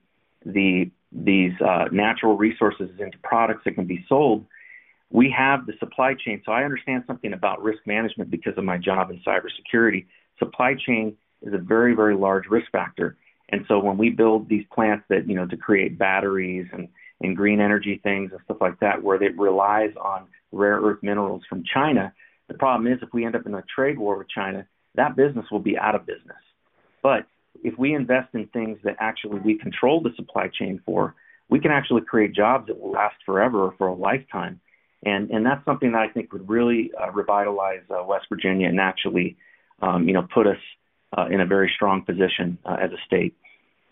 the 0.47 0.91
these 1.13 1.53
uh, 1.61 1.87
natural 1.93 2.37
resources 2.37 2.91
into 2.99 3.19
products 3.23 3.63
that 3.65 3.75
can 3.75 3.87
be 3.87 4.05
sold. 4.09 4.47
We 5.11 5.33
have 5.37 5.67
the 5.67 5.75
supply 5.79 6.15
chain, 6.15 6.43
so 6.45 6.51
I 6.51 6.65
understand 6.65 7.05
something 7.07 7.33
about 7.33 7.63
risk 7.63 7.81
management 7.87 8.31
because 8.31 8.55
of 8.57 8.65
my 8.65 8.79
job 8.79 9.11
in 9.11 9.21
cybersecurity. 9.21 10.07
Supply 10.39 10.75
chain 10.75 11.17
is 11.45 11.55
a 11.55 11.59
very, 11.59 11.95
very 11.95 12.17
large 12.17 12.47
risk 12.49 12.71
factor. 12.73 13.17
And 13.51 13.65
so 13.69 13.79
when 13.79 13.99
we 13.99 14.11
build 14.11 14.49
these 14.49 14.65
plants 14.73 15.05
that, 15.11 15.29
you 15.29 15.37
know, 15.37 15.47
to 15.47 15.57
create 15.57 15.99
batteries 15.99 16.67
and, 16.73 16.89
and 17.21 17.37
green 17.37 17.61
energy 17.61 18.01
things 18.03 18.33
and 18.33 18.41
stuff 18.45 18.57
like 18.61 18.81
that, 18.81 19.03
where 19.03 19.23
it 19.23 19.39
relies 19.39 19.93
on 20.03 20.27
rare 20.51 20.81
earth 20.81 21.03
minerals 21.03 21.43
from 21.49 21.63
China, 21.73 22.13
the 22.49 22.55
problem 22.55 22.93
is 22.93 22.99
if 23.03 23.13
we 23.13 23.25
end 23.25 23.37
up 23.37 23.47
in 23.47 23.55
a 23.55 23.63
trade 23.75 23.99
war 23.99 24.19
with 24.19 24.29
China, 24.29 24.67
that 24.97 25.17
business 25.17 25.47
will 25.51 25.61
be 25.61 25.79
out 25.79 25.95
of 25.95 26.07
business. 26.07 26.43
But 27.03 27.27
if 27.63 27.79
we 27.79 27.95
invest 27.95 28.35
in 28.35 28.47
things 28.49 28.79
that 28.85 28.97
actually 28.99 29.41
we 29.41 29.59
control 29.59 30.01
the 30.01 30.11
supply 30.17 30.49
chain 30.49 30.81
for, 30.85 31.15
we 31.49 31.61
can 31.61 31.71
actually 31.71 32.03
create 32.03 32.35
jobs 32.35 32.67
that 32.67 32.81
will 32.81 32.93
last 32.93 33.17
forever 33.27 33.65
or 33.65 33.75
for 33.77 33.89
a 33.89 33.95
lifetime. 33.95 34.61
And, 35.05 35.31
and 35.31 35.45
that's 35.45 35.65
something 35.65 35.93
that 35.93 35.99
I 36.01 36.09
think 36.09 36.33
would 36.33 36.49
really 36.49 36.91
uh, 36.99 37.11
revitalize 37.13 37.83
uh, 37.91 38.03
West 38.05 38.27
Virginia 38.31 38.69
and 38.69 38.81
actually, 38.81 39.37
um, 39.83 40.09
you 40.09 40.15
know, 40.15 40.27
put 40.33 40.47
us 40.47 40.57
uh, 41.17 41.27
in 41.31 41.41
a 41.41 41.47
very 41.47 41.71
strong 41.75 42.03
position 42.03 42.59
uh, 42.65 42.77
as 42.81 42.91
a 42.93 42.99
state. 43.07 43.37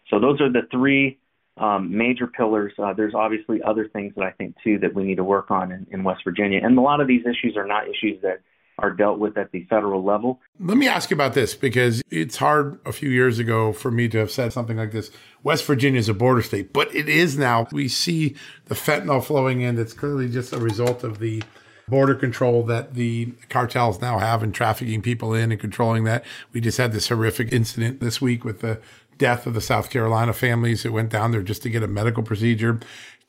So 0.08 0.18
those 0.18 0.40
are 0.40 0.50
the 0.50 0.62
three 0.70 1.18
um, 1.56 1.96
major 1.96 2.26
pillars. 2.26 2.72
Uh, 2.78 2.92
there's 2.92 3.14
obviously 3.14 3.62
other 3.62 3.88
things 3.88 4.14
that 4.16 4.24
I 4.24 4.30
think 4.32 4.56
too 4.64 4.78
that 4.80 4.94
we 4.94 5.04
need 5.04 5.16
to 5.16 5.24
work 5.24 5.50
on 5.50 5.70
in, 5.70 5.86
in 5.90 6.04
West 6.04 6.22
Virginia, 6.24 6.60
and 6.62 6.76
a 6.76 6.80
lot 6.80 7.00
of 7.00 7.06
these 7.06 7.22
issues 7.22 7.56
are 7.56 7.66
not 7.66 7.84
issues 7.88 8.20
that 8.22 8.40
are 8.78 8.90
dealt 8.90 9.18
with 9.18 9.36
at 9.36 9.52
the 9.52 9.64
federal 9.64 10.02
level. 10.02 10.40
Let 10.58 10.78
me 10.78 10.88
ask 10.88 11.10
you 11.10 11.14
about 11.14 11.34
this 11.34 11.54
because 11.54 12.02
it's 12.10 12.36
hard 12.36 12.80
a 12.86 12.92
few 12.92 13.10
years 13.10 13.38
ago 13.38 13.72
for 13.72 13.90
me 13.90 14.08
to 14.08 14.18
have 14.18 14.30
said 14.30 14.52
something 14.52 14.78
like 14.78 14.92
this. 14.92 15.10
West 15.42 15.64
Virginia 15.66 15.98
is 15.98 16.08
a 16.08 16.14
border 16.14 16.42
state, 16.42 16.72
but 16.72 16.92
it 16.94 17.08
is 17.08 17.36
now. 17.36 17.66
We 17.70 17.88
see 17.88 18.34
the 18.66 18.74
fentanyl 18.74 19.22
flowing 19.22 19.60
in. 19.60 19.78
It's 19.78 19.92
clearly 19.92 20.28
just 20.28 20.52
a 20.52 20.58
result 20.58 21.04
of 21.04 21.18
the 21.18 21.42
border 21.88 22.14
control 22.14 22.62
that 22.64 22.94
the 22.94 23.32
cartels 23.48 24.00
now 24.00 24.18
have 24.18 24.42
and 24.42 24.54
trafficking 24.54 25.02
people 25.02 25.34
in 25.34 25.50
and 25.50 25.60
controlling 25.60 26.04
that. 26.04 26.24
We 26.52 26.60
just 26.60 26.78
had 26.78 26.92
this 26.92 27.08
horrific 27.08 27.52
incident 27.52 28.00
this 28.00 28.20
week 28.20 28.44
with 28.44 28.60
the 28.60 28.80
death 29.18 29.46
of 29.46 29.54
the 29.54 29.60
South 29.60 29.90
Carolina 29.90 30.32
families 30.32 30.82
that 30.82 30.92
went 30.92 31.10
down 31.10 31.32
there 31.32 31.42
just 31.42 31.62
to 31.62 31.70
get 31.70 31.82
a 31.82 31.88
medical 31.88 32.22
procedure. 32.22 32.80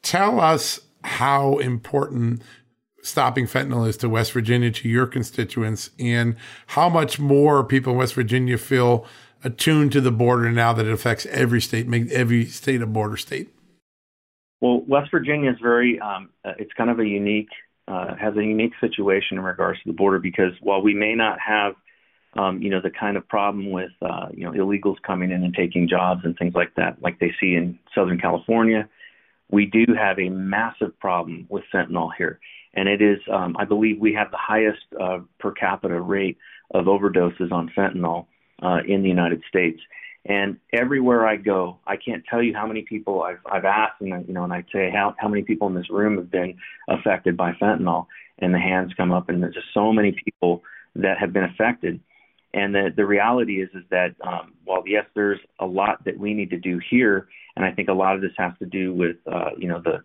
Tell 0.01 0.39
us 0.39 0.79
how 1.03 1.57
important 1.57 2.41
stopping 3.01 3.45
fentanyl 3.45 3.87
is 3.87 3.97
to 3.97 4.09
West 4.09 4.31
Virginia, 4.31 4.71
to 4.71 4.87
your 4.87 5.05
constituents, 5.05 5.89
and 5.99 6.35
how 6.67 6.89
much 6.89 7.19
more 7.19 7.63
people 7.63 7.93
in 7.93 7.99
West 7.99 8.13
Virginia 8.13 8.57
feel 8.57 9.05
attuned 9.43 9.91
to 9.91 9.99
the 9.99 10.11
border 10.11 10.49
now 10.51 10.71
that 10.71 10.85
it 10.85 10.91
affects 10.93 11.25
every 11.27 11.59
state, 11.59 11.87
make 11.87 12.09
every 12.11 12.45
state 12.45 12.81
a 12.81 12.87
border 12.87 13.17
state. 13.17 13.53
Well, 14.61 14.81
West 14.87 15.11
Virginia 15.11 15.51
is 15.51 15.57
very, 15.61 15.99
um, 15.99 16.29
uh, 16.45 16.53
it's 16.57 16.71
kind 16.73 16.89
of 16.89 16.99
a 16.99 17.05
unique 17.05 17.49
uh, 17.87 18.15
has 18.15 18.35
a 18.37 18.43
unique 18.43 18.73
situation 18.79 19.37
in 19.37 19.43
regards 19.43 19.79
to 19.79 19.89
the 19.89 19.95
border 19.95 20.19
because 20.19 20.53
while 20.61 20.81
we 20.81 20.93
may 20.93 21.15
not 21.15 21.37
have 21.39 21.73
um, 22.35 22.61
you 22.61 22.69
know 22.69 22.81
the 22.81 22.89
kind 22.89 23.17
of 23.17 23.27
problem 23.27 23.71
with 23.71 23.91
uh, 24.01 24.27
you 24.33 24.45
know 24.45 24.51
illegals 24.51 25.01
coming 25.05 25.31
in 25.31 25.43
and 25.43 25.53
taking 25.53 25.87
jobs 25.87 26.21
and 26.23 26.37
things 26.37 26.53
like 26.55 26.73
that 26.75 27.01
like 27.01 27.19
they 27.19 27.31
see 27.39 27.55
in 27.55 27.77
Southern 27.93 28.19
California, 28.19 28.89
we 29.51 29.65
do 29.65 29.85
have 29.97 30.17
a 30.19 30.29
massive 30.29 30.97
problem 30.99 31.45
with 31.49 31.63
fentanyl 31.73 32.09
here, 32.17 32.39
and 32.73 32.89
it 32.89 33.01
is 33.01 33.19
um, 33.31 33.55
I 33.59 33.65
believe 33.65 33.99
we 33.99 34.13
have 34.13 34.31
the 34.31 34.37
highest 34.37 34.81
uh, 34.99 35.19
per 35.39 35.51
capita 35.51 35.99
rate 35.99 36.37
of 36.73 36.85
overdoses 36.85 37.51
on 37.51 37.71
fentanyl 37.77 38.25
uh, 38.61 38.79
in 38.87 39.03
the 39.03 39.09
United 39.09 39.43
States. 39.47 39.79
And 40.25 40.57
everywhere 40.71 41.27
I 41.27 41.35
go, 41.35 41.79
I 41.85 41.97
can't 41.97 42.23
tell 42.29 42.41
you 42.41 42.53
how 42.53 42.65
many 42.65 42.83
people 42.83 43.23
I've 43.23 43.39
I've 43.45 43.65
asked, 43.65 43.99
and 43.99 44.25
you 44.27 44.33
know, 44.33 44.45
and 44.45 44.53
I'd 44.53 44.67
say 44.71 44.89
how 44.89 45.15
how 45.17 45.27
many 45.27 45.43
people 45.43 45.67
in 45.67 45.73
this 45.73 45.89
room 45.89 46.15
have 46.17 46.31
been 46.31 46.55
affected 46.87 47.35
by 47.35 47.51
fentanyl, 47.53 48.07
and 48.39 48.53
the 48.53 48.59
hands 48.59 48.93
come 48.95 49.11
up, 49.11 49.27
and 49.27 49.43
there's 49.43 49.55
just 49.55 49.73
so 49.73 49.91
many 49.91 50.15
people 50.23 50.63
that 50.95 51.17
have 51.17 51.33
been 51.33 51.43
affected. 51.43 51.99
And 52.53 52.73
the 52.73 52.89
the 52.95 53.05
reality 53.05 53.61
is 53.61 53.69
is 53.73 53.83
that 53.89 54.15
um, 54.21 54.53
while 54.63 54.83
yes, 54.87 55.05
there's 55.13 55.39
a 55.59 55.65
lot 55.65 56.05
that 56.05 56.17
we 56.17 56.33
need 56.33 56.51
to 56.51 56.59
do 56.59 56.79
here, 56.89 57.27
and 57.57 57.65
I 57.65 57.71
think 57.71 57.89
a 57.89 57.93
lot 57.93 58.15
of 58.15 58.21
this 58.21 58.33
has 58.37 58.53
to 58.59 58.65
do 58.65 58.93
with 58.93 59.17
uh, 59.29 59.49
you 59.57 59.67
know 59.67 59.81
the 59.81 60.03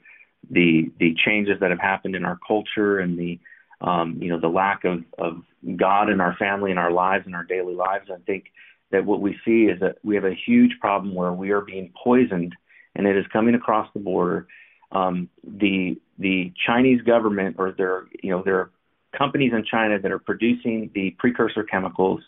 the 0.50 0.90
the 0.98 1.14
changes 1.24 1.60
that 1.60 1.70
have 1.70 1.80
happened 1.80 2.16
in 2.16 2.24
our 2.24 2.38
culture 2.44 2.98
and 2.98 3.16
the 3.16 3.38
um, 3.80 4.18
you 4.20 4.30
know 4.30 4.40
the 4.40 4.48
lack 4.48 4.84
of 4.84 5.04
of 5.18 5.42
God 5.76 6.10
in 6.10 6.20
our 6.20 6.34
family 6.36 6.70
and 6.70 6.78
our 6.78 6.90
lives 6.90 7.26
and 7.26 7.36
our 7.36 7.44
daily 7.44 7.74
lives. 7.74 8.08
I 8.10 8.18
think 8.26 8.46
that 8.90 9.04
what 9.04 9.20
we 9.20 9.36
see 9.44 9.64
is 9.64 9.80
that 9.80 9.98
we 10.02 10.14
have 10.14 10.24
a 10.24 10.34
huge 10.46 10.72
problem 10.80 11.14
where 11.14 11.32
we 11.32 11.50
are 11.50 11.60
being 11.60 11.92
poisoned, 12.02 12.54
and 12.94 13.06
it 13.06 13.16
is 13.16 13.26
coming 13.32 13.54
across 13.54 13.88
the 13.94 14.00
border. 14.00 14.46
Um, 14.90 15.28
the 15.44 16.00
the 16.18 16.52
Chinese 16.66 17.02
government, 17.02 17.56
or 17.58 17.74
there, 17.76 18.04
you 18.22 18.30
know, 18.30 18.42
there 18.42 18.56
are 18.56 18.70
companies 19.16 19.52
in 19.54 19.64
China 19.64 19.98
that 19.98 20.10
are 20.10 20.18
producing 20.18 20.90
the 20.94 21.14
precursor 21.18 21.62
chemicals, 21.62 22.20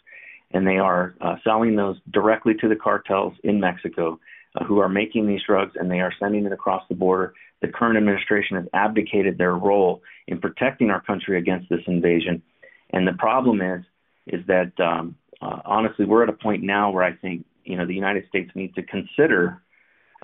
and 0.50 0.66
they 0.66 0.76
are 0.78 1.14
uh, 1.20 1.36
selling 1.42 1.76
those 1.76 1.96
directly 2.10 2.54
to 2.60 2.68
the 2.68 2.76
cartels 2.76 3.34
in 3.42 3.60
Mexico, 3.60 4.20
uh, 4.54 4.64
who 4.64 4.78
are 4.78 4.88
making 4.88 5.26
these 5.26 5.40
drugs, 5.46 5.72
and 5.76 5.90
they 5.90 6.00
are 6.00 6.12
sending 6.20 6.44
it 6.44 6.52
across 6.52 6.82
the 6.88 6.94
border. 6.94 7.32
The 7.62 7.68
current 7.68 7.96
administration 7.96 8.56
has 8.56 8.66
abdicated 8.72 9.38
their 9.38 9.54
role 9.54 10.02
in 10.26 10.40
protecting 10.40 10.90
our 10.90 11.00
country 11.00 11.38
against 11.38 11.68
this 11.70 11.82
invasion, 11.86 12.42
and 12.90 13.06
the 13.06 13.12
problem 13.14 13.60
is, 13.62 13.84
is 14.26 14.46
that 14.46 14.72
um, 14.78 15.16
uh, 15.40 15.60
honestly, 15.64 16.04
we're 16.04 16.22
at 16.22 16.28
a 16.28 16.34
point 16.34 16.62
now 16.62 16.90
where 16.90 17.04
I 17.04 17.12
think 17.12 17.44
you 17.64 17.76
know 17.76 17.86
the 17.86 17.94
United 17.94 18.28
States 18.28 18.50
needs 18.54 18.74
to 18.74 18.82
consider 18.82 19.62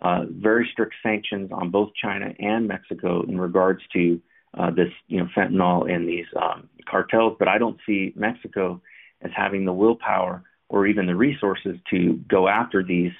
uh, 0.02 0.24
very 0.28 0.68
strict 0.72 0.94
sanctions 1.02 1.50
on 1.52 1.70
both 1.70 1.90
China 2.00 2.32
and 2.38 2.68
Mexico 2.68 3.22
in 3.22 3.40
regards 3.40 3.80
to 3.94 4.20
uh, 4.56 4.70
this 4.70 4.92
you 5.08 5.18
know 5.18 5.28
fentanyl 5.36 5.90
and 5.90 6.08
these 6.08 6.26
um, 6.40 6.68
cartels. 6.88 7.36
But 7.38 7.48
I 7.48 7.58
don't 7.58 7.78
see 7.86 8.12
Mexico 8.16 8.80
as 9.22 9.30
having 9.34 9.64
the 9.64 9.72
willpower 9.72 10.44
or 10.68 10.86
even 10.86 11.06
the 11.06 11.14
resources 11.14 11.76
to 11.90 12.20
go 12.28 12.48
after 12.48 12.82
these 12.82 13.12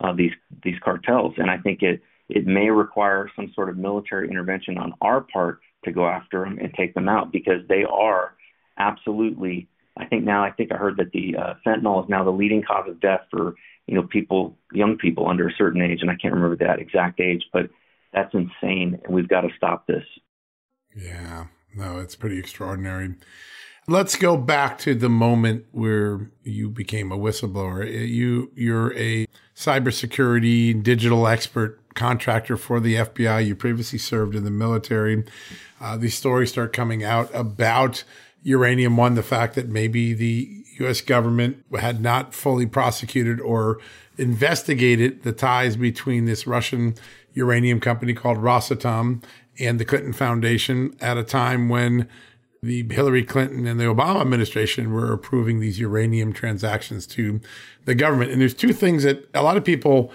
uh, 0.00 0.12
these 0.12 0.32
these 0.62 0.78
cartels. 0.82 1.34
And 1.36 1.50
I 1.50 1.58
think 1.58 1.82
it 1.82 2.02
it 2.28 2.46
may 2.46 2.70
require 2.70 3.30
some 3.34 3.50
sort 3.54 3.68
of 3.68 3.76
military 3.76 4.28
intervention 4.28 4.78
on 4.78 4.94
our 5.00 5.20
part 5.20 5.60
to 5.84 5.92
go 5.92 6.06
after 6.06 6.44
them 6.44 6.58
and 6.60 6.72
take 6.74 6.94
them 6.94 7.08
out 7.08 7.32
because 7.32 7.66
they 7.68 7.84
are 7.84 8.34
absolutely. 8.78 9.68
I 10.00 10.06
think 10.06 10.24
now 10.24 10.42
I 10.42 10.50
think 10.50 10.72
I 10.72 10.76
heard 10.76 10.96
that 10.96 11.12
the 11.12 11.36
uh, 11.36 11.54
fentanyl 11.66 12.02
is 12.02 12.08
now 12.08 12.24
the 12.24 12.30
leading 12.30 12.62
cause 12.62 12.88
of 12.88 13.00
death 13.00 13.20
for 13.30 13.54
you 13.86 13.94
know 13.94 14.02
people, 14.02 14.56
young 14.72 14.96
people 14.96 15.28
under 15.28 15.48
a 15.48 15.52
certain 15.52 15.82
age, 15.82 15.98
and 16.00 16.10
I 16.10 16.14
can't 16.14 16.34
remember 16.34 16.56
that 16.64 16.78
exact 16.78 17.20
age, 17.20 17.44
but 17.52 17.70
that's 18.12 18.32
insane, 18.34 19.00
and 19.04 19.14
we've 19.14 19.28
got 19.28 19.42
to 19.42 19.48
stop 19.56 19.86
this. 19.86 20.04
Yeah, 20.96 21.46
no, 21.74 21.98
it's 21.98 22.16
pretty 22.16 22.38
extraordinary. 22.38 23.14
Let's 23.86 24.16
go 24.16 24.36
back 24.36 24.78
to 24.80 24.94
the 24.94 25.08
moment 25.08 25.66
where 25.72 26.30
you 26.44 26.70
became 26.70 27.10
a 27.12 27.18
whistleblower. 27.18 27.88
You 28.08 28.52
you're 28.54 28.96
a 28.96 29.26
cybersecurity 29.54 30.82
digital 30.82 31.26
expert 31.26 31.80
contractor 31.94 32.56
for 32.56 32.80
the 32.80 32.94
FBI. 32.94 33.46
You 33.46 33.54
previously 33.54 33.98
served 33.98 34.34
in 34.34 34.44
the 34.44 34.50
military. 34.50 35.24
Uh, 35.80 35.96
these 35.96 36.14
stories 36.14 36.50
start 36.50 36.72
coming 36.72 37.02
out 37.02 37.30
about 37.34 38.04
uranium 38.42 38.96
one, 38.96 39.14
the 39.14 39.22
fact 39.22 39.54
that 39.54 39.68
maybe 39.68 40.12
the 40.12 40.64
U.S. 40.80 41.00
government 41.00 41.64
had 41.78 42.00
not 42.00 42.34
fully 42.34 42.66
prosecuted 42.66 43.40
or 43.40 43.78
investigated 44.16 45.22
the 45.22 45.32
ties 45.32 45.76
between 45.76 46.24
this 46.24 46.46
Russian 46.46 46.94
uranium 47.34 47.80
company 47.80 48.14
called 48.14 48.38
Rosatom 48.38 49.22
and 49.58 49.78
the 49.78 49.84
Clinton 49.84 50.12
Foundation 50.12 50.96
at 51.00 51.16
a 51.16 51.22
time 51.22 51.68
when 51.68 52.08
the 52.62 52.86
Hillary 52.90 53.24
Clinton 53.24 53.66
and 53.66 53.80
the 53.80 53.84
Obama 53.84 54.20
administration 54.20 54.92
were 54.92 55.12
approving 55.12 55.60
these 55.60 55.78
uranium 55.78 56.32
transactions 56.32 57.06
to 57.06 57.40
the 57.84 57.94
government. 57.94 58.30
And 58.30 58.40
there's 58.40 58.54
two 58.54 58.72
things 58.72 59.02
that 59.04 59.28
a 59.34 59.42
lot 59.42 59.56
of 59.56 59.64
people 59.64 60.12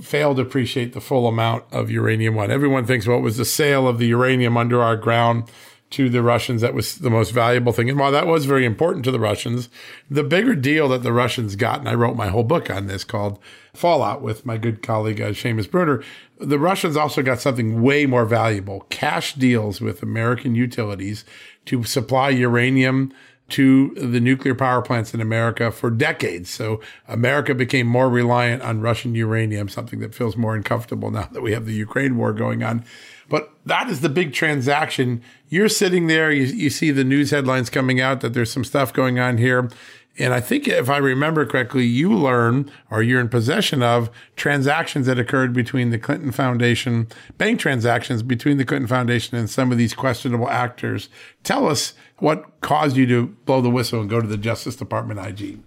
fail 0.00 0.34
to 0.34 0.42
appreciate 0.42 0.92
the 0.92 1.00
full 1.00 1.26
amount 1.26 1.64
of 1.72 1.90
uranium 1.90 2.34
one. 2.34 2.50
Everyone 2.50 2.84
thinks, 2.84 3.06
well, 3.06 3.20
was 3.20 3.36
the 3.36 3.44
sale 3.44 3.88
of 3.88 3.98
the 3.98 4.06
uranium 4.06 4.56
under 4.56 4.82
our 4.82 4.96
ground 4.96 5.50
to 5.94 6.08
the 6.08 6.22
Russians 6.22 6.60
that 6.60 6.74
was 6.74 6.98
the 6.98 7.10
most 7.10 7.30
valuable 7.30 7.72
thing. 7.72 7.88
And 7.88 7.98
while 7.98 8.10
that 8.10 8.26
was 8.26 8.46
very 8.46 8.64
important 8.64 9.04
to 9.04 9.12
the 9.12 9.20
Russians, 9.20 9.68
the 10.10 10.24
bigger 10.24 10.56
deal 10.56 10.88
that 10.88 11.04
the 11.04 11.12
Russians 11.12 11.54
got, 11.54 11.78
and 11.78 11.88
I 11.88 11.94
wrote 11.94 12.16
my 12.16 12.28
whole 12.28 12.42
book 12.42 12.68
on 12.68 12.88
this 12.88 13.04
called 13.04 13.38
Fallout 13.74 14.20
with 14.20 14.44
my 14.44 14.56
good 14.56 14.82
colleague 14.82 15.20
uh, 15.20 15.28
Seamus 15.28 15.70
Bruner, 15.70 16.02
the 16.40 16.58
Russians 16.58 16.96
also 16.96 17.22
got 17.22 17.38
something 17.40 17.80
way 17.80 18.06
more 18.06 18.24
valuable 18.24 18.80
cash 18.90 19.34
deals 19.34 19.80
with 19.80 20.02
American 20.02 20.56
utilities 20.56 21.24
to 21.66 21.84
supply 21.84 22.28
uranium 22.28 23.12
to 23.50 23.90
the 23.94 24.20
nuclear 24.20 24.54
power 24.54 24.80
plants 24.80 25.12
in 25.12 25.20
America 25.20 25.70
for 25.70 25.90
decades. 25.90 26.48
So 26.50 26.80
America 27.06 27.54
became 27.54 27.86
more 27.86 28.08
reliant 28.08 28.62
on 28.62 28.80
Russian 28.80 29.14
uranium, 29.14 29.68
something 29.68 30.00
that 30.00 30.14
feels 30.14 30.36
more 30.36 30.54
uncomfortable 30.54 31.10
now 31.10 31.28
that 31.30 31.42
we 31.42 31.52
have 31.52 31.66
the 31.66 31.74
Ukraine 31.74 32.16
war 32.16 32.32
going 32.32 32.62
on. 32.62 32.84
But 33.28 33.52
that 33.66 33.88
is 33.88 34.00
the 34.00 34.08
big 34.08 34.32
transaction. 34.32 35.22
You're 35.48 35.68
sitting 35.68 36.06
there, 36.06 36.30
you, 36.30 36.44
you 36.44 36.70
see 36.70 36.90
the 36.90 37.04
news 37.04 37.30
headlines 37.30 37.70
coming 37.70 38.00
out 38.00 38.20
that 38.22 38.34
there's 38.34 38.52
some 38.52 38.64
stuff 38.64 38.92
going 38.92 39.18
on 39.18 39.38
here. 39.38 39.70
And 40.16 40.32
I 40.32 40.40
think 40.40 40.68
if 40.68 40.88
I 40.88 40.98
remember 40.98 41.44
correctly, 41.44 41.84
you 41.84 42.12
learn 42.12 42.70
or 42.90 43.02
you're 43.02 43.20
in 43.20 43.28
possession 43.28 43.82
of 43.82 44.10
transactions 44.36 45.06
that 45.06 45.18
occurred 45.18 45.52
between 45.52 45.90
the 45.90 45.98
Clinton 45.98 46.30
Foundation, 46.30 47.08
bank 47.36 47.58
transactions 47.58 48.22
between 48.22 48.56
the 48.56 48.64
Clinton 48.64 48.86
Foundation 48.86 49.36
and 49.36 49.50
some 49.50 49.72
of 49.72 49.78
these 49.78 49.92
questionable 49.92 50.48
actors. 50.48 51.08
Tell 51.42 51.66
us 51.66 51.94
what 52.18 52.60
caused 52.60 52.96
you 52.96 53.06
to 53.06 53.26
blow 53.44 53.60
the 53.60 53.70
whistle 53.70 54.00
and 54.00 54.08
go 54.08 54.20
to 54.20 54.28
the 54.28 54.36
Justice 54.36 54.76
Department 54.76 55.18
IG. 55.18 55.60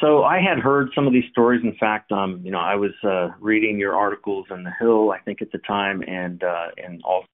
So 0.00 0.24
I 0.24 0.40
had 0.40 0.58
heard 0.58 0.90
some 0.94 1.06
of 1.06 1.12
these 1.12 1.30
stories. 1.30 1.62
In 1.64 1.76
fact, 1.78 2.12
um, 2.12 2.40
you 2.44 2.50
know, 2.50 2.60
I 2.60 2.74
was 2.76 2.92
uh, 3.04 3.30
reading 3.40 3.78
your 3.78 3.96
articles 3.96 4.46
in 4.50 4.62
the 4.62 4.72
Hill, 4.78 5.10
I 5.10 5.18
think 5.18 5.42
at 5.42 5.50
the 5.52 5.58
time, 5.58 6.02
and 6.06 6.42
uh, 6.42 6.68
and 6.76 7.02
also 7.02 7.26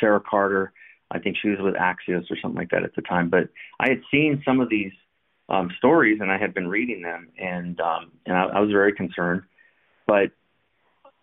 Sarah 0.00 0.20
Carter. 0.20 0.72
I 1.12 1.20
think 1.20 1.36
she 1.40 1.48
was 1.48 1.58
with 1.60 1.74
Axios 1.74 2.28
or 2.30 2.36
something 2.42 2.58
like 2.58 2.70
that 2.70 2.82
at 2.82 2.94
the 2.96 3.02
time. 3.02 3.30
But 3.30 3.50
I 3.78 3.88
had 3.88 4.02
seen 4.10 4.42
some 4.44 4.60
of 4.60 4.68
these 4.68 4.90
um, 5.48 5.70
stories, 5.78 6.18
and 6.20 6.30
I 6.30 6.38
had 6.38 6.54
been 6.54 6.68
reading 6.68 7.02
them, 7.02 7.28
and 7.38 7.80
um, 7.80 8.12
and 8.24 8.36
I, 8.36 8.44
I 8.44 8.60
was 8.60 8.70
very 8.70 8.92
concerned. 8.92 9.42
But 10.06 10.32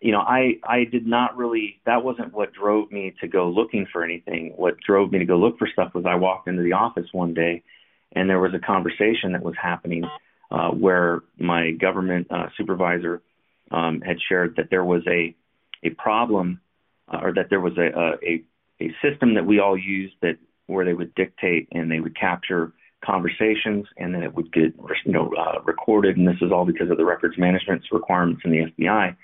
you 0.00 0.12
know, 0.12 0.20
I 0.20 0.54
I 0.64 0.84
did 0.84 1.06
not 1.06 1.36
really. 1.36 1.80
That 1.86 2.04
wasn't 2.04 2.32
what 2.32 2.52
drove 2.52 2.90
me 2.90 3.14
to 3.20 3.28
go 3.28 3.48
looking 3.48 3.86
for 3.92 4.04
anything. 4.04 4.54
What 4.56 4.78
drove 4.80 5.12
me 5.12 5.18
to 5.18 5.24
go 5.24 5.36
look 5.36 5.58
for 5.58 5.68
stuff 5.72 5.94
was 5.94 6.04
I 6.06 6.14
walked 6.14 6.48
into 6.48 6.62
the 6.62 6.72
office 6.72 7.06
one 7.12 7.34
day, 7.34 7.62
and 8.12 8.28
there 8.28 8.40
was 8.40 8.52
a 8.54 8.58
conversation 8.58 9.32
that 9.32 9.42
was 9.42 9.54
happening 9.60 10.04
uh, 10.50 10.70
where 10.70 11.20
my 11.38 11.72
government 11.72 12.26
uh, 12.30 12.46
supervisor 12.56 13.22
um, 13.70 14.00
had 14.00 14.16
shared 14.28 14.56
that 14.56 14.70
there 14.70 14.84
was 14.84 15.02
a 15.06 15.34
a 15.82 15.90
problem, 15.90 16.60
uh, 17.12 17.18
or 17.22 17.34
that 17.34 17.50
there 17.50 17.60
was 17.60 17.76
a, 17.76 18.18
a 18.26 18.42
a 18.80 18.90
system 19.02 19.34
that 19.34 19.44
we 19.44 19.60
all 19.60 19.76
used 19.76 20.14
that 20.22 20.36
where 20.66 20.84
they 20.84 20.94
would 20.94 21.14
dictate 21.14 21.68
and 21.72 21.90
they 21.90 22.00
would 22.00 22.18
capture 22.18 22.72
conversations, 23.04 23.86
and 23.96 24.14
then 24.14 24.22
it 24.22 24.34
would 24.34 24.52
get 24.52 24.74
you 25.04 25.12
know 25.12 25.32
uh, 25.38 25.60
recorded. 25.64 26.16
And 26.16 26.26
this 26.26 26.40
is 26.40 26.52
all 26.52 26.64
because 26.64 26.90
of 26.90 26.96
the 26.96 27.04
records 27.04 27.36
management 27.38 27.82
requirements 27.92 28.42
in 28.44 28.50
the 28.50 28.72
FBI, 28.78 29.16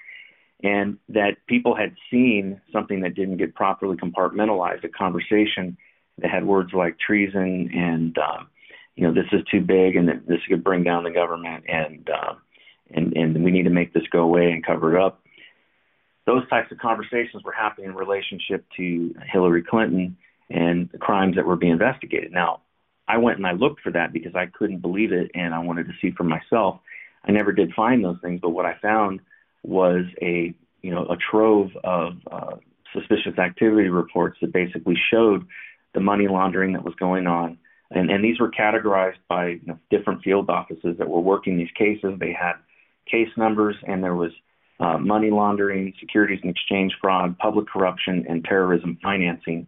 and 0.63 0.99
that 1.09 1.37
people 1.47 1.75
had 1.75 1.95
seen 2.11 2.61
something 2.73 3.01
that 3.01 3.15
didn't 3.15 3.39
get 3.39 3.55
properly 3.55 3.97
compartmentalized, 3.97 4.85
a 4.85 4.89
conversation 4.89 5.77
that 6.19 6.31
had 6.31 6.45
words 6.47 6.73
like 6.73 6.99
treason 6.99 7.71
and 7.75 8.19
um, 8.19 8.49
you 8.97 9.07
know 9.07 9.15
this 9.15 9.31
is 9.33 9.41
too 9.51 9.61
big 9.61 9.97
and 9.97 10.09
that 10.09 10.27
this 10.27 10.41
could 10.49 10.63
bring 10.63 10.85
down 10.85 11.05
the 11.05 11.11
government 11.11 11.65
and 11.69 12.09
uh, 12.11 12.35
and 12.91 13.17
and 13.17 13.45
we 13.45 13.51
need 13.51 13.65
to 13.65 13.71
make 13.71 13.93
this 13.93 14.03
go 14.11 14.21
away 14.21 14.51
and 14.51 14.65
cover 14.65 14.97
it 14.97 15.03
up. 15.03 15.23
Those 16.27 16.49
types 16.49 16.71
of 16.71 16.79
conversations 16.79 17.43
were 17.45 17.53
happening 17.53 17.91
in 17.91 17.97
relationship 17.97 18.65
to 18.77 19.15
Hillary 19.33 19.63
Clinton 19.63 20.17
and 20.51 20.89
the 20.91 20.99
crimes 20.99 21.37
that 21.37 21.47
were 21.47 21.57
being 21.57 21.73
investigated. 21.73 22.33
Now, 22.33 22.61
I 23.11 23.19
went 23.19 23.39
and 23.39 23.47
I 23.47 23.53
looked 23.53 23.81
for 23.81 23.91
that 23.93 24.13
because 24.13 24.37
I 24.37 24.47
couldn't 24.47 24.79
believe 24.79 25.13
it 25.13 25.33
and 25.35 25.53
I 25.53 25.59
wanted 25.59 25.87
to 25.89 25.93
see 26.01 26.13
for 26.17 26.23
myself. 26.23 26.79
I 27.25 27.33
never 27.33 27.51
did 27.53 27.73
find 27.75 28.05
those 28.05 28.19
things, 28.23 28.41
but 28.41 28.51
what 28.51 28.67
I 28.67 28.77
found 28.81 29.21
was 29.63 30.05
a 30.23 30.55
you 30.83 30.91
know 30.91 31.07
a 31.07 31.17
trove 31.17 31.71
of 31.83 32.13
uh, 32.31 32.57
suspicious 32.95 33.37
activity 33.39 33.89
reports 33.89 34.39
that 34.41 34.53
basically 34.53 34.97
showed 35.13 35.47
the 35.93 36.01
money 36.01 36.29
laundering 36.29 36.73
that 36.75 36.85
was 36.85 36.95
going 36.95 37.27
on, 37.27 37.59
and 37.91 38.11
and 38.11 38.25
these 38.25 38.39
were 38.39 38.51
categorized 38.51 39.19
by 39.29 39.49
you 39.49 39.67
know, 39.67 39.79
different 39.91 40.23
field 40.23 40.49
offices 40.49 40.97
that 40.99 41.09
were 41.09 41.21
working 41.21 41.59
these 41.59 41.73
cases. 41.77 42.15
They 42.19 42.33
had 42.33 42.55
case 43.11 43.29
numbers, 43.37 43.77
and 43.87 44.03
there 44.03 44.15
was 44.15 44.31
uh, 44.79 44.99
money 44.99 45.31
laundering, 45.31 45.93
securities 46.01 46.41
and 46.43 46.51
exchange 46.51 46.93
fraud, 47.01 47.37
public 47.39 47.67
corruption, 47.67 48.25
and 48.29 48.45
terrorism 48.45 48.99
financing 49.03 49.67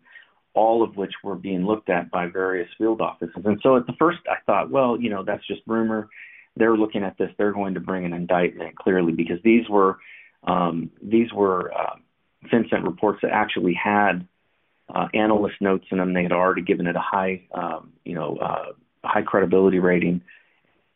all 0.55 0.83
of 0.83 0.97
which 0.97 1.13
were 1.25 1.35
being 1.35 1.65
looked 1.65 1.89
at 1.89 2.11
by 2.11 2.27
various 2.27 2.69
field 2.77 3.01
offices. 3.01 3.43
And 3.45 3.59
so 3.63 3.77
at 3.77 3.87
the 3.87 3.95
first, 3.99 4.19
I 4.29 4.37
thought, 4.47 4.71
well, 4.71 5.01
you 5.01 5.11
know, 5.11 5.25
that's 5.25 5.47
just 5.47 5.63
rumor. 5.67 6.09
They're 6.57 6.77
looking 6.77 7.03
at 7.03 7.17
this. 7.17 7.31
They're 7.39 7.53
going 7.53 7.75
to 7.75 7.81
bring 7.81 8.05
an 8.05 8.13
indictment 8.13 8.77
clearly 8.77 9.13
because 9.13 9.39
these 9.43 9.69
were 9.69 9.99
um, 10.45 10.91
these 11.01 11.33
were 11.33 11.73
uh, 11.73 11.97
FinCEN 12.53 12.85
reports 12.85 13.21
that 13.23 13.31
actually 13.31 13.75
had 13.75 14.27
uh, 14.93 15.09
analyst 15.15 15.57
notes 15.61 15.87
in 15.91 15.99
them. 15.99 16.13
They 16.13 16.23
had 16.23 16.33
already 16.33 16.63
given 16.63 16.87
it 16.87 16.97
a 16.97 17.01
high, 17.01 17.43
um, 17.55 17.93
you 18.05 18.15
know, 18.15 18.37
uh, 18.37 18.73
high 19.05 19.23
credibility 19.23 19.79
rating. 19.79 20.23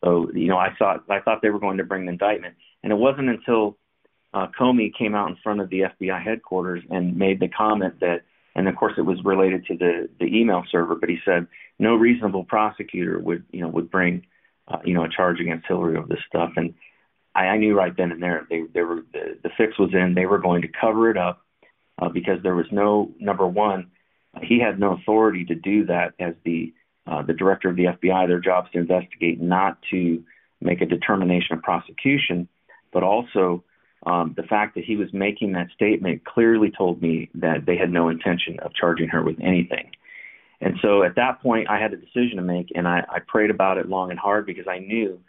So, 0.05 0.31
you 0.35 0.49
know, 0.49 0.59
I 0.59 0.75
thought 0.79 1.05
I 1.09 1.21
thought 1.21 1.41
they 1.43 1.51
were 1.51 1.59
going 1.59 1.79
to 1.79 1.85
bring 1.85 2.03
an 2.03 2.09
indictment, 2.09 2.57
and 2.83 2.93
it 2.93 2.97
wasn't 2.97 3.31
until 3.31 3.79
uh, 4.35 4.49
Comey 4.59 4.93
came 4.97 5.15
out 5.15 5.31
in 5.31 5.37
front 5.43 5.61
of 5.61 5.71
the 5.71 5.85
FBI 6.01 6.23
headquarters 6.23 6.83
and 6.91 7.17
made 7.17 7.41
the 7.41 7.49
comment 7.49 8.01
that 8.01 8.23
and 8.57 8.67
of 8.69 8.75
course 8.75 8.95
it 8.97 9.03
was 9.03 9.23
related 9.25 9.67
to 9.67 9.77
the 9.77 10.09
the 10.19 10.27
email 10.27 10.65
server. 10.73 10.97
But 10.97 11.11
he 11.11 11.19
said 11.25 11.47
no 11.79 11.95
reasonable 11.95 12.45
prosecutor 12.45 13.19
would 13.21 13.45
you 13.53 13.61
know 13.61 13.69
would 13.69 13.91
bring 13.91 14.27
uh, 14.67 14.79
you 14.85 14.95
know 14.95 15.05
a 15.05 15.09
charge 15.09 15.39
against 15.39 15.67
Hillary 15.69 15.97
over 15.97 16.09
this 16.09 16.25
stuff, 16.27 16.53
and 16.57 16.75
I, 17.35 17.45
I 17.45 17.59
knew 17.59 17.77
right 17.77 17.97
then 17.97 18.11
and 18.11 18.23
there 18.23 18.47
they 18.51 18.63
they 18.75 18.81
were 18.81 19.03
the, 19.13 19.39
the 19.43 19.51
fix 19.57 19.79
was 19.79 19.91
in. 19.93 20.15
They 20.15 20.27
were 20.27 20.39
going 20.39 20.63
to 20.63 20.69
cover 20.69 21.11
it 21.11 21.19
up 21.19 21.45
uh, 22.01 22.09
because 22.09 22.43
there 22.43 22.57
was 22.57 22.67
no 22.73 23.13
number 23.21 23.47
one. 23.47 23.91
He 24.43 24.59
had 24.59 24.81
no 24.81 24.95
authority 24.95 25.45
to 25.47 25.55
do 25.55 25.87
that 25.87 26.15
as 26.19 26.35
the 26.45 26.73
uh, 27.07 27.23
the 27.23 27.35
director 27.35 27.69
of 27.69 27.77
the 27.77 27.85
FBI. 27.85 28.27
Their 28.27 28.41
job 28.41 28.65
is 28.67 28.73
to 28.73 28.79
investigate, 28.79 29.41
not 29.41 29.79
to 29.91 30.25
make 30.63 30.81
a 30.81 30.87
determination 30.87 31.59
of 31.59 31.63
prosecution, 31.63 32.49
but 32.91 33.03
also 33.03 33.63
um, 34.05 34.35
the 34.37 34.43
fact 34.43 34.75
that 34.75 34.85
he 34.85 34.97
was 34.97 35.13
making 35.13 35.53
that 35.53 35.69
statement 35.75 36.25
clearly 36.25 36.71
told 36.71 37.03
me 37.03 37.31
that 37.35 37.67
they 37.67 37.77
had 37.77 37.91
no 37.91 38.09
intention 38.09 38.59
of 38.61 38.75
charging 38.75 39.09
her 39.09 39.23
with 39.23 39.37
anything. 39.41 39.91
And 40.61 40.77
so 40.81 41.03
at 41.03 41.17
that 41.17 41.43
point, 41.43 41.69
I 41.69 41.79
had 41.79 41.93
a 41.93 41.97
decision 41.97 42.37
to 42.37 42.43
make, 42.43 42.73
and 42.75 42.87
I, 42.89 43.05
I 43.09 43.19
prayed 43.21 43.51
about 43.51 43.79
it 43.79 43.89
long 43.89 44.11
and 44.11 44.19
hard 44.19 44.47
because 44.47 44.67
I 44.69 44.79
knew 44.79 45.21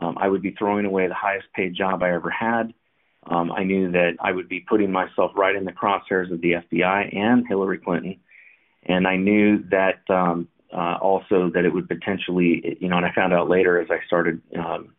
um, 0.00 0.18
I 0.18 0.28
would 0.28 0.42
be 0.42 0.50
throwing 0.50 0.84
away 0.84 1.06
the 1.06 1.14
highest 1.14 1.46
paid 1.54 1.74
job 1.74 2.02
I 2.02 2.12
ever 2.12 2.30
had. 2.30 2.74
Um, 3.26 3.50
I 3.52 3.64
knew 3.64 3.90
that 3.92 4.16
I 4.20 4.32
would 4.32 4.48
be 4.48 4.60
putting 4.60 4.92
myself 4.92 5.32
right 5.34 5.56
in 5.56 5.64
the 5.64 5.72
crosshairs 5.72 6.30
of 6.30 6.40
the 6.40 6.52
FBI 6.52 7.16
and 7.16 7.46
Hillary 7.48 7.78
Clinton. 7.78 8.20
And 8.82 9.06
I 9.06 9.16
knew 9.16 9.64
that 9.70 10.02
um, 10.10 10.48
uh, 10.72 10.98
also 11.00 11.50
that 11.54 11.64
it 11.64 11.72
would 11.72 11.88
potentially, 11.88 12.76
you 12.80 12.88
know, 12.88 12.96
and 12.96 13.06
I 13.06 13.12
found 13.14 13.32
out 13.32 13.48
later 13.48 13.80
as 13.80 13.88
I 13.90 14.04
started 14.06 14.42
um, 14.58 14.92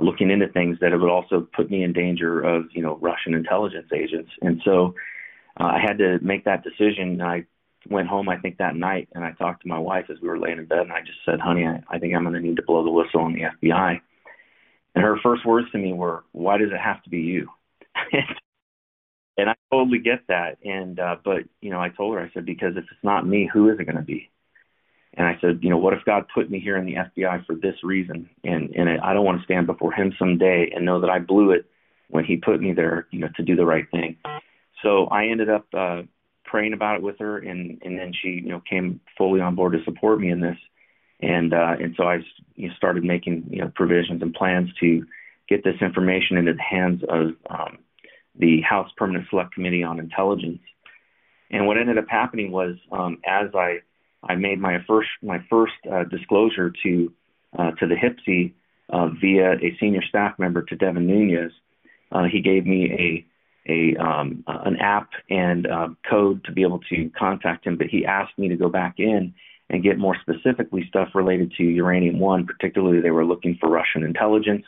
looking 0.00 0.30
into 0.30 0.48
things 0.48 0.78
that 0.80 0.92
it 0.92 0.98
would 0.98 1.10
also 1.10 1.46
put 1.54 1.70
me 1.70 1.82
in 1.82 1.92
danger 1.92 2.40
of 2.40 2.66
you 2.72 2.82
know 2.82 2.98
Russian 3.00 3.34
intelligence 3.34 3.88
agents. 3.94 4.30
And 4.40 4.60
so 4.64 4.94
uh, 5.60 5.64
I 5.64 5.80
had 5.80 5.98
to 5.98 6.18
make 6.22 6.44
that 6.44 6.64
decision. 6.64 7.20
I 7.20 7.46
went 7.90 8.08
home, 8.08 8.28
I 8.28 8.38
think 8.38 8.58
that 8.58 8.76
night, 8.76 9.08
and 9.14 9.24
I 9.24 9.32
talked 9.32 9.62
to 9.62 9.68
my 9.68 9.78
wife 9.78 10.06
as 10.08 10.18
we 10.22 10.28
were 10.28 10.38
laying 10.38 10.58
in 10.58 10.66
bed, 10.66 10.80
and 10.80 10.92
I 10.92 11.00
just 11.00 11.18
said, 11.24 11.40
"Honey, 11.40 11.66
I, 11.66 11.82
I 11.90 11.98
think 11.98 12.14
I'm 12.14 12.22
going 12.22 12.34
to 12.34 12.40
need 12.40 12.56
to 12.56 12.62
blow 12.62 12.84
the 12.84 12.90
whistle 12.90 13.20
on 13.20 13.32
the 13.32 13.42
FBI." 13.42 14.00
And 14.94 15.04
her 15.04 15.16
first 15.22 15.44
words 15.46 15.70
to 15.72 15.78
me 15.78 15.92
were, 15.92 16.24
"Why 16.32 16.58
does 16.58 16.70
it 16.72 16.80
have 16.80 17.02
to 17.04 17.10
be 17.10 17.20
you?" 17.20 17.48
and 19.36 19.50
I 19.50 19.54
totally 19.70 19.98
get 19.98 20.20
that. 20.28 20.58
And 20.64 20.98
uh, 20.98 21.16
but 21.24 21.44
you 21.60 21.70
know, 21.70 21.80
I 21.80 21.88
told 21.90 22.14
her, 22.14 22.20
I 22.20 22.30
said, 22.32 22.46
because 22.46 22.76
if 22.76 22.84
it's 22.84 23.04
not 23.04 23.26
me, 23.26 23.48
who 23.52 23.70
is 23.70 23.78
it 23.80 23.84
going 23.84 23.96
to 23.96 24.02
be? 24.02 24.30
And 25.14 25.26
I 25.26 25.36
said, 25.40 25.58
you 25.62 25.68
know, 25.68 25.76
what 25.76 25.92
if 25.92 26.04
God 26.06 26.24
put 26.34 26.50
me 26.50 26.58
here 26.58 26.76
in 26.76 26.86
the 26.86 26.94
FBI 26.94 27.44
for 27.44 27.54
this 27.54 27.76
reason? 27.82 28.30
And 28.44 28.74
and 28.74 28.88
I 28.88 29.12
don't 29.12 29.24
want 29.24 29.38
to 29.40 29.44
stand 29.44 29.66
before 29.66 29.92
Him 29.92 30.14
someday 30.18 30.70
and 30.74 30.84
know 30.84 31.00
that 31.00 31.10
I 31.10 31.18
blew 31.18 31.50
it 31.50 31.66
when 32.08 32.24
He 32.24 32.36
put 32.36 32.60
me 32.60 32.72
there, 32.72 33.06
you 33.10 33.18
know, 33.18 33.28
to 33.36 33.42
do 33.42 33.54
the 33.54 33.66
right 33.66 33.90
thing. 33.90 34.16
So 34.82 35.06
I 35.06 35.26
ended 35.26 35.50
up 35.50 35.66
uh, 35.74 36.02
praying 36.44 36.72
about 36.72 36.96
it 36.96 37.02
with 37.02 37.18
her, 37.18 37.38
and 37.38 37.80
and 37.82 37.98
then 37.98 38.12
she, 38.12 38.28
you 38.28 38.48
know, 38.48 38.62
came 38.68 39.00
fully 39.18 39.40
on 39.40 39.54
board 39.54 39.72
to 39.74 39.84
support 39.84 40.18
me 40.18 40.30
in 40.30 40.40
this. 40.40 40.56
And 41.20 41.52
uh, 41.52 41.76
and 41.78 41.94
so 41.96 42.04
I 42.04 42.20
you 42.54 42.68
know, 42.68 42.74
started 42.76 43.04
making 43.04 43.48
you 43.50 43.60
know 43.60 43.72
provisions 43.74 44.22
and 44.22 44.34
plans 44.34 44.70
to 44.80 45.04
get 45.48 45.62
this 45.62 45.76
information 45.82 46.38
into 46.38 46.54
the 46.54 46.62
hands 46.62 47.02
of 47.08 47.32
um, 47.50 47.78
the 48.34 48.62
House 48.62 48.90
Permanent 48.96 49.26
Select 49.28 49.52
Committee 49.52 49.82
on 49.82 50.00
Intelligence. 50.00 50.60
And 51.50 51.66
what 51.66 51.76
ended 51.76 51.98
up 51.98 52.06
happening 52.08 52.50
was, 52.50 52.76
um, 52.90 53.18
as 53.26 53.50
I 53.54 53.80
I 54.22 54.34
made 54.36 54.60
my 54.60 54.78
first 54.86 55.08
my 55.22 55.44
first 55.50 55.74
uh, 55.90 56.04
disclosure 56.04 56.72
to 56.82 57.12
uh, 57.58 57.70
to 57.72 57.86
the 57.86 57.96
HPSCI 57.96 58.52
uh, 58.90 59.08
via 59.20 59.52
a 59.52 59.76
senior 59.80 60.02
staff 60.02 60.38
member 60.38 60.62
to 60.62 60.76
Devin 60.76 61.06
Nunes. 61.06 61.52
Uh, 62.10 62.24
he 62.24 62.40
gave 62.40 62.66
me 62.66 62.92
a 62.92 63.26
a 63.70 63.96
um, 63.96 64.44
an 64.46 64.76
app 64.76 65.10
and 65.30 65.66
uh, 65.66 65.88
code 66.08 66.44
to 66.44 66.52
be 66.52 66.62
able 66.62 66.80
to 66.90 67.10
contact 67.18 67.66
him, 67.66 67.76
but 67.76 67.86
he 67.88 68.04
asked 68.04 68.36
me 68.38 68.48
to 68.48 68.56
go 68.56 68.68
back 68.68 68.94
in 68.98 69.34
and 69.70 69.82
get 69.82 69.98
more 69.98 70.16
specifically 70.20 70.84
stuff 70.88 71.08
related 71.14 71.52
to 71.56 71.62
uranium 71.62 72.18
one. 72.18 72.46
Particularly, 72.46 73.00
they 73.00 73.10
were 73.10 73.24
looking 73.24 73.56
for 73.60 73.68
Russian 73.68 74.02
intelligence 74.02 74.64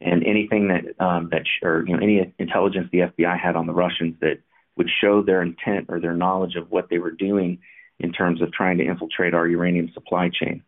and 0.00 0.24
anything 0.24 0.68
that 0.68 1.04
um, 1.04 1.28
that 1.32 1.42
sh- 1.46 1.62
or 1.62 1.84
you 1.86 1.94
know 1.94 2.02
any 2.02 2.32
intelligence 2.38 2.88
the 2.92 3.00
FBI 3.00 3.38
had 3.38 3.56
on 3.56 3.66
the 3.66 3.72
Russians 3.72 4.14
that 4.20 4.38
would 4.76 4.88
show 5.00 5.22
their 5.22 5.42
intent 5.42 5.86
or 5.88 6.00
their 6.00 6.14
knowledge 6.14 6.56
of 6.56 6.70
what 6.70 6.88
they 6.88 6.98
were 6.98 7.10
doing 7.10 7.58
in 8.00 8.12
terms 8.12 8.42
of 8.42 8.52
trying 8.52 8.78
to 8.78 8.84
infiltrate 8.84 9.34
our 9.34 9.46
uranium 9.46 9.90
supply 9.94 10.30
chain. 10.30 10.62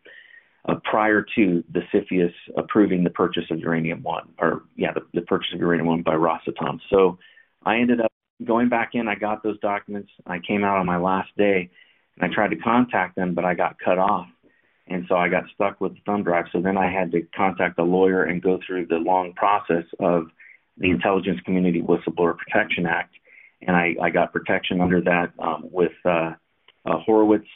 Uh, 0.68 0.77
prior 0.85 1.27
to 1.35 1.64
the 1.73 1.81
CFIUS 1.92 2.33
approving 2.57 3.03
the 3.03 3.11
purchase 3.11 3.42
of 3.51 3.59
uranium 3.59 4.01
one, 4.05 4.29
or 4.38 4.62
yeah, 4.77 4.92
the, 4.92 5.01
the 5.12 5.23
purchase 5.23 5.53
of 5.53 5.59
uranium 5.59 5.88
one 5.88 6.03
by 6.03 6.14
Rosatom. 6.14 6.79
So 6.88 7.18
I 7.64 7.79
ended 7.79 8.01
up 8.01 8.12
going 8.45 8.68
back 8.68 8.90
in. 8.92 9.09
I 9.09 9.16
got 9.16 9.42
those 9.42 9.59
documents. 9.59 10.11
I 10.25 10.38
came 10.38 10.62
out 10.62 10.79
on 10.79 10.87
my 10.87 10.99
last 10.99 11.31
day, 11.37 11.68
and 12.16 12.31
I 12.31 12.33
tried 12.33 12.51
to 12.51 12.57
contact 12.57 13.16
them, 13.16 13.35
but 13.35 13.45
I 13.45 13.55
got 13.55 13.81
cut 13.85 13.99
off, 13.99 14.29
and 14.87 15.05
so 15.09 15.16
I 15.16 15.29
got 15.29 15.45
stuck 15.53 15.81
with 15.81 15.95
the 15.95 16.01
thumb 16.07 16.23
drive. 16.23 16.45
So 16.53 16.61
then 16.62 16.79
I 16.79 16.92
had 16.92 17.11
to 17.11 17.23
contact 17.35 17.81
a 17.81 17.83
lawyer 17.83 18.23
and 18.23 18.40
go 18.40 18.61
through 18.64 18.87
the 18.87 18.99
long 18.99 19.33
process 19.33 19.85
of 19.99 20.27
the 20.79 20.90
Intelligence 20.90 21.40
Community 21.45 21.83
Whistleblower 21.83 22.37
Protection 22.38 22.87
Act, 22.87 23.16
and 23.62 23.75
I, 23.75 23.97
I 24.01 24.11
got 24.11 24.33
protection 24.33 24.81
under 24.81 25.01
that 25.01 25.33
um, 25.40 25.68
with. 25.73 25.92
Uh, 26.05 26.35
uh, 26.85 26.99
Horowitz. 26.99 27.47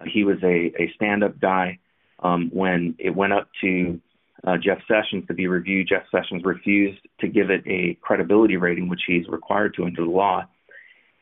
Uh, 0.00 0.04
he 0.12 0.24
was 0.24 0.38
a, 0.42 0.72
a 0.78 0.92
stand-up 0.94 1.40
guy. 1.40 1.78
Um, 2.20 2.50
when 2.52 2.94
it 2.98 3.10
went 3.10 3.32
up 3.32 3.48
to 3.62 4.00
uh, 4.46 4.56
Jeff 4.56 4.78
Sessions 4.88 5.26
to 5.26 5.34
be 5.34 5.46
reviewed, 5.46 5.88
Jeff 5.88 6.04
Sessions 6.10 6.42
refused 6.44 7.00
to 7.20 7.28
give 7.28 7.50
it 7.50 7.62
a 7.66 7.98
credibility 8.00 8.56
rating, 8.56 8.88
which 8.88 9.02
he's 9.06 9.26
required 9.28 9.74
to 9.74 9.84
under 9.84 10.04
the 10.04 10.10
law. 10.10 10.44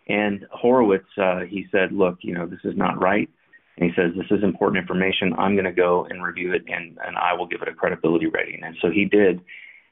And 0.08 0.46
Horowitz, 0.50 1.06
uh, 1.16 1.40
he 1.40 1.66
said, 1.70 1.92
"Look, 1.92 2.18
you 2.22 2.34
know, 2.34 2.46
this 2.46 2.60
is 2.64 2.76
not 2.76 3.00
right." 3.00 3.28
And 3.76 3.90
he 3.90 3.94
says, 3.94 4.12
"This 4.16 4.30
is 4.36 4.42
important 4.42 4.82
information. 4.82 5.34
I'm 5.38 5.54
going 5.54 5.64
to 5.66 5.72
go 5.72 6.06
and 6.08 6.22
review 6.22 6.52
it, 6.52 6.64
and 6.66 6.98
and 7.06 7.16
I 7.16 7.34
will 7.34 7.46
give 7.46 7.62
it 7.62 7.68
a 7.68 7.74
credibility 7.74 8.26
rating." 8.26 8.62
And 8.64 8.76
so 8.80 8.90
he 8.90 9.04
did. 9.04 9.40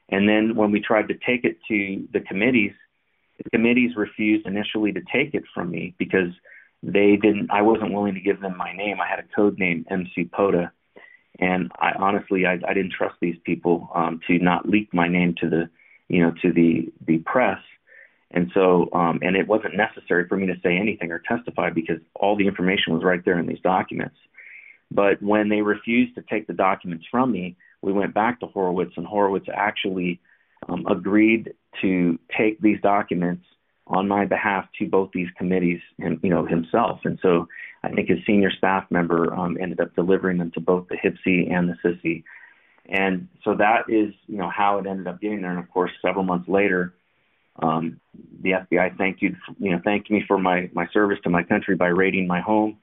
And 0.09 0.27
then 0.27 0.55
when 0.55 0.71
we 0.71 0.81
tried 0.81 1.07
to 1.07 1.13
take 1.13 1.45
it 1.45 1.57
to 1.67 2.07
the 2.11 2.19
committees, 2.21 2.73
the 3.43 3.49
committees 3.51 3.95
refused 3.95 4.45
initially 4.45 4.91
to 4.91 5.01
take 5.13 5.33
it 5.33 5.43
from 5.53 5.69
me 5.69 5.95
because 5.97 6.31
they 6.81 7.17
didn't 7.17 7.51
I 7.51 7.61
wasn't 7.61 7.93
willing 7.93 8.13
to 8.15 8.21
give 8.21 8.41
them 8.41 8.57
my 8.57 8.73
name. 8.73 8.99
I 9.01 9.07
had 9.07 9.19
a 9.19 9.35
code 9.35 9.57
name 9.59 9.85
MC 9.89 10.25
Pota 10.25 10.71
and 11.39 11.71
I 11.79 11.91
honestly 11.97 12.45
I, 12.45 12.53
I 12.67 12.73
didn't 12.73 12.93
trust 12.93 13.15
these 13.21 13.37
people 13.43 13.89
um, 13.95 14.19
to 14.27 14.39
not 14.39 14.67
leak 14.67 14.93
my 14.93 15.07
name 15.07 15.35
to 15.41 15.49
the 15.49 15.69
you 16.07 16.21
know 16.21 16.33
to 16.41 16.51
the 16.51 16.91
the 17.05 17.19
press. 17.19 17.59
And 18.31 18.51
so 18.53 18.89
um, 18.93 19.19
and 19.21 19.35
it 19.35 19.47
wasn't 19.47 19.75
necessary 19.75 20.27
for 20.27 20.37
me 20.37 20.47
to 20.47 20.59
say 20.63 20.77
anything 20.77 21.11
or 21.11 21.19
testify 21.19 21.69
because 21.69 21.99
all 22.15 22.35
the 22.35 22.47
information 22.47 22.93
was 22.93 23.03
right 23.03 23.23
there 23.23 23.39
in 23.39 23.47
these 23.47 23.61
documents. 23.61 24.17
But 24.91 25.21
when 25.21 25.49
they 25.49 25.61
refused 25.61 26.15
to 26.15 26.23
take 26.23 26.47
the 26.47 26.53
documents 26.53 27.05
from 27.09 27.31
me, 27.31 27.55
we 27.81 27.93
went 27.93 28.13
back 28.13 28.39
to 28.39 28.47
Horowitz 28.47 28.93
and 28.97 29.05
Horowitz 29.05 29.47
actually 29.53 30.19
um, 30.67 30.85
agreed 30.87 31.53
to 31.81 32.19
take 32.35 32.59
these 32.59 32.81
documents 32.81 33.45
on 33.89 34.07
my 34.07 34.25
behalf 34.25 34.65
to 34.77 34.87
both 34.87 35.09
these 35.13 35.29
committees, 35.37 35.81
and 35.97 36.19
you 36.21 36.29
know 36.29 36.45
himself. 36.45 36.99
And 37.03 37.19
so 37.21 37.47
I 37.83 37.89
think 37.89 38.09
his 38.09 38.19
senior 38.25 38.51
staff 38.51 38.85
member 38.89 39.33
um, 39.33 39.57
ended 39.59 39.79
up 39.79 39.95
delivering 39.95 40.37
them 40.37 40.51
to 40.51 40.59
both 40.59 40.87
the 40.87 40.95
HPSCI 40.95 41.51
and 41.51 41.69
the 41.69 41.75
SSCI. 41.83 42.23
And 42.87 43.27
so 43.43 43.55
that 43.55 43.89
is 43.89 44.13
you 44.27 44.37
know 44.37 44.49
how 44.49 44.77
it 44.77 44.87
ended 44.87 45.07
up 45.07 45.19
getting 45.21 45.41
there. 45.41 45.51
And 45.51 45.59
of 45.59 45.69
course, 45.71 45.91
several 46.03 46.23
months 46.23 46.47
later, 46.47 46.93
um, 47.61 47.99
the 48.41 48.51
FBI 48.51 48.97
thanked 48.97 49.21
you 49.21 49.35
you 49.59 49.71
know 49.71 49.81
thanked 49.83 50.11
me 50.11 50.23
for 50.27 50.37
my 50.37 50.69
my 50.73 50.87
service 50.93 51.19
to 51.23 51.29
my 51.29 51.43
country 51.43 51.75
by 51.75 51.87
raiding 51.87 52.27
my 52.27 52.41
home, 52.41 52.77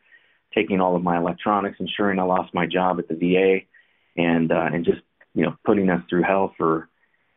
taking 0.54 0.80
all 0.80 0.96
of 0.96 1.02
my 1.02 1.18
electronics, 1.18 1.78
ensuring 1.78 2.18
I 2.18 2.24
lost 2.24 2.52
my 2.52 2.66
job 2.66 2.98
at 2.98 3.08
the 3.08 3.14
VA, 3.14 3.66
and 4.20 4.50
uh, 4.50 4.68
and 4.72 4.84
just 4.84 5.02
you 5.34 5.44
know 5.44 5.56
putting 5.64 5.88
us 5.88 6.02
through 6.08 6.22
hell 6.22 6.52
for 6.56 6.88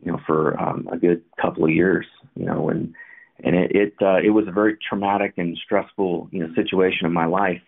you 0.03 0.11
know 0.11 0.19
for 0.25 0.59
um, 0.59 0.87
a 0.91 0.97
good 0.97 1.23
couple 1.39 1.65
of 1.65 1.71
years. 1.71 2.07
You 2.35 2.45
know 2.45 2.69
and 2.69 2.95
and 3.43 3.55
it 3.55 3.71
it, 3.75 3.93
uh, 4.01 4.17
it 4.23 4.29
was 4.29 4.47
a 4.47 4.51
very 4.51 4.77
traumatic 4.87 5.33
and 5.37 5.57
stressful 5.63 6.29
you 6.31 6.45
know 6.45 6.53
situation 6.55 7.05
in 7.05 7.13
my 7.13 7.25
life. 7.25 7.61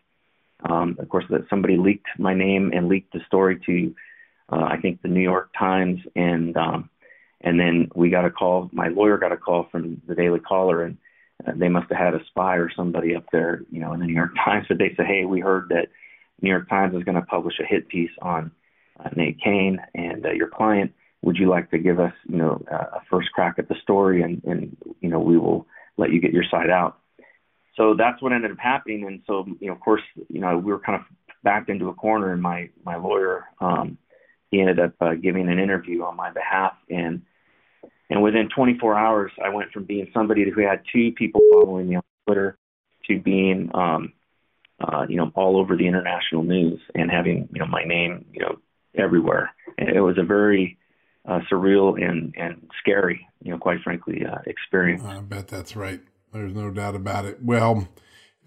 Um, 0.68 0.98
of 1.00 1.10
course, 1.10 1.26
that 1.30 1.48
somebody 1.50 1.78
leaked 1.78 2.08
my 2.20 2.34
name 2.36 2.72
and 2.74 2.88
leaked 2.88 3.14
the 3.14 3.22
story 3.26 3.60
to 3.66 3.96
uh, 4.52 4.66
I 4.66 4.78
think 4.78 5.02
the 5.02 5.08
New 5.08 5.22
York 5.22 5.50
Times, 5.58 6.02
and 6.16 6.56
um, 6.58 6.90
and 7.40 7.60
then 7.60 7.90
we 7.96 8.10
got 8.10 8.26
a 8.26 8.32
call. 8.32 8.70
My 8.74 8.90
lawyer 8.90 9.18
got 9.18 9.32
a 9.32 9.38
call 9.38 9.68
from 9.72 10.02
the 10.08 10.16
Daily 10.16 10.40
Caller, 10.40 10.84
and 10.84 10.98
uh, 11.48 11.54
they 11.56 11.70
must 11.70 11.90
have 11.90 11.98
had 11.98 12.14
a 12.14 12.26
spy 12.26 12.58
or 12.58 12.70
somebody 12.76 13.16
up 13.16 13.26
there, 13.32 13.62
you 13.72 13.80
know, 13.80 13.94
in 13.94 14.00
the 14.00 14.06
New 14.06 14.14
York 14.14 14.36
Times. 14.46 14.66
But 14.68 14.78
they 14.78 14.94
said, 14.96 15.06
hey, 15.06 15.26
we 15.26 15.40
heard 15.40 15.70
that 15.70 15.88
New 16.42 16.50
York 16.50 16.70
Times 16.70 16.96
is 16.96 17.04
going 17.04 17.16
to 17.16 17.22
publish 17.22 17.56
a 17.60 17.66
hit 17.66 17.88
piece 17.88 18.12
on 18.22 18.52
uh, 19.00 19.10
Nate 19.16 19.40
Cain 19.42 19.80
and 19.96 20.26
uh, 20.26 20.32
your 20.32 20.50
client 20.50 20.94
would 21.22 21.38
you 21.38 21.50
like 21.50 21.70
to 21.72 21.78
give 21.78 22.00
us, 22.00 22.14
you 22.28 22.38
know, 22.38 22.64
a 22.70 23.02
first 23.10 23.32
crack 23.32 23.56
at 23.60 23.70
the 23.70 23.76
story, 23.84 24.22
and, 24.24 24.44
and 24.44 24.76
you 25.02 25.10
know, 25.10 25.20
we 25.20 25.38
will 25.38 25.68
let 25.98 26.12
you 26.12 26.20
get 26.20 26.34
your 26.34 26.46
side 26.50 26.70
out. 26.70 26.98
So 27.76 27.96
that's 27.96 28.22
what 28.22 28.34
ended 28.34 28.52
up 28.52 28.58
happening, 28.60 29.06
and 29.06 29.22
so 29.28 29.46
you 29.60 29.68
know, 29.68 29.74
of 29.74 29.80
course, 29.80 30.02
you 30.30 30.42
know, 30.42 30.58
we 30.58 30.72
were 30.72 30.80
kind 30.80 31.00
of 31.00 31.06
backed 31.44 31.70
into 31.70 31.90
a 31.90 31.94
corner, 31.94 32.34
and 32.34 32.42
my 32.42 32.70
my 32.84 32.98
lawyer, 32.98 33.46
um, 33.60 33.98
he 34.50 34.60
ended 34.60 34.80
up 34.80 34.94
uh, 35.00 35.14
giving 35.14 35.48
an 35.48 35.60
interview 35.60 36.04
on 36.04 36.16
my 36.16 36.32
behalf, 36.32 36.74
and 36.90 37.22
and 38.12 38.22
within 38.22 38.50
24 38.50 38.98
hours, 38.98 39.32
I 39.44 39.50
went 39.50 39.72
from 39.72 39.86
being 39.86 40.10
somebody 40.14 40.44
who 40.50 40.62
had 40.62 40.82
two 40.92 41.14
people 41.14 41.42
following 41.54 41.88
me 41.88 41.96
on 41.96 42.04
Twitter 42.28 42.58
to 43.08 43.20
being, 43.20 43.72
um, 43.74 44.12
uh, 44.82 45.06
you 45.08 45.16
know, 45.16 45.32
all 45.34 45.58
over 45.58 45.78
the 45.78 45.88
international 45.88 46.44
news 46.44 46.82
and 46.94 47.10
having, 47.10 47.48
you 47.54 47.60
know, 47.60 47.68
my 47.68 47.86
name, 47.86 48.26
you 48.34 48.42
know, 48.42 48.58
everywhere. 48.96 49.54
And 49.78 49.90
it 49.90 50.02
was 50.02 50.18
a 50.18 50.24
very 50.24 50.78
uh, 51.28 51.40
surreal 51.52 52.02
and 52.02 52.34
and 52.38 52.70
scary, 52.80 53.28
you 53.42 53.52
know, 53.52 53.58
quite 53.58 53.82
frankly, 53.82 54.26
uh, 54.26 54.40
experience. 54.46 55.04
I 55.04 55.20
bet 55.20 55.48
that's 55.48 55.76
right. 55.76 56.02
There's 56.34 56.54
no 56.54 56.70
doubt 56.72 56.96
about 56.96 57.26
it. 57.26 57.44
Well, 57.44 57.90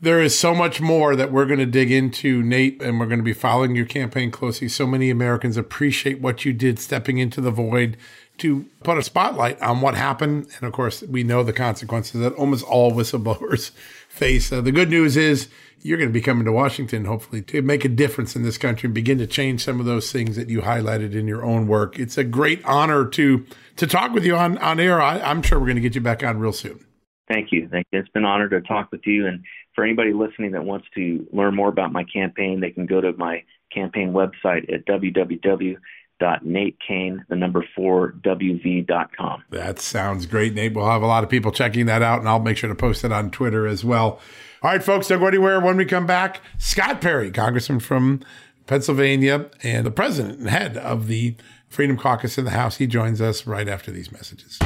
there 0.01 0.21
is 0.21 0.39
so 0.39 0.55
much 0.55 0.81
more 0.81 1.17
that 1.17 1.33
we're 1.33 1.47
going 1.47 1.59
to 1.59 1.67
dig 1.67 1.91
into, 1.91 2.43
Nate, 2.43 2.83
and 2.83 2.99
we're 2.99 3.07
going 3.07 3.19
to 3.19 3.25
be 3.25 3.33
following 3.33 3.75
your 3.75 3.87
campaign 3.87 4.31
closely. 4.31 4.69
So 4.69 4.87
many 4.87 5.11
Americans 5.11 5.57
appreciate 5.57 6.21
what 6.21 6.45
you 6.45 6.53
did 6.53 6.79
stepping 6.79 7.19
into 7.19 7.41
the 7.41 7.51
void 7.51 7.97
to 8.39 8.67
put 8.83 8.99
a 8.99 9.03
spotlight 9.03 9.61
on 9.63 9.81
what 9.81 9.95
happened. 9.95 10.49
And 10.57 10.67
of 10.67 10.73
course, 10.73 11.03
we 11.03 11.23
know 11.23 11.43
the 11.43 11.53
consequences 11.53 12.21
that 12.21 12.35
almost 12.35 12.65
all 12.65 12.93
whistleblowers 12.93 13.71
face. 14.09 14.53
Uh, 14.53 14.61
the 14.61 14.73
good 14.73 14.91
news 14.91 15.17
is 15.17 15.49
you're 15.85 15.99
going 15.99 16.09
to 16.09 16.13
be 16.15 16.23
coming 16.23 16.47
to 16.47 16.53
Washington, 16.53 17.05
hopefully, 17.05 17.43
to 17.43 17.61
make 17.61 17.85
a 17.85 17.91
difference 17.91 18.35
in 18.35 18.43
this 18.43 18.57
country 18.57 18.87
and 18.87 18.95
begin 18.95 19.19
to 19.19 19.27
change 19.27 19.63
some 19.63 19.79
of 19.79 19.87
those 19.87 20.11
things 20.11 20.35
that 20.35 20.49
you 20.49 20.63
highlighted 20.63 21.15
in 21.15 21.29
your 21.29 21.45
own 21.45 21.69
work. 21.69 21.99
It's 21.99 22.17
a 22.17 22.25
great 22.25 22.65
honor 22.65 23.07
to 23.07 23.47
to 23.77 23.87
talk 23.87 24.13
with 24.13 24.25
you 24.25 24.35
on 24.35 24.57
on 24.59 24.81
air. 24.81 25.01
I, 25.01 25.21
I'm 25.21 25.43
sure 25.43 25.61
we're 25.61 25.67
going 25.67 25.77
to 25.77 25.83
get 25.83 25.95
you 25.95 26.01
back 26.01 26.25
on 26.25 26.39
real 26.39 26.55
soon. 26.55 26.85
Thank 27.29 27.53
you. 27.53 27.69
Thank 27.71 27.87
you. 27.93 28.01
It's 28.01 28.09
been 28.09 28.25
an 28.25 28.31
honor 28.31 28.49
to 28.49 28.63
talk 28.63 28.91
with 28.91 29.07
you. 29.07 29.27
And 29.27 29.45
for 29.75 29.85
anybody 29.85 30.13
listening 30.15 30.53
that 30.53 30.65
wants 30.65 30.87
to 30.95 31.27
learn 31.33 31.55
more 31.55 31.69
about 31.69 31.93
my 31.93 32.05
campaign, 32.05 32.61
they 32.61 32.71
can 32.71 32.87
go 32.87 33.01
to 33.01 33.13
my 33.13 33.45
campaign 33.73 34.13
website 34.13 34.73
at 34.73 34.87
www.ncpota.org 34.87 35.79
www.natekane, 36.21 37.27
the 37.29 37.37
number 37.37 37.65
four, 37.75 38.13
WV.com. 38.25 39.45
That 39.51 39.81
sounds 39.81 40.27
great, 40.27 40.55
Nate. 40.55 40.75
We'll 40.75 40.87
have 40.87 41.03
a 41.03 41.07
lot 41.07 41.25
of 41.25 41.31
people 41.31 41.53
checking 41.53 41.87
that 41.87 42.03
out, 42.03 42.21
and 42.21 42.29
I'll 42.29 42.41
make 42.41 42.57
sure 42.57 42.69
to 42.69 42.75
post 42.75 43.05
it 43.05 43.13
on 43.13 43.31
Twitter 43.31 43.67
as 43.67 43.85
well. 43.85 44.21
All 44.65 44.71
right, 44.71 44.83
folks, 44.83 45.09
don't 45.09 45.21
go 45.21 45.27
anywhere. 45.27 45.61
When 45.61 45.77
we 45.77 45.85
come 45.85 46.07
back, 46.07 46.41
Scott 46.57 47.03
Perry, 47.03 47.31
Congressman 47.31 47.81
from 47.81 48.23
Pennsylvania 48.67 49.51
and 49.63 49.85
the 49.85 49.91
president 49.91 50.39
and 50.39 50.49
head 50.49 50.79
of 50.79 51.07
the 51.07 51.37
Freedom 51.69 51.99
Caucus 51.99 52.39
in 52.39 52.47
the 52.47 52.53
House, 52.53 52.79
he 52.79 52.87
joins 52.87 53.21
us 53.21 53.47
right 53.47 53.69
after 53.69 53.91
these 53.91 54.11
messages. 54.11 54.59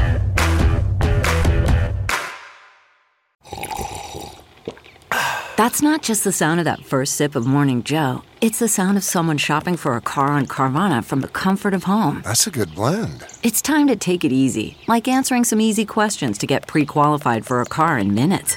That's 5.56 5.82
not 5.82 6.02
just 6.02 6.22
the 6.22 6.30
sound 6.30 6.61
of 6.61 6.64
that 6.64 6.84
first 6.84 7.16
sip 7.16 7.34
of 7.34 7.44
Morning 7.44 7.82
Joe. 7.82 8.22
It's 8.40 8.61
the 8.61 8.68
sound 8.68 8.98
of 8.98 9.02
someone 9.02 9.37
shopping 9.37 9.76
for 9.76 9.96
a 9.96 10.00
car 10.00 10.28
on 10.28 10.46
Carvana 10.46 11.04
from 11.04 11.22
the 11.22 11.26
comfort 11.26 11.74
of 11.74 11.82
home. 11.82 12.22
That's 12.24 12.46
a 12.46 12.52
good 12.52 12.72
blend. 12.72 13.26
It's 13.42 13.61
time 13.61 13.88
to 13.88 13.96
take 13.96 14.24
it 14.24 14.30
easy, 14.30 14.78
like 14.87 15.08
answering 15.08 15.42
some 15.42 15.61
easy 15.61 15.84
questions 15.84 16.38
to 16.38 16.46
get 16.46 16.68
pre 16.68 16.87
qualified 16.87 17.44
for 17.44 17.61
a 17.61 17.64
car 17.64 17.98
in 17.98 18.14
minutes. 18.14 18.56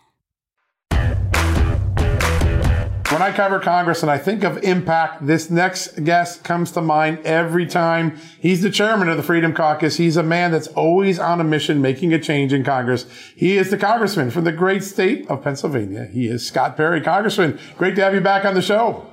When 3.11 3.21
I 3.21 3.33
cover 3.33 3.59
Congress 3.59 4.03
and 4.03 4.09
I 4.09 4.17
think 4.17 4.45
of 4.45 4.63
impact, 4.63 5.27
this 5.27 5.49
next 5.49 6.05
guest 6.05 6.45
comes 6.45 6.71
to 6.71 6.81
mind 6.81 7.19
every 7.25 7.65
time. 7.65 8.17
He's 8.39 8.61
the 8.61 8.71
chairman 8.71 9.09
of 9.09 9.17
the 9.17 9.23
Freedom 9.23 9.53
Caucus. 9.53 9.97
He's 9.97 10.15
a 10.15 10.23
man 10.23 10.51
that's 10.51 10.67
always 10.67 11.19
on 11.19 11.41
a 11.41 11.43
mission 11.43 11.81
making 11.81 12.13
a 12.13 12.19
change 12.19 12.53
in 12.53 12.63
Congress. 12.63 13.05
He 13.35 13.57
is 13.57 13.69
the 13.69 13.77
congressman 13.77 14.31
from 14.31 14.45
the 14.45 14.53
great 14.53 14.81
state 14.81 15.29
of 15.29 15.43
Pennsylvania. 15.43 16.05
He 16.05 16.27
is 16.27 16.47
Scott 16.47 16.77
Perry. 16.77 17.01
Congressman, 17.01 17.59
great 17.77 17.97
to 17.97 18.01
have 18.01 18.13
you 18.13 18.21
back 18.21 18.45
on 18.45 18.53
the 18.53 18.61
show. 18.61 19.05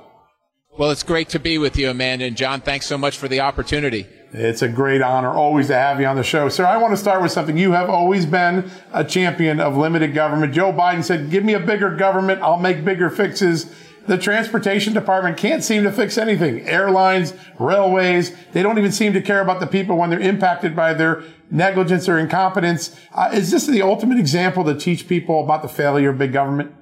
Well, 0.77 0.91
it's 0.91 1.03
great 1.03 1.27
to 1.29 1.39
be 1.39 1.57
with 1.57 1.75
you, 1.75 1.89
Amanda 1.89 2.23
and 2.23 2.37
John. 2.37 2.61
Thanks 2.61 2.85
so 2.85 2.97
much 2.97 3.17
for 3.17 3.27
the 3.27 3.41
opportunity. 3.41 4.07
It's 4.31 4.61
a 4.61 4.69
great 4.69 5.01
honor 5.01 5.31
always 5.31 5.67
to 5.67 5.73
have 5.73 5.99
you 5.99 6.05
on 6.05 6.15
the 6.15 6.23
show. 6.23 6.47
Sir, 6.47 6.65
I 6.65 6.77
want 6.77 6.93
to 6.93 6.97
start 6.97 7.21
with 7.21 7.33
something. 7.33 7.57
You 7.57 7.73
have 7.73 7.89
always 7.89 8.25
been 8.25 8.71
a 8.93 9.03
champion 9.03 9.59
of 9.59 9.75
limited 9.75 10.13
government. 10.13 10.53
Joe 10.53 10.71
Biden 10.71 11.03
said, 11.03 11.29
give 11.29 11.43
me 11.43 11.53
a 11.53 11.59
bigger 11.59 11.97
government. 11.97 12.41
I'll 12.41 12.59
make 12.59 12.85
bigger 12.85 13.09
fixes 13.09 13.75
the 14.09 14.17
transportation 14.17 14.91
department 14.91 15.37
can't 15.37 15.63
seem 15.63 15.83
to 15.83 15.91
fix 15.91 16.17
anything. 16.17 16.67
Airlines, 16.67 17.33
railways, 17.59 18.35
they 18.53 18.63
don't 18.63 18.77
even 18.79 18.91
seem 18.91 19.13
to 19.13 19.21
care 19.21 19.39
about 19.39 19.59
the 19.59 19.67
people 19.67 19.97
when 19.97 20.09
they're 20.09 20.19
impacted 20.19 20.75
by 20.75 20.93
their 20.93 21.23
negligence 21.51 22.09
or 22.09 22.17
incompetence. 22.17 22.99
Uh, 23.13 23.29
is 23.31 23.51
this 23.51 23.67
the 23.67 23.83
ultimate 23.83 24.17
example 24.17 24.63
to 24.65 24.75
teach 24.75 25.07
people 25.07 25.43
about 25.43 25.61
the 25.61 25.67
failure 25.67 26.09
of 26.09 26.17
big 26.17 26.33
government? 26.33 26.73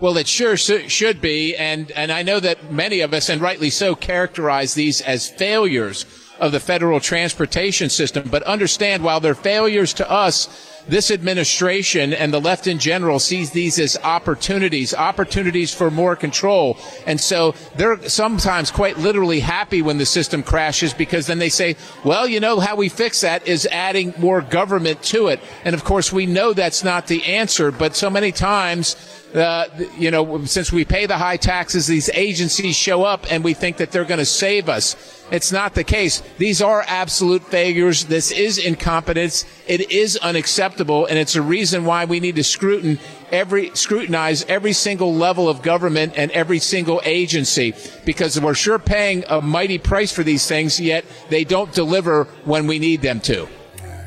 Well, 0.00 0.16
it 0.16 0.28
sure 0.28 0.56
should 0.56 1.20
be, 1.20 1.56
and 1.56 1.90
and 1.90 2.12
I 2.12 2.22
know 2.22 2.38
that 2.38 2.70
many 2.72 3.00
of 3.00 3.12
us, 3.12 3.28
and 3.28 3.40
rightly 3.40 3.68
so, 3.68 3.96
characterize 3.96 4.74
these 4.74 5.00
as 5.00 5.28
failures 5.28 6.06
of 6.38 6.52
the 6.52 6.60
federal 6.60 7.00
transportation 7.00 7.90
system. 7.90 8.28
But 8.30 8.44
understand, 8.44 9.02
while 9.02 9.18
they're 9.18 9.34
failures 9.34 9.92
to 9.94 10.08
us, 10.08 10.77
this 10.88 11.10
administration 11.10 12.12
and 12.12 12.32
the 12.32 12.40
left 12.40 12.66
in 12.66 12.78
general 12.78 13.18
sees 13.18 13.50
these 13.50 13.78
as 13.78 13.96
opportunities, 14.02 14.94
opportunities 14.94 15.72
for 15.72 15.90
more 15.90 16.16
control. 16.16 16.78
And 17.06 17.20
so 17.20 17.54
they're 17.76 18.08
sometimes 18.08 18.70
quite 18.70 18.98
literally 18.98 19.40
happy 19.40 19.82
when 19.82 19.98
the 19.98 20.06
system 20.06 20.42
crashes 20.42 20.94
because 20.94 21.26
then 21.26 21.38
they 21.38 21.48
say, 21.48 21.76
well, 22.04 22.26
you 22.26 22.40
know 22.40 22.60
how 22.60 22.76
we 22.76 22.88
fix 22.88 23.20
that 23.20 23.46
is 23.46 23.66
adding 23.70 24.14
more 24.18 24.40
government 24.40 25.02
to 25.04 25.28
it. 25.28 25.40
And 25.64 25.74
of 25.74 25.84
course, 25.84 26.12
we 26.12 26.26
know 26.26 26.52
that's 26.52 26.82
not 26.82 27.06
the 27.06 27.24
answer, 27.24 27.70
but 27.70 27.94
so 27.94 28.10
many 28.10 28.32
times 28.32 28.96
uh, 29.34 29.66
you 29.98 30.10
know, 30.10 30.44
since 30.44 30.72
we 30.72 30.84
pay 30.84 31.06
the 31.06 31.18
high 31.18 31.36
taxes, 31.36 31.86
these 31.86 32.08
agencies 32.14 32.74
show 32.74 33.02
up 33.02 33.30
and 33.30 33.44
we 33.44 33.52
think 33.52 33.76
that 33.76 33.90
they're 33.90 34.04
going 34.04 34.18
to 34.18 34.24
save 34.24 34.68
us. 34.68 34.96
It's 35.30 35.52
not 35.52 35.74
the 35.74 35.84
case. 35.84 36.22
These 36.38 36.62
are 36.62 36.82
absolute 36.86 37.44
failures. 37.44 38.06
This 38.06 38.30
is 38.30 38.56
incompetence. 38.56 39.44
It 39.66 39.90
is 39.90 40.16
unacceptable, 40.16 40.77
and 40.78 41.18
it's 41.18 41.36
a 41.36 41.42
reason 41.42 41.84
why 41.84 42.04
we 42.04 42.20
need 42.20 42.36
to 42.36 42.44
scrutin 42.44 42.98
every 43.32 43.70
scrutinize 43.74 44.44
every 44.48 44.72
single 44.72 45.14
level 45.14 45.48
of 45.48 45.62
government 45.62 46.14
and 46.16 46.30
every 46.30 46.58
single 46.58 47.00
agency 47.04 47.74
because 48.04 48.40
we're 48.40 48.54
sure 48.54 48.78
paying 48.78 49.24
a 49.28 49.40
mighty 49.40 49.78
price 49.78 50.12
for 50.12 50.22
these 50.22 50.46
things, 50.46 50.80
yet 50.80 51.04
they 51.28 51.44
don't 51.44 51.72
deliver 51.72 52.24
when 52.44 52.66
we 52.66 52.78
need 52.78 53.02
them 53.02 53.20
to. 53.20 53.48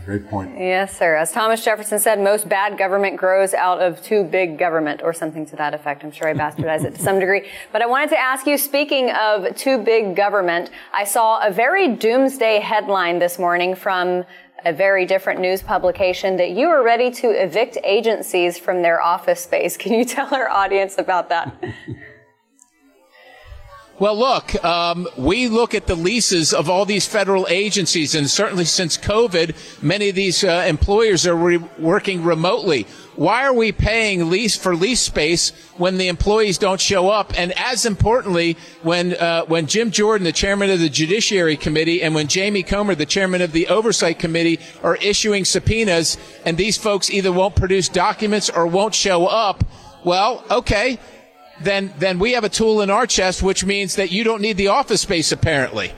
Great 0.06 0.28
point. 0.30 0.58
Yes, 0.58 0.98
sir. 0.98 1.16
As 1.16 1.32
Thomas 1.32 1.64
Jefferson 1.64 2.00
said, 2.00 2.20
most 2.20 2.50
bad 2.50 2.76
government 2.76 3.18
grows 3.18 3.54
out 3.54 3.80
of 3.80 4.02
too 4.02 4.24
big 4.24 4.58
government, 4.58 5.02
or 5.04 5.14
something 5.14 5.46
to 5.46 5.56
that 5.58 5.76
effect. 5.76 6.04
I'm 6.04 6.12
sure 6.12 6.28
I 6.28 6.34
bastardized 6.34 6.86
it 6.86 6.96
to 6.96 7.02
some 7.02 7.20
degree. 7.20 7.48
But 7.72 7.84
I 7.84 7.86
wanted 7.86 8.10
to 8.10 8.20
ask 8.20 8.48
you, 8.48 8.58
speaking 8.58 9.12
of 9.12 9.56
too 9.56 9.78
big 9.78 10.16
government, 10.16 10.72
I 10.92 11.04
saw 11.04 11.46
a 11.48 11.52
very 11.52 11.96
doomsday 11.96 12.60
headline 12.60 13.20
this 13.20 13.38
morning 13.38 13.76
from 13.76 14.26
a 14.66 14.74
very 14.74 15.06
different 15.06 15.40
news 15.40 15.62
publication 15.62 16.38
that 16.38 16.52
you 16.52 16.68
are 16.68 16.84
ready 16.84 17.12
to 17.12 17.30
evict 17.30 17.78
agencies 17.84 18.58
from 18.58 18.82
their 18.82 19.02
office 19.02 19.42
space. 19.42 19.78
Can 19.82 19.94
you 19.94 20.06
tell 20.06 20.34
our 20.34 20.50
audience 20.50 20.98
about 20.98 21.30
that? 21.30 21.54
Well, 24.00 24.18
look, 24.18 24.66
um, 24.66 25.08
we 25.16 25.48
look 25.48 25.76
at 25.76 25.86
the 25.86 25.94
leases 25.94 26.54
of 26.54 26.72
all 26.72 26.86
these 26.86 27.06
federal 27.06 27.46
agencies, 27.50 28.16
and 28.16 28.28
certainly 28.28 28.66
since 28.66 28.98
COVID, 28.98 29.54
many 29.84 30.10
of 30.10 30.16
these 30.16 30.44
uh, 30.44 30.66
employers 30.68 31.28
are 31.28 31.36
re- 31.36 31.58
working 31.78 32.24
remotely. 32.24 32.88
Why 33.22 33.46
are 33.46 33.54
we 33.54 33.72
paying 33.72 34.32
lease 34.32 34.56
for 34.56 34.76
lease 34.76 35.00
space 35.00 35.52
when 35.78 36.00
the 36.00 36.08
employees 36.08 36.58
don't 36.58 36.82
show 36.82 37.08
up? 37.08 37.38
And 37.38 37.56
as 37.56 37.86
importantly, 37.86 38.58
when 38.82 39.14
uh, 39.14 39.46
when 39.46 39.68
Jim 39.68 39.92
Jordan, 39.92 40.26
the 40.26 40.32
chairman 40.32 40.72
of 40.72 40.80
the 40.80 40.90
Judiciary 40.90 41.56
Committee, 41.56 42.02
and 42.02 42.16
when 42.16 42.26
Jamie 42.26 42.64
Comer, 42.64 42.96
the 42.96 43.06
chairman 43.06 43.44
of 43.44 43.52
the 43.52 43.68
Oversight 43.68 44.18
Committee, 44.18 44.60
are 44.82 44.96
issuing 44.96 45.46
subpoenas, 45.46 46.18
and 46.46 46.58
these 46.58 46.78
folks 46.80 47.12
either 47.12 47.32
won't 47.32 47.56
produce 47.56 47.90
documents 47.90 48.50
or 48.50 48.66
won't 48.66 48.96
show 48.96 49.28
up. 49.28 49.64
Well, 50.04 50.44
okay, 50.50 50.98
then 51.62 51.94
then 52.00 52.18
we 52.18 52.32
have 52.32 52.44
a 52.44 52.50
tool 52.50 52.82
in 52.82 52.90
our 52.90 53.06
chest, 53.06 53.44
which 53.44 53.64
means 53.64 53.98
that 53.98 54.12
you 54.12 54.24
don't 54.24 54.42
need 54.42 54.58
the 54.58 54.70
office 54.70 55.02
space 55.02 55.32
apparently. 55.32 55.94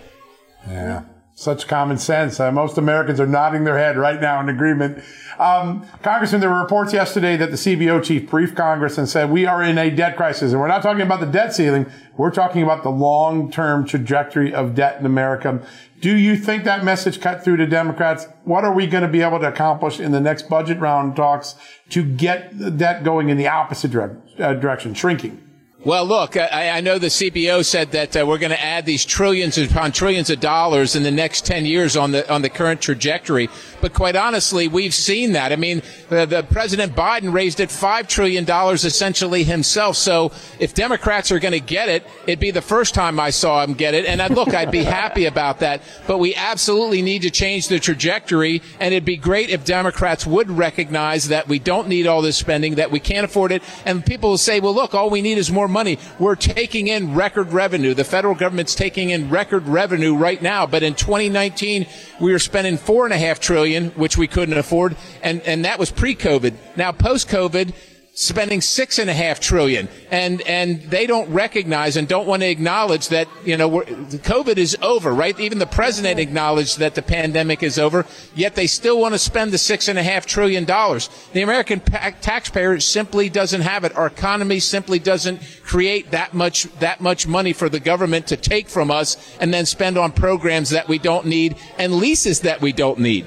Yeah. 0.68 1.04
Such 1.44 1.68
common 1.68 1.98
sense. 1.98 2.40
Uh, 2.40 2.54
most 2.54 2.78
Americans 2.78 3.20
are 3.20 3.28
nodding 3.28 3.66
their 3.66 3.78
head 3.78 3.98
right 3.98 4.22
now 4.22 4.40
in 4.40 4.48
agreement. 4.48 5.04
Um, 5.38 5.86
Congressman, 6.02 6.40
there 6.40 6.50
were 6.50 6.62
reports 6.62 6.94
yesterday 6.94 7.36
that 7.36 7.52
the 7.52 7.58
CBO 7.58 8.02
chief 8.02 8.30
briefed 8.30 8.56
Congress 8.56 8.98
and 8.98 9.10
said 9.10 9.30
we 9.30 9.46
are 9.46 9.62
in 9.62 9.78
a 9.78 9.90
debt 9.90 10.16
crisis. 10.16 10.54
And 10.54 10.62
we're 10.62 10.70
not 10.70 10.82
talking 10.82 11.02
about 11.02 11.20
the 11.20 11.26
debt 11.26 11.54
ceiling. 11.54 11.86
We're 12.16 12.32
talking 12.32 12.64
about 12.64 12.84
the 12.84 12.92
long-term 12.92 13.88
trajectory 13.88 14.54
of 14.54 14.74
debt 14.74 15.02
in 15.02 15.06
America. 15.06 15.62
Do 16.00 16.16
you 16.16 16.38
think 16.38 16.64
that 16.64 16.86
message 16.86 17.20
cut 17.20 17.44
through 17.44 17.58
to 17.58 17.66
Democrats? 17.66 18.26
What 18.46 18.64
are 18.64 18.74
we 18.74 18.88
going 18.88 19.04
to 19.04 19.10
be 19.10 19.22
able 19.22 19.40
to 19.42 19.48
accomplish 19.50 20.00
in 20.00 20.14
the 20.14 20.22
next 20.22 20.48
budget 20.48 20.80
round 20.80 21.18
talks 21.18 21.56
to 21.90 22.06
get 22.06 22.58
the 22.58 22.72
debt 22.72 23.04
going 23.04 23.28
in 23.28 23.36
the 23.36 23.50
opposite 23.50 23.94
uh, 23.94 24.54
direction, 24.54 24.94
shrinking? 24.94 25.43
Well, 25.86 26.06
look, 26.06 26.38
I, 26.38 26.70
I, 26.70 26.80
know 26.80 26.98
the 26.98 27.08
CBO 27.08 27.66
said 27.66 27.92
that 27.92 28.16
uh, 28.16 28.26
we're 28.26 28.38
going 28.38 28.54
to 28.54 28.64
add 28.64 28.86
these 28.86 29.04
trillions 29.04 29.58
upon 29.58 29.92
trillions 29.92 30.30
of 30.30 30.40
dollars 30.40 30.96
in 30.96 31.04
the 31.04 31.12
next 31.12 31.46
10 31.46 31.66
years 31.66 31.98
on 31.98 32.14
the 32.14 32.32
on 32.32 32.42
the 32.42 32.50
current 32.50 32.80
trajectory. 32.82 33.50
But 33.82 33.94
quite 33.94 34.16
honestly, 34.16 34.70
we've 34.70 34.94
seen 34.94 35.34
that. 35.34 35.52
I 35.52 35.58
mean, 35.58 35.82
the, 36.08 36.26
the 36.26 36.44
President 36.44 36.96
Biden 36.96 37.34
raised 37.34 37.60
it 37.60 37.68
$5 37.68 38.08
trillion 38.08 38.50
essentially 38.50 39.44
himself. 39.44 39.98
So 39.98 40.32
if 40.58 40.74
Democrats 40.74 41.34
are 41.34 41.40
going 41.40 41.52
to 41.52 41.60
get 41.60 41.90
it, 41.90 42.08
it'd 42.28 42.40
be 42.40 42.52
the 42.52 42.62
first 42.62 42.94
time 42.94 43.20
I 43.20 43.32
saw 43.32 43.62
him 43.62 43.74
get 43.74 43.94
it. 43.94 44.06
And 44.06 44.22
I, 44.22 44.28
look, 44.28 44.54
I'd 44.54 44.72
be 44.72 44.84
happy 44.86 45.26
about 45.26 45.60
that. 45.60 45.82
But 46.08 46.20
we 46.20 46.34
absolutely 46.34 47.02
need 47.02 47.24
to 47.24 47.30
change 47.30 47.68
the 47.68 47.78
trajectory. 47.78 48.62
And 48.80 48.94
it'd 48.94 49.04
be 49.04 49.18
great 49.18 49.50
if 49.50 49.66
Democrats 49.66 50.26
would 50.26 50.50
recognize 50.50 51.28
that 51.28 51.50
we 51.50 51.60
don't 51.60 51.90
need 51.90 52.08
all 52.08 52.22
this 52.22 52.38
spending, 52.38 52.76
that 52.76 52.90
we 52.90 53.02
can't 53.02 53.26
afford 53.26 53.52
it. 53.52 53.64
And 53.86 54.06
people 54.06 54.30
will 54.30 54.38
say, 54.38 54.62
well, 54.62 54.74
look, 54.74 54.94
all 54.94 55.10
we 55.10 55.22
need 55.22 55.38
is 55.38 55.52
more 55.52 55.68
money. 55.74 56.00
We're 56.20 56.36
taking 56.36 56.88
in 56.88 57.16
record 57.16 57.52
revenue. 57.52 57.94
The 57.94 58.04
federal 58.04 58.36
government's 58.36 58.76
taking 58.76 59.10
in 59.10 59.30
record 59.30 59.68
revenue 59.68 60.16
right 60.16 60.42
now. 60.42 60.66
But 60.66 60.84
in 60.84 60.96
2019, 60.96 61.88
we 62.22 62.32
were 62.32 62.40
spending 62.40 62.78
four 62.78 63.06
and 63.06 63.14
a 63.14 63.18
half 63.18 63.40
trillion, 63.40 63.90
which 63.92 64.18
we 64.18 64.28
couldn't 64.28 64.58
afford. 64.58 64.96
And, 65.22 65.42
and 65.42 65.66
that 65.66 65.80
was 65.80 65.92
pre-COVID. 65.92 66.54
Now 66.78 66.92
post-COVID, 66.92 67.74
spending 68.16 68.62
six 68.62 69.00
and 69.00 69.10
a 69.10 69.14
half 69.14 69.40
trillion. 69.40 69.90
And 70.12 70.42
and 70.42 70.82
they 70.84 71.08
don't 71.08 71.30
recognize 71.32 71.98
and 71.98 72.08
don't 72.08 72.28
want 72.28 72.44
to 72.44 72.50
acknowledge 72.50 73.10
that 73.10 73.28
you 73.44 73.58
know 73.58 73.70
covid 73.72 74.58
is 74.58 74.78
over 74.82 75.14
right? 75.14 75.40
Even 75.40 75.58
the 75.58 75.66
president 75.66 76.20
acknowledged 76.20 76.78
that 76.80 76.94
the 76.94 77.02
pandemic 77.02 77.64
is 77.64 77.80
over 77.80 78.06
yet 78.36 78.54
they 78.56 78.68
still 78.68 79.00
want 79.00 79.14
to 79.16 79.20
spend 79.20 79.52
the 79.52 79.58
six 79.58 79.88
and 79.88 79.98
a 79.98 80.04
half 80.04 80.28
trillion 80.28 80.64
dollars. 80.64 81.10
The 81.34 81.42
american 81.42 81.80
pa- 81.80 82.14
taxpayer 82.22 82.80
simply 82.80 83.30
doesn't 83.30 83.62
have 83.62 83.84
it. 83.84 83.96
Our 83.96 84.08
economy 84.08 84.60
simply 84.60 85.00
doesn't 85.00 85.42
create 85.64 86.12
that 86.12 86.36
much 86.36 86.64
that 86.80 87.02
much 87.02 87.26
money 87.26 87.54
for 87.54 87.68
the 87.68 87.80
government 87.80 88.28
to 88.28 88.38
take 88.38 88.70
from 88.70 88.92
us 88.92 89.18
and 89.40 89.52
then 89.52 89.66
spend 89.66 89.98
on 89.98 90.12
programs 90.12 90.70
that 90.70 90.88
we 90.88 91.00
don't 91.00 91.26
need 91.26 91.58
and 91.80 91.96
leases 91.96 92.42
that 92.42 92.62
we 92.62 92.74
don't 92.74 93.00
need 93.00 93.26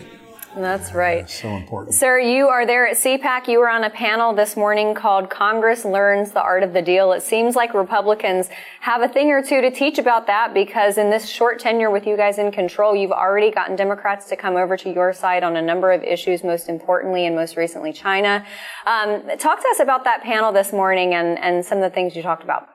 that's 0.62 0.94
right. 0.94 1.28
So 1.28 1.48
important. 1.48 1.94
Sir, 1.94 2.18
you 2.18 2.48
are 2.48 2.66
there 2.66 2.86
at 2.86 2.96
CPAC. 2.96 3.48
You 3.48 3.58
were 3.58 3.68
on 3.68 3.84
a 3.84 3.90
panel 3.90 4.32
this 4.32 4.56
morning 4.56 4.94
called 4.94 5.28
Congress 5.28 5.84
Learns 5.84 6.30
the 6.30 6.40
Art 6.40 6.62
of 6.62 6.72
the 6.72 6.82
Deal. 6.82 7.12
It 7.12 7.22
seems 7.22 7.54
like 7.54 7.74
Republicans 7.74 8.48
have 8.80 9.02
a 9.02 9.08
thing 9.08 9.30
or 9.30 9.42
two 9.42 9.60
to 9.60 9.70
teach 9.70 9.98
about 9.98 10.26
that 10.28 10.54
because 10.54 10.98
in 10.98 11.10
this 11.10 11.28
short 11.28 11.58
tenure 11.58 11.90
with 11.90 12.06
you 12.06 12.16
guys 12.16 12.38
in 12.38 12.50
control, 12.50 12.96
you've 12.96 13.12
already 13.12 13.50
gotten 13.50 13.76
Democrats 13.76 14.28
to 14.28 14.36
come 14.36 14.56
over 14.56 14.76
to 14.76 14.90
your 14.90 15.12
side 15.12 15.42
on 15.42 15.56
a 15.56 15.62
number 15.62 15.92
of 15.92 16.02
issues, 16.02 16.42
most 16.42 16.68
importantly 16.68 17.26
and 17.26 17.36
most 17.36 17.56
recently 17.56 17.92
China. 17.92 18.44
Um, 18.86 19.22
talk 19.38 19.60
to 19.60 19.68
us 19.70 19.80
about 19.80 20.04
that 20.04 20.22
panel 20.22 20.52
this 20.52 20.72
morning 20.72 21.14
and, 21.14 21.38
and 21.38 21.64
some 21.64 21.78
of 21.78 21.82
the 21.82 21.90
things 21.90 22.16
you 22.16 22.22
talked 22.22 22.44
about. 22.44 22.68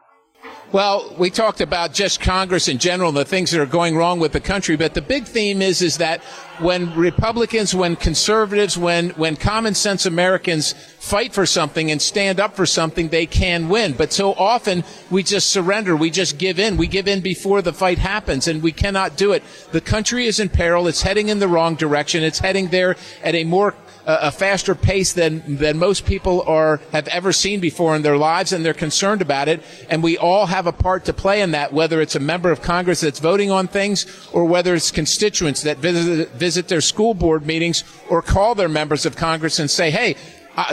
Well, 0.71 1.13
we 1.17 1.29
talked 1.29 1.59
about 1.59 1.93
just 1.93 2.21
Congress 2.21 2.69
in 2.69 2.77
general 2.77 3.09
and 3.09 3.17
the 3.17 3.25
things 3.25 3.51
that 3.51 3.59
are 3.59 3.65
going 3.65 3.97
wrong 3.97 4.19
with 4.19 4.31
the 4.31 4.39
country, 4.39 4.77
but 4.77 4.93
the 4.93 5.01
big 5.01 5.25
theme 5.25 5.61
is 5.61 5.81
is 5.81 5.97
that 5.97 6.21
when 6.59 6.95
Republicans, 6.95 7.75
when 7.75 7.97
conservatives, 7.97 8.77
when 8.77 9.09
when 9.11 9.35
common 9.35 9.73
sense 9.73 10.05
Americans 10.05 10.71
fight 10.71 11.33
for 11.33 11.45
something 11.45 11.91
and 11.91 12.01
stand 12.01 12.39
up 12.39 12.55
for 12.55 12.65
something, 12.65 13.09
they 13.09 13.25
can 13.25 13.67
win. 13.67 13.91
But 13.91 14.13
so 14.13 14.33
often 14.33 14.85
we 15.09 15.23
just 15.23 15.51
surrender, 15.51 15.97
we 15.97 16.09
just 16.09 16.37
give 16.37 16.57
in. 16.57 16.77
We 16.77 16.87
give 16.87 17.07
in 17.07 17.19
before 17.19 17.61
the 17.61 17.73
fight 17.73 17.97
happens 17.97 18.47
and 18.47 18.63
we 18.63 18.71
cannot 18.71 19.17
do 19.17 19.33
it. 19.33 19.43
The 19.73 19.81
country 19.81 20.25
is 20.25 20.39
in 20.39 20.47
peril. 20.47 20.87
It's 20.87 21.01
heading 21.01 21.27
in 21.27 21.39
the 21.39 21.49
wrong 21.49 21.75
direction. 21.75 22.23
It's 22.23 22.39
heading 22.39 22.69
there 22.69 22.95
at 23.23 23.35
a 23.35 23.43
more 23.43 23.75
a 24.05 24.31
faster 24.31 24.75
pace 24.75 25.13
than 25.13 25.57
than 25.57 25.77
most 25.77 26.05
people 26.05 26.43
are 26.47 26.79
have 26.91 27.07
ever 27.07 27.31
seen 27.31 27.59
before 27.59 27.95
in 27.95 28.01
their 28.01 28.17
lives, 28.17 28.51
and 28.53 28.65
they're 28.65 28.73
concerned 28.73 29.21
about 29.21 29.47
it. 29.47 29.61
And 29.89 30.01
we 30.03 30.17
all 30.17 30.47
have 30.47 30.67
a 30.67 30.71
part 30.71 31.05
to 31.05 31.13
play 31.13 31.41
in 31.41 31.51
that, 31.51 31.73
whether 31.73 32.01
it's 32.01 32.15
a 32.15 32.19
member 32.19 32.51
of 32.51 32.61
Congress 32.61 33.01
that's 33.01 33.19
voting 33.19 33.51
on 33.51 33.67
things, 33.67 34.05
or 34.31 34.45
whether 34.45 34.75
it's 34.75 34.91
constituents 34.91 35.61
that 35.63 35.77
visit 35.77 36.29
visit 36.29 36.67
their 36.67 36.81
school 36.81 37.13
board 37.13 37.45
meetings 37.45 37.83
or 38.09 38.21
call 38.21 38.55
their 38.55 38.69
members 38.69 39.05
of 39.05 39.15
Congress 39.15 39.59
and 39.59 39.69
say, 39.69 39.91
"Hey." 39.91 40.15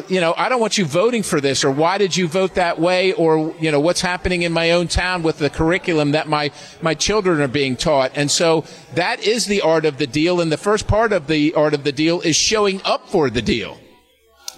You 0.09 0.21
know, 0.21 0.35
I 0.37 0.49
don't 0.49 0.61
want 0.61 0.79
you 0.79 0.85
voting 0.85 1.23
for 1.23 1.41
this, 1.41 1.65
or 1.65 1.71
why 1.71 1.99
did 1.99 2.17
you 2.17 2.29
vote 2.29 2.55
that 2.55 2.79
way, 2.79 3.13
or 3.13 3.55
you 3.61 3.71
know, 3.71 3.81
what's 3.81 4.01
happening 4.01 4.43
in 4.43 4.53
my 4.53 4.73
own 4.73 4.89
town 4.89 5.23
with 5.23 5.39
the 5.39 5.51
curriculum 5.51 6.13
that 6.13 6.29
my 6.29 6.51
my 6.81 6.95
children 6.95 7.41
are 7.41 7.49
being 7.49 7.77
taught. 7.77 8.13
And 8.15 8.31
so 8.31 8.65
that 8.95 9.23
is 9.23 9.47
the 9.47 9.61
art 9.63 9.85
of 9.85 9.99
the 9.99 10.07
deal. 10.07 10.41
And 10.41 10.51
the 10.51 10.57
first 10.57 10.87
part 10.87 11.13
of 11.13 11.27
the 11.27 11.55
art 11.55 11.75
of 11.75 11.85
the 11.85 11.93
deal 11.93 12.21
is 12.21 12.37
showing 12.37 12.81
up 12.85 13.09
for 13.09 13.31
the 13.31 13.43
deal. 13.43 13.79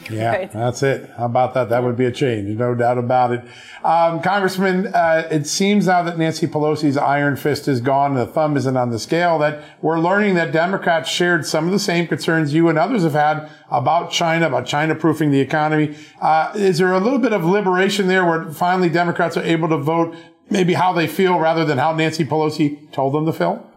Yeah, 0.10 0.30
right. 0.30 0.52
that's 0.52 0.82
it. 0.82 1.10
How 1.16 1.26
about 1.26 1.54
that? 1.54 1.68
That 1.68 1.84
would 1.84 1.96
be 1.96 2.04
a 2.04 2.10
change, 2.10 2.58
no 2.58 2.74
doubt 2.74 2.98
about 2.98 3.32
it. 3.32 3.44
Um, 3.84 4.20
Congressman, 4.20 4.88
uh, 4.88 5.28
it 5.30 5.46
seems 5.46 5.86
now 5.86 6.02
that 6.02 6.18
Nancy 6.18 6.46
Pelosi's 6.46 6.96
iron 6.96 7.36
fist 7.36 7.68
is 7.68 7.80
gone, 7.80 8.14
the 8.14 8.26
thumb 8.26 8.56
isn't 8.56 8.76
on 8.76 8.90
the 8.90 8.98
scale, 8.98 9.38
that 9.38 9.62
we're 9.82 10.00
learning 10.00 10.34
that 10.34 10.52
Democrats 10.52 11.08
shared 11.08 11.46
some 11.46 11.66
of 11.66 11.72
the 11.72 11.78
same 11.78 12.06
concerns 12.08 12.52
you 12.52 12.68
and 12.68 12.76
others 12.78 13.04
have 13.04 13.12
had 13.12 13.48
about 13.70 14.10
China, 14.10 14.46
about 14.48 14.66
China 14.66 14.94
proofing 14.94 15.30
the 15.30 15.40
economy. 15.40 15.96
Uh, 16.20 16.52
is 16.56 16.78
there 16.78 16.92
a 16.92 17.00
little 17.00 17.20
bit 17.20 17.32
of 17.32 17.44
liberation 17.44 18.08
there 18.08 18.24
where 18.24 18.50
finally 18.50 18.88
Democrats 18.88 19.36
are 19.36 19.44
able 19.44 19.68
to 19.68 19.76
vote 19.76 20.14
maybe 20.48 20.74
how 20.74 20.92
they 20.92 21.06
feel 21.06 21.38
rather 21.38 21.64
than 21.64 21.78
how 21.78 21.94
Nancy 21.94 22.24
Pelosi 22.24 22.90
told 22.90 23.14
them 23.14 23.26
to 23.26 23.32
feel? 23.32 23.69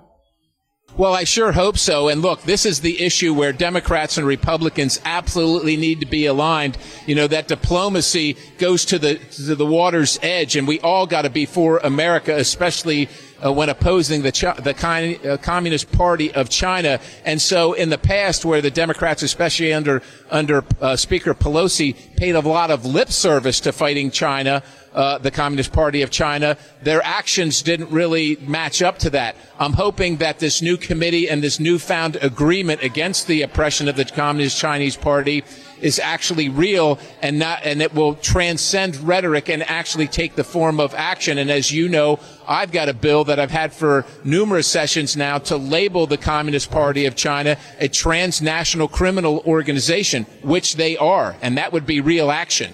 Well, 0.95 1.15
I 1.15 1.23
sure 1.23 1.51
hope 1.51 1.79
so. 1.79 2.09
And 2.09 2.21
look, 2.21 2.43
this 2.43 2.67
is 2.67 2.81
the 2.81 3.01
issue 3.01 3.33
where 3.33 3.51
Democrats 3.51 4.19
and 4.19 4.27
Republicans 4.27 5.01
absolutely 5.05 5.75
need 5.75 6.01
to 6.01 6.05
be 6.05 6.27
aligned. 6.27 6.77
You 7.07 7.15
know, 7.15 7.25
that 7.27 7.47
diplomacy 7.47 8.37
goes 8.59 8.85
to 8.85 8.99
the, 8.99 9.15
to 9.15 9.55
the 9.55 9.65
water's 9.65 10.19
edge 10.21 10.55
and 10.55 10.67
we 10.67 10.79
all 10.81 11.07
got 11.07 11.23
to 11.23 11.31
be 11.31 11.47
for 11.47 11.79
America, 11.79 12.35
especially 12.35 13.09
uh, 13.43 13.51
when 13.51 13.69
opposing 13.69 14.21
the, 14.21 14.31
the 14.31 15.31
uh, 15.31 15.37
Communist 15.37 15.91
Party 15.91 16.31
of 16.31 16.49
China. 16.49 16.99
And 17.25 17.41
so 17.41 17.73
in 17.73 17.89
the 17.89 17.97
past, 17.97 18.45
where 18.45 18.61
the 18.61 18.71
Democrats, 18.71 19.23
especially 19.23 19.73
under, 19.73 20.03
under 20.29 20.63
uh, 20.79 20.95
Speaker 20.95 21.33
Pelosi, 21.33 22.15
paid 22.17 22.35
a 22.35 22.39
lot 22.39 22.69
of 22.69 22.85
lip 22.85 23.11
service 23.11 23.59
to 23.61 23.71
fighting 23.71 24.11
China, 24.11 24.61
uh, 24.93 25.17
the 25.17 25.31
Communist 25.31 25.73
Party 25.73 26.01
of 26.01 26.11
China. 26.11 26.57
Their 26.81 27.01
actions 27.03 27.61
didn't 27.61 27.89
really 27.89 28.37
match 28.37 28.81
up 28.81 28.99
to 28.99 29.09
that. 29.11 29.35
I'm 29.59 29.73
hoping 29.73 30.17
that 30.17 30.39
this 30.39 30.61
new 30.61 30.77
committee 30.77 31.29
and 31.29 31.43
this 31.43 31.59
newfound 31.59 32.17
agreement 32.17 32.83
against 32.83 33.27
the 33.27 33.41
oppression 33.41 33.87
of 33.87 33.95
the 33.95 34.05
Communist 34.05 34.59
Chinese 34.59 34.95
Party 34.95 35.43
is 35.81 35.99
actually 35.99 36.49
real 36.49 36.97
and 37.21 37.37
not, 37.37 37.59
and 37.63 37.81
it 37.81 37.93
will 37.93 38.15
transcend 38.15 38.95
rhetoric 38.97 39.49
and 39.49 39.63
actually 39.69 40.07
take 40.07 40.35
the 40.35 40.43
form 40.43 40.79
of 40.79 40.93
action. 40.95 41.37
And 41.37 41.51
as 41.51 41.71
you 41.71 41.89
know, 41.89 42.19
I've 42.47 42.71
got 42.71 42.89
a 42.89 42.93
bill 42.93 43.25
that 43.25 43.39
I've 43.39 43.51
had 43.51 43.73
for 43.73 44.05
numerous 44.23 44.67
sessions 44.67 45.17
now 45.17 45.37
to 45.39 45.57
label 45.57 46.07
the 46.07 46.17
Communist 46.17 46.71
Party 46.71 47.05
of 47.05 47.15
China 47.15 47.57
a 47.79 47.87
transnational 47.87 48.87
criminal 48.87 49.43
organization, 49.45 50.25
which 50.41 50.75
they 50.75 50.97
are. 50.97 51.35
And 51.41 51.57
that 51.57 51.73
would 51.73 51.85
be 51.85 51.99
real 51.99 52.31
action. 52.31 52.73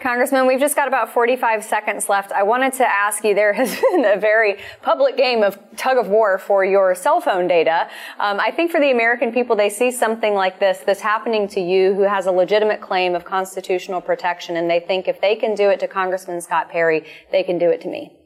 Congressman, 0.00 0.46
we've 0.46 0.60
just 0.60 0.76
got 0.76 0.88
about 0.88 1.12
45 1.12 1.64
seconds 1.64 2.08
left. 2.08 2.32
I 2.32 2.42
wanted 2.42 2.72
to 2.74 2.86
ask 2.86 3.24
you, 3.24 3.34
there 3.34 3.52
has 3.52 3.80
been 3.92 4.04
a 4.04 4.18
very 4.18 4.58
public 4.82 5.16
game 5.16 5.42
of 5.42 5.58
tug 5.76 5.96
of 5.96 6.08
war 6.08 6.38
for 6.38 6.64
your 6.64 6.94
cell 6.94 7.20
phone 7.20 7.48
data. 7.48 7.88
Um, 8.18 8.40
I 8.40 8.50
think 8.50 8.70
for 8.70 8.80
the 8.80 8.90
American 8.90 9.32
people, 9.32 9.56
they 9.56 9.70
see 9.70 9.90
something 9.90 10.34
like 10.34 10.58
this, 10.58 10.78
this 10.78 11.00
happening 11.00 11.48
to 11.48 11.60
you 11.60 11.94
who 11.94 12.02
has 12.02 12.26
a 12.26 12.32
legitimate 12.32 12.80
claim 12.80 13.14
of 13.14 13.24
constitutional 13.24 14.00
protection, 14.00 14.56
and 14.56 14.70
they 14.70 14.80
think 14.80 15.08
if 15.08 15.20
they 15.20 15.36
can 15.36 15.54
do 15.54 15.70
it 15.70 15.80
to 15.80 15.88
Congressman 15.88 16.40
Scott 16.40 16.70
Perry, 16.70 17.04
they 17.30 17.42
can 17.42 17.58
do 17.58 17.70
it 17.70 17.80
to 17.82 17.88
me. 17.88 18.17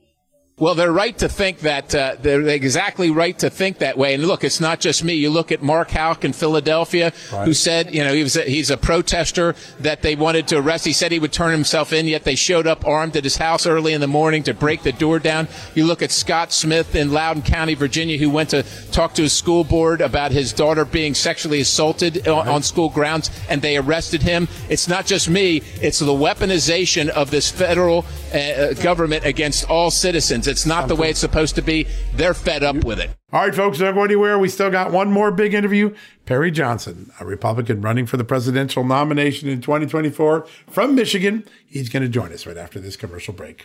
Well, 0.59 0.75
they're 0.75 0.93
right 0.93 1.17
to 1.19 1.31
think 1.31 1.61
that. 1.61 1.95
Uh, 1.95 2.17
they're 2.21 2.47
exactly 2.47 3.11
right 3.11 3.37
to 3.39 3.49
think 3.49 3.79
that 3.79 3.97
way. 3.97 4.15
And 4.15 4.25
look, 4.25 4.45
it's 4.45 4.61
not 4.61 4.81
just 4.81 5.03
me. 5.03 5.15
You 5.15 5.31
look 5.31 5.51
at 5.51 5.63
Mark 5.63 5.91
Houck 5.91 6.27
in 6.27 6.35
Philadelphia, 6.35 7.13
right. 7.33 7.47
who 7.47 7.55
said, 7.55 7.95
you 7.95 8.05
know, 8.05 8.13
he 8.13 8.23
was 8.23 8.37
a, 8.37 8.43
he's 8.43 8.71
a 8.71 8.77
protester 8.77 9.55
that 9.81 10.03
they 10.03 10.15
wanted 10.15 10.47
to 10.49 10.59
arrest. 10.59 10.85
He 10.85 10.93
said 10.93 11.11
he 11.11 11.19
would 11.19 11.33
turn 11.33 11.53
himself 11.53 11.93
in, 11.93 12.07
yet 12.07 12.25
they 12.25 12.35
showed 12.35 12.67
up 12.67 12.87
armed 12.87 13.17
at 13.17 13.25
his 13.25 13.39
house 13.39 13.67
early 13.67 13.95
in 13.95 14.03
the 14.03 14.07
morning 14.07 14.43
to 14.43 14.53
break 14.53 14.83
the 14.83 14.93
door 14.93 15.19
down. 15.19 15.49
You 15.75 15.87
look 15.87 16.03
at 16.03 16.11
Scott 16.11 16.53
Smith 16.53 16.95
in 16.95 17.13
Loudoun 17.13 17.43
County, 17.43 17.75
Virginia, 17.75 18.19
who 18.19 18.29
went 18.29 18.51
to 18.51 18.63
talk 18.93 19.15
to 19.15 19.23
his 19.23 19.33
school 19.33 19.65
board 19.65 20.03
about 20.03 20.33
his 20.33 20.53
daughter 20.53 20.85
being 20.85 21.15
sexually 21.15 21.61
assaulted 21.61 22.27
right. 22.27 22.47
on 22.47 22.63
school 22.63 22.91
grounds, 22.91 23.31
and 23.49 23.63
they 23.63 23.79
arrested 23.79 24.23
him. 24.23 24.47
It's 24.69 24.87
not 24.87 25.07
just 25.07 25.31
me. 25.31 25.63
It's 25.81 25.99
the 25.99 26.13
weaponization 26.13 27.09
of 27.09 27.31
this 27.31 27.51
federal 27.51 28.05
uh, 28.35 28.75
government 28.75 29.25
against 29.25 29.69
all 29.71 29.91
citizens. 29.91 30.42
It's 30.47 30.67
not 30.67 30.89
the 30.89 30.97
way 30.97 31.11
it's 31.11 31.21
supposed 31.21 31.55
to 31.57 31.63
be. 31.63 31.87
They're 32.15 32.35
fed 32.35 32.63
up 32.63 32.85
with 32.85 32.99
it. 33.01 33.11
All 33.33 33.41
right, 33.41 33.55
folks, 33.55 33.79
don't 33.79 33.95
go 33.95 34.05
anywhere. 34.05 34.39
We 34.39 34.49
still 34.49 34.71
got 34.71 34.93
one 34.93 35.11
more 35.11 35.31
big 35.31 35.55
interview. 35.55 35.95
Perry 36.27 36.51
Johnson, 36.51 37.11
a 37.19 37.25
Republican 37.25 37.81
running 37.81 38.07
for 38.07 38.17
the 38.17 38.25
presidential 38.25 38.85
nomination 38.85 39.49
in 39.49 39.61
2024 39.61 40.47
from 40.69 40.95
Michigan. 40.95 41.45
He's 41.67 41.89
going 41.89 42.03
to 42.03 42.09
join 42.09 42.33
us 42.33 42.47
right 42.47 42.57
after 42.57 42.79
this 42.81 42.97
commercial 42.97 43.35
break. 43.35 43.63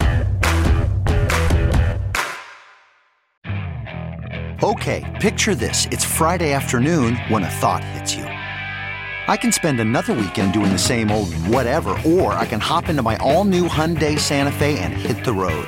Okay, 4.63 5.17
picture 5.21 5.53
this. 5.53 5.85
It's 5.91 6.03
Friday 6.03 6.51
afternoon 6.51 7.15
when 7.27 7.43
a 7.43 7.49
thought 7.49 7.83
hits 7.83 8.15
you. 8.15 8.23
I 8.23 9.35
can 9.35 9.51
spend 9.51 9.79
another 9.81 10.13
weekend 10.13 10.53
doing 10.53 10.71
the 10.71 10.79
same 10.79 11.11
old 11.11 11.33
whatever, 11.33 11.99
or 12.05 12.33
I 12.33 12.45
can 12.45 12.61
hop 12.61 12.87
into 12.87 13.03
my 13.03 13.17
all 13.17 13.43
new 13.43 13.67
Hyundai 13.67 14.17
Santa 14.17 14.51
Fe 14.53 14.79
and 14.79 14.93
hit 14.93 15.25
the 15.25 15.33
road. 15.33 15.67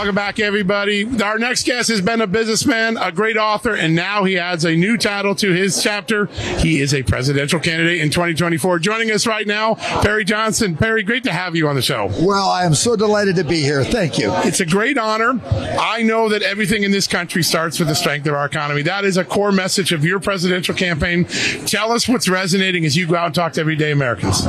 Welcome 0.00 0.14
back, 0.14 0.40
everybody. 0.40 1.06
Our 1.22 1.38
next 1.38 1.66
guest 1.66 1.90
has 1.90 2.00
been 2.00 2.22
a 2.22 2.26
businessman, 2.26 2.96
a 2.96 3.12
great 3.12 3.36
author, 3.36 3.74
and 3.74 3.94
now 3.94 4.24
he 4.24 4.38
adds 4.38 4.64
a 4.64 4.74
new 4.74 4.96
title 4.96 5.34
to 5.34 5.52
his 5.52 5.82
chapter. 5.82 6.24
He 6.56 6.80
is 6.80 6.94
a 6.94 7.02
presidential 7.02 7.60
candidate 7.60 8.00
in 8.00 8.08
2024. 8.08 8.78
Joining 8.78 9.10
us 9.10 9.26
right 9.26 9.46
now, 9.46 9.74
Perry 10.00 10.24
Johnson. 10.24 10.74
Perry, 10.74 11.02
great 11.02 11.24
to 11.24 11.32
have 11.32 11.54
you 11.54 11.68
on 11.68 11.74
the 11.74 11.82
show. 11.82 12.10
Well, 12.18 12.48
I 12.48 12.64
am 12.64 12.74
so 12.74 12.96
delighted 12.96 13.36
to 13.36 13.44
be 13.44 13.60
here. 13.60 13.84
Thank 13.84 14.18
you. 14.18 14.32
It's 14.36 14.60
a 14.60 14.64
great 14.64 14.96
honor. 14.96 15.38
I 15.78 16.02
know 16.02 16.30
that 16.30 16.40
everything 16.40 16.82
in 16.82 16.92
this 16.92 17.06
country 17.06 17.42
starts 17.42 17.78
with 17.78 17.88
the 17.88 17.94
strength 17.94 18.26
of 18.26 18.32
our 18.32 18.46
economy. 18.46 18.80
That 18.80 19.04
is 19.04 19.18
a 19.18 19.24
core 19.24 19.52
message 19.52 19.92
of 19.92 20.02
your 20.02 20.18
presidential 20.18 20.74
campaign. 20.74 21.26
Tell 21.66 21.92
us 21.92 22.08
what's 22.08 22.26
resonating 22.26 22.86
as 22.86 22.96
you 22.96 23.06
go 23.06 23.16
out 23.16 23.26
and 23.26 23.34
talk 23.34 23.52
to 23.52 23.60
everyday 23.60 23.92
Americans. 23.92 24.46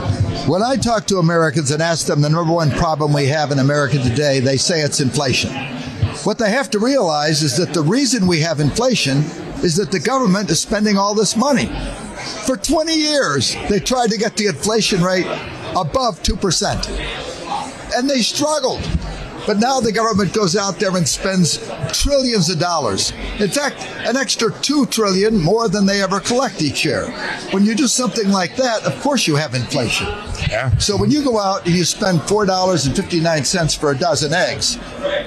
When 0.47 0.63
I 0.63 0.77
talk 0.77 1.07
to 1.07 1.17
Americans 1.17 1.71
and 1.71 1.83
ask 1.83 2.07
them 2.07 2.21
the 2.21 2.29
number 2.29 2.53
one 2.53 2.71
problem 2.71 3.11
we 3.11 3.27
have 3.27 3.51
in 3.51 3.59
America 3.59 3.97
today, 4.01 4.39
they 4.39 4.55
say 4.55 4.79
it's 4.79 5.01
inflation. 5.01 5.40
What 6.23 6.37
they 6.37 6.51
have 6.51 6.69
to 6.71 6.79
realize 6.79 7.41
is 7.41 7.57
that 7.57 7.73
the 7.73 7.81
reason 7.81 8.27
we 8.27 8.41
have 8.41 8.59
inflation 8.59 9.19
is 9.63 9.75
that 9.77 9.91
the 9.91 9.99
government 9.99 10.49
is 10.49 10.59
spending 10.59 10.97
all 10.97 11.13
this 11.13 11.35
money. 11.35 11.67
For 12.45 12.57
20 12.57 12.93
years, 12.93 13.55
they 13.69 13.79
tried 13.79 14.11
to 14.11 14.17
get 14.17 14.37
the 14.37 14.47
inflation 14.47 15.03
rate 15.03 15.25
above 15.75 16.21
2%. 16.23 17.95
And 17.95 18.09
they 18.09 18.21
struggled. 18.21 18.81
But 19.47 19.57
now 19.59 19.79
the 19.79 19.91
government 19.91 20.33
goes 20.33 20.55
out 20.55 20.79
there 20.79 20.95
and 20.95 21.07
spends 21.07 21.57
trillions 21.91 22.49
of 22.49 22.59
dollars. 22.59 23.11
In 23.39 23.49
fact, 23.49 23.81
an 24.05 24.15
extra 24.15 24.51
2 24.61 24.85
trillion 24.87 25.41
more 25.41 25.67
than 25.67 25.85
they 25.85 26.01
ever 26.01 26.19
collect 26.19 26.61
each 26.61 26.85
year. 26.85 27.07
When 27.51 27.65
you 27.65 27.75
do 27.75 27.87
something 27.87 28.29
like 28.29 28.55
that, 28.57 28.83
of 28.83 28.99
course 29.01 29.27
you 29.27 29.35
have 29.35 29.55
inflation. 29.55 30.07
Yeah. 30.49 30.75
So 30.77 30.95
when 30.97 31.11
you 31.11 31.23
go 31.23 31.39
out 31.39 31.65
and 31.65 31.75
you 31.75 31.83
spend 31.83 32.19
$4.59 32.21 33.77
for 33.79 33.91
a 33.91 33.97
dozen 33.97 34.33
eggs 34.33 34.77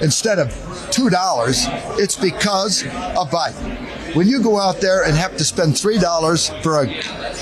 instead 0.01 0.39
of 0.39 0.47
$2, 0.91 1.99
it's 1.99 2.15
because 2.15 2.83
of 2.83 3.29
Biden. 3.29 4.15
When 4.15 4.27
you 4.27 4.41
go 4.41 4.57
out 4.57 4.79
there 4.79 5.03
and 5.03 5.13
have 5.15 5.35
to 5.37 5.43
spend 5.43 5.73
$3 5.73 6.63
for 6.63 6.83
a 6.83 6.87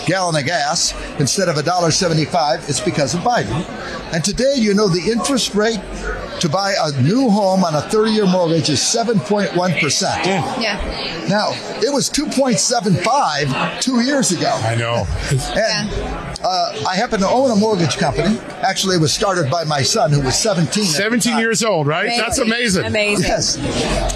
gallon 0.07 0.35
of 0.35 0.45
gas 0.45 0.93
instead 1.19 1.47
of 1.47 1.55
$1.75, 1.55 2.67
it's 2.67 2.79
because 2.79 3.13
of 3.13 3.21
Biden. 3.21 3.63
And 4.11 4.23
today, 4.23 4.55
you 4.57 4.73
know, 4.73 4.87
the 4.87 5.11
interest 5.11 5.53
rate 5.53 5.79
to 6.39 6.49
buy 6.49 6.73
a 6.79 7.01
new 7.01 7.29
home 7.29 7.63
on 7.63 7.75
a 7.75 7.81
30 7.81 8.11
year 8.11 8.25
mortgage 8.25 8.69
is 8.69 8.79
7.1%. 8.79 10.25
Yeah. 10.25 11.25
Now, 11.29 11.51
it 11.81 11.93
was 11.93 12.09
2.75 12.09 13.81
two 13.81 14.01
years 14.01 14.31
ago. 14.31 14.49
I 14.63 14.75
know. 14.75 15.05
And 15.55 15.89
uh, 16.43 16.83
I 16.87 16.95
happen 16.95 17.19
to 17.21 17.27
own 17.27 17.51
a 17.51 17.55
mortgage 17.55 17.97
company. 17.97 18.37
Actually, 18.61 18.95
it 18.97 18.99
was 18.99 19.13
started 19.13 19.49
by 19.49 19.63
my 19.63 19.81
son, 19.81 20.11
who 20.11 20.21
was 20.21 20.37
17. 20.37 20.83
17 20.83 21.37
years 21.37 21.63
old, 21.63 21.87
right? 21.87 22.11
That's 22.17 22.39
amazing. 22.39 22.85
Amazing. 22.85 23.25
Yes, 23.25 23.57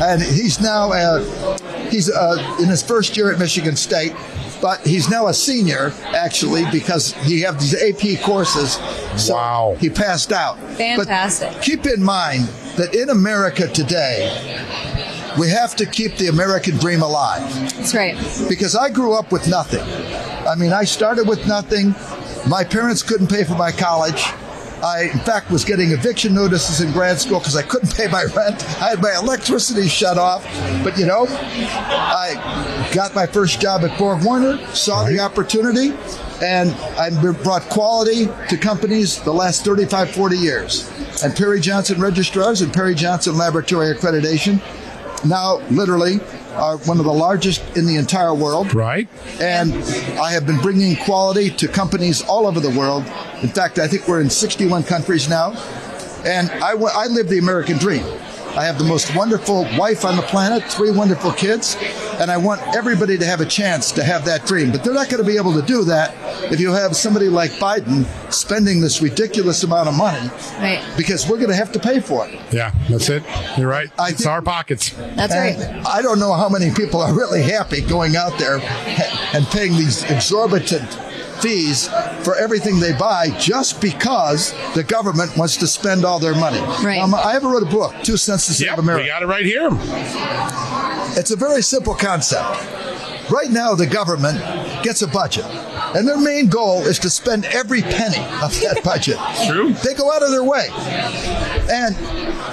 and 0.01 0.21
he's 0.21 0.59
now 0.59 0.91
uh, 0.91 1.57
he's 1.89 2.09
uh, 2.11 2.57
in 2.59 2.67
his 2.67 2.83
first 2.83 3.15
year 3.15 3.31
at 3.31 3.39
Michigan 3.39 3.75
State, 3.75 4.13
but 4.61 4.85
he's 4.85 5.09
now 5.09 5.27
a 5.27 5.33
senior 5.33 5.93
actually 6.15 6.63
because 6.71 7.13
he 7.13 7.41
have 7.41 7.59
these 7.59 7.75
AP 7.75 8.21
courses. 8.23 8.73
So 9.21 9.33
Wow. 9.35 9.75
he 9.79 9.89
passed 9.89 10.31
out. 10.31 10.57
Fantastic. 10.77 11.51
But 11.53 11.61
keep 11.61 11.85
in 11.85 12.03
mind 12.03 12.45
that 12.77 12.93
in 12.95 13.09
America 13.09 13.67
today, 13.67 14.57
we 15.39 15.49
have 15.49 15.75
to 15.75 15.85
keep 15.85 16.17
the 16.17 16.27
American 16.27 16.77
dream 16.77 17.01
alive 17.01 17.41
That's 17.75 17.93
right. 17.93 18.15
because 18.49 18.75
I 18.75 18.89
grew 18.89 19.13
up 19.13 19.31
with 19.31 19.47
nothing. 19.47 19.81
I 20.47 20.55
mean, 20.55 20.73
I 20.73 20.83
started 20.85 21.27
with 21.27 21.45
nothing. 21.47 21.93
My 22.47 22.63
parents 22.63 23.03
couldn't 23.03 23.27
pay 23.27 23.43
for 23.43 23.55
my 23.55 23.71
college. 23.71 24.25
I, 24.83 25.09
in 25.13 25.19
fact, 25.19 25.49
was 25.49 25.65
getting 25.65 25.91
eviction 25.91 26.33
notices 26.33 26.81
in 26.81 26.91
grad 26.91 27.19
school 27.19 27.39
because 27.39 27.55
I 27.55 27.63
couldn't 27.63 27.95
pay 27.95 28.07
my 28.07 28.23
rent. 28.23 28.63
I 28.81 28.89
had 28.89 29.01
my 29.01 29.15
electricity 29.15 29.87
shut 29.87 30.17
off. 30.17 30.43
But, 30.83 30.97
you 30.97 31.05
know, 31.05 31.25
I 31.29 32.89
got 32.93 33.15
my 33.15 33.25
first 33.25 33.59
job 33.59 33.83
at 33.83 33.97
Borg 33.97 34.23
Warner, 34.23 34.57
saw 34.67 35.03
the 35.03 35.19
opportunity, 35.19 35.93
and 36.43 36.71
I've 36.99 37.21
brought 37.43 37.63
quality 37.63 38.27
to 38.49 38.57
companies 38.57 39.21
the 39.21 39.33
last 39.33 39.65
35, 39.65 40.11
40 40.11 40.37
years. 40.37 40.91
And 41.23 41.35
Perry 41.35 41.59
Johnson 41.59 41.99
Registrars 41.99 42.61
and 42.61 42.71
Perry 42.73 42.93
Johnson 42.93 43.37
Laboratory 43.37 43.93
Accreditation 43.93 44.61
now 45.25 45.57
literally 45.69 46.19
are 46.57 46.77
one 46.79 46.99
of 46.99 47.05
the 47.05 47.13
largest 47.13 47.61
in 47.77 47.85
the 47.85 47.95
entire 47.95 48.33
world. 48.33 48.73
Right? 48.73 49.07
And 49.39 49.73
I 50.19 50.31
have 50.31 50.45
been 50.45 50.59
bringing 50.59 50.95
quality 50.95 51.49
to 51.51 51.67
companies 51.67 52.21
all 52.23 52.47
over 52.47 52.59
the 52.59 52.71
world. 52.71 53.03
In 53.41 53.49
fact, 53.49 53.79
I 53.79 53.87
think 53.87 54.07
we're 54.07 54.21
in 54.21 54.29
61 54.29 54.83
countries 54.83 55.29
now. 55.29 55.51
And 56.25 56.49
I, 56.51 56.71
I 56.71 57.07
live 57.07 57.29
the 57.29 57.37
American 57.37 57.77
dream. 57.77 58.03
I 58.57 58.65
have 58.65 58.77
the 58.79 58.83
most 58.83 59.15
wonderful 59.15 59.67
wife 59.77 60.03
on 60.03 60.15
the 60.15 60.23
planet, 60.23 60.63
three 60.63 60.89
wonderful 60.91 61.31
kids, 61.31 61.77
and 62.19 62.31
I 62.31 62.37
want 62.37 62.59
everybody 62.75 63.15
to 63.17 63.25
have 63.25 63.39
a 63.39 63.45
chance 63.45 63.91
to 63.91 64.03
have 64.03 64.25
that 64.25 64.45
dream. 64.47 64.71
But 64.71 64.83
they're 64.83 64.93
not 64.95 65.09
going 65.09 65.23
to 65.23 65.27
be 65.29 65.37
able 65.37 65.53
to 65.53 65.61
do 65.61 65.83
that 65.83 66.15
if 66.51 66.59
you 66.59 66.71
have 66.73 66.95
somebody 66.95 67.29
like 67.29 67.51
Biden 67.51 68.05
spending 68.33 68.81
this 68.81 68.99
ridiculous 69.01 69.63
amount 69.63 69.89
of 69.89 69.95
money 69.95 70.27
Right. 70.59 70.83
because 70.97 71.27
we're 71.29 71.37
going 71.37 71.49
to 71.49 71.55
have 71.55 71.71
to 71.73 71.79
pay 71.79 71.99
for 71.99 72.27
it. 72.27 72.39
Yeah, 72.51 72.71
that's 72.89 73.09
it. 73.09 73.23
You're 73.57 73.69
right. 73.69 73.91
I 73.99 74.09
it's 74.09 74.17
think- 74.23 74.29
our 74.29 74.41
pockets. 74.41 74.89
That's 75.15 75.33
And 75.33 75.59
right. 75.75 75.85
I 75.85 76.01
don't 76.01 76.19
know 76.19 76.33
how 76.33 76.49
many 76.49 76.71
people 76.73 76.99
are 77.01 77.13
really 77.13 77.43
happy 77.43 77.81
going 77.81 78.15
out 78.15 78.39
there 78.39 78.57
and 79.33 79.45
paying 79.47 79.73
these 79.73 80.03
exorbitant 80.09 80.97
fees 81.41 81.87
for 82.23 82.35
everything 82.37 82.79
they 82.79 82.93
buy 82.93 83.29
just 83.39 83.81
because 83.81 84.53
the 84.73 84.83
government 84.83 85.35
wants 85.37 85.57
to 85.57 85.67
spend 85.67 86.03
all 86.05 86.19
their 86.19 86.35
money. 86.35 86.59
Right. 86.83 86.99
Um, 86.99 87.13
I 87.15 87.35
ever 87.35 87.49
wrote 87.49 87.63
a 87.63 87.67
book, 87.69 87.93
Two 88.03 88.17
Cents 88.17 88.45
to 88.47 88.53
Save 88.53 88.67
Yep, 88.67 88.77
America. 88.79 89.03
we 89.03 89.07
got 89.09 89.23
it 89.23 89.27
right 89.27 89.45
here. 89.45 89.69
It's 91.19 91.31
a 91.31 91.35
very 91.35 91.61
simple 91.61 91.95
concept. 91.95 92.43
Right 93.29 93.49
now, 93.49 93.75
the 93.75 93.87
government 93.87 94.39
gets 94.83 95.01
a 95.01 95.07
budget, 95.07 95.45
and 95.45 96.07
their 96.07 96.19
main 96.19 96.47
goal 96.47 96.81
is 96.81 96.97
to 96.99 97.09
spend 97.09 97.45
every 97.45 97.81
penny 97.81 98.19
of 98.41 98.53
that 98.61 98.81
budget. 98.85 99.17
True. 99.47 99.73
They 99.73 99.93
go 99.93 100.11
out 100.11 100.23
of 100.23 100.31
their 100.31 100.43
way. 100.43 100.67
And 101.69 101.95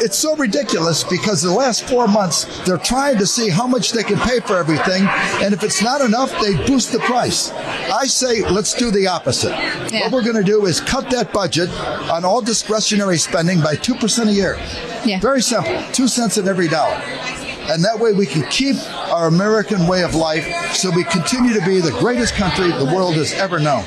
it's 0.02 0.18
so 0.18 0.34
ridiculous 0.36 1.04
because 1.04 1.42
the 1.42 1.52
last 1.52 1.84
four 1.88 2.08
months, 2.08 2.44
they're 2.66 2.78
trying 2.78 3.18
to 3.18 3.26
see 3.26 3.48
how 3.48 3.66
much 3.66 3.92
they 3.92 4.02
can 4.02 4.18
pay 4.18 4.40
for 4.40 4.56
everything. 4.56 5.06
And 5.42 5.54
if 5.54 5.62
it's 5.62 5.82
not 5.82 6.00
enough, 6.00 6.30
they 6.40 6.56
boost 6.66 6.90
the 6.92 6.98
price. 7.00 7.52
I 7.52 8.06
say, 8.06 8.48
let's 8.50 8.74
do 8.74 8.90
the 8.90 9.06
opposite. 9.06 9.50
Yeah. 9.92 10.00
What 10.00 10.12
we're 10.12 10.22
going 10.24 10.36
to 10.36 10.42
do 10.42 10.66
is 10.66 10.80
cut 10.80 11.08
that 11.10 11.32
budget 11.32 11.70
on 12.10 12.24
all 12.24 12.42
discretionary 12.42 13.18
spending 13.18 13.60
by 13.60 13.76
2% 13.76 14.28
a 14.28 14.32
year. 14.32 14.56
Yeah. 15.04 15.20
Very 15.20 15.42
simple. 15.42 15.80
Two 15.92 16.08
cents 16.08 16.38
in 16.38 16.48
every 16.48 16.66
dollar. 16.68 17.00
And 17.70 17.82
that 17.84 17.98
way 17.98 18.12
we 18.12 18.26
can 18.26 18.48
keep 18.50 18.76
our 19.10 19.26
American 19.26 19.86
way 19.86 20.02
of 20.04 20.14
life 20.14 20.44
so 20.74 20.90
we 20.90 21.04
continue 21.04 21.54
to 21.54 21.64
be 21.64 21.80
the 21.80 21.92
greatest 21.92 22.34
country 22.34 22.70
the 22.72 22.84
world 22.84 23.14
has 23.14 23.32
ever 23.32 23.58
known. 23.58 23.84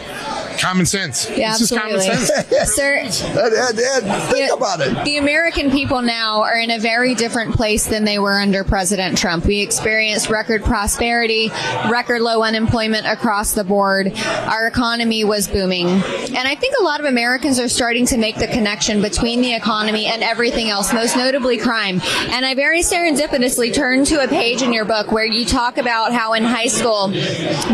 Common 0.59 0.85
sense. 0.85 1.29
Yeah, 1.29 1.51
it's 1.51 1.59
just 1.59 1.73
common 1.75 1.95
absolutely. 1.95 2.25
sense. 2.25 2.71
Sir, 2.75 2.93
And, 2.95 3.53
and, 3.53 3.79
and 3.79 4.23
think 4.31 4.49
Yeah. 4.49 4.53
about 4.55 4.79
it. 4.81 5.03
The 5.05 5.17
American 5.17 5.71
people 5.71 6.01
now 6.01 6.41
are 6.41 6.57
in 6.57 6.71
a 6.71 6.79
very 6.79 7.15
different 7.15 7.55
place 7.55 7.85
than 7.85 8.03
they 8.05 8.19
were 8.19 8.39
under 8.39 8.63
President 8.63 9.17
Trump. 9.17 9.45
We 9.45 9.61
experienced 9.61 10.29
record 10.29 10.63
prosperity, 10.63 11.49
record 11.89 12.21
low 12.21 12.43
unemployment 12.43 13.05
across 13.05 13.53
the 13.53 13.63
board. 13.63 14.13
Our 14.47 14.67
economy 14.67 15.23
was 15.23 15.47
booming. 15.47 15.87
And 15.87 16.47
I 16.47 16.55
think 16.55 16.75
a 16.79 16.83
lot 16.83 16.99
of 16.99 17.05
Americans 17.05 17.59
are 17.59 17.69
starting 17.69 18.05
to 18.07 18.17
make 18.17 18.35
the 18.37 18.47
connection 18.47 19.01
between 19.01 19.41
the 19.41 19.53
economy 19.53 20.05
and 20.07 20.23
everything 20.23 20.69
else, 20.69 20.93
most 20.93 21.15
notably 21.15 21.57
crime. 21.57 22.01
And 22.29 22.45
I 22.45 22.55
very 22.55 22.81
serendipitously 22.81 23.73
turned 23.73 24.07
to 24.07 24.23
a 24.23 24.27
page 24.27 24.61
in 24.61 24.73
your 24.73 24.85
book 24.85 25.11
where 25.11 25.25
you 25.25 25.45
talk 25.45 25.77
about 25.77 26.13
how 26.13 26.33
in 26.33 26.43
high 26.43 26.67
school 26.67 27.07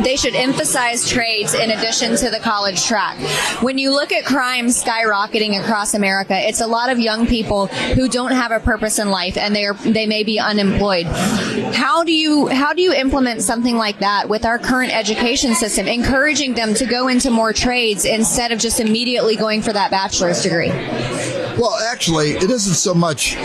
they 0.04 0.16
should 0.18 0.36
emphasize 0.36 1.08
trades 1.08 1.54
in 1.54 1.72
addition 1.72 2.16
to 2.18 2.30
the 2.30 2.40
college 2.40 2.73
track. 2.76 3.18
When 3.62 3.78
you 3.78 3.92
look 3.92 4.12
at 4.12 4.26
crime 4.26 4.68
skyrocketing 4.68 5.60
across 5.60 5.94
America, 5.94 6.36
it's 6.36 6.62
a 6.62 6.68
lot 6.68 6.90
of 6.90 7.00
young 7.00 7.28
people 7.28 7.68
who 7.68 8.08
don't 8.08 8.32
have 8.32 8.52
a 8.52 8.60
purpose 8.60 9.00
in 9.00 9.10
life 9.10 9.38
and 9.38 9.56
they 9.56 9.66
are 9.66 9.74
they 9.74 10.06
may 10.06 10.24
be 10.24 10.40
unemployed. 10.40 11.06
How 11.76 12.04
do 12.04 12.12
you 12.12 12.48
how 12.48 12.74
do 12.74 12.82
you 12.82 12.94
implement 12.94 13.42
something 13.42 13.78
like 13.78 14.00
that 14.00 14.30
with 14.30 14.46
our 14.46 14.60
current 14.60 14.96
education 14.96 15.56
system, 15.56 15.88
encouraging 15.88 16.54
them 16.54 16.74
to 16.76 16.86
go 16.86 17.08
into 17.08 17.30
more 17.30 17.54
trades 17.54 18.06
instead 18.06 18.52
of 18.52 18.60
just 18.60 18.80
immediately 18.80 19.36
going 19.36 19.62
for 19.62 19.74
that 19.74 19.92
bachelor's 19.92 20.42
degree? 20.42 20.72
Well, 21.58 21.76
actually, 21.92 22.32
it 22.32 22.50
isn't 22.50 22.76
so 22.76 22.94
much 22.94 23.36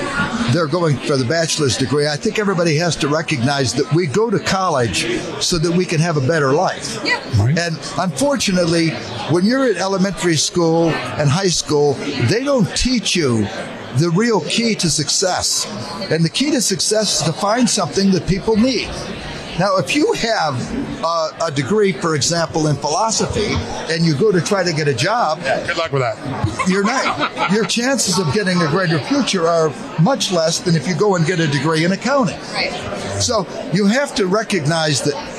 they're 0.53 0.67
going 0.67 0.97
for 0.97 1.17
the 1.17 1.25
bachelor's 1.25 1.77
degree. 1.77 2.09
I 2.09 2.17
think 2.17 2.39
everybody 2.39 2.77
has 2.77 2.97
to 2.97 3.09
recognize 3.09 3.75
that 3.75 3.93
we 3.93 4.07
go 4.07 4.31
to 4.31 4.39
college 4.39 5.21
so 5.43 5.59
that 5.59 5.71
we 5.71 5.85
can 5.85 6.01
have 6.01 6.17
a 6.17 6.27
better 6.27 6.53
life. 6.53 6.99
Yeah. 7.05 7.23
And 7.59 7.79
unfortunately, 7.99 8.91
when 9.31 9.45
you're 9.45 9.71
in 9.71 9.77
elementary 9.77 10.37
school 10.37 10.89
and 10.89 11.29
high 11.29 11.49
school, 11.49 11.95
they 12.29 12.45
don't 12.45 12.67
teach 12.77 13.15
you 13.15 13.47
the 13.97 14.11
real 14.15 14.41
key 14.43 14.75
to 14.77 14.89
success. 14.89 15.67
And 16.11 16.25
the 16.25 16.31
key 16.31 16.51
to 16.53 16.61
success 16.61 17.21
is 17.21 17.27
to 17.27 17.33
find 17.33 17.69
something 17.69 18.11
that 18.13 18.27
people 18.27 18.57
need. 18.57 18.89
Now, 19.59 19.77
if 19.79 19.95
you 19.97 20.13
have 20.13 21.05
a, 21.05 21.47
a 21.47 21.51
degree, 21.51 21.93
for 21.93 22.15
example, 22.15 22.69
in 22.69 22.77
philosophy, 22.77 23.49
and 23.93 24.05
you 24.05 24.15
go 24.17 24.31
to 24.31 24.41
try 24.41 24.63
to 24.63 24.73
get 24.73 24.87
a 24.87 24.95
job, 24.95 25.41
Good 25.41 25.77
luck 25.77 25.93
with 25.93 26.03
that. 26.03 26.69
you're 26.69 26.85
not. 26.85 27.51
Your 27.53 27.65
chances 27.65 28.19
of 28.19 28.33
getting 28.33 28.61
a 28.63 28.69
greater 28.69 28.99
future 29.01 29.47
are 29.49 29.71
much 30.01 30.31
less 30.31 30.61
than 30.61 30.77
if 30.77 30.87
you 30.87 30.95
go 30.95 31.17
and 31.17 31.27
get 31.27 31.41
a 31.41 31.47
degree 31.49 31.85
in 31.85 31.93
accounting. 31.93 32.39
Right. 32.53 32.73
So 33.21 33.47
you 33.73 33.87
have 33.87 34.15
to 34.17 34.27
recognize 34.27 35.03
that 35.03 35.37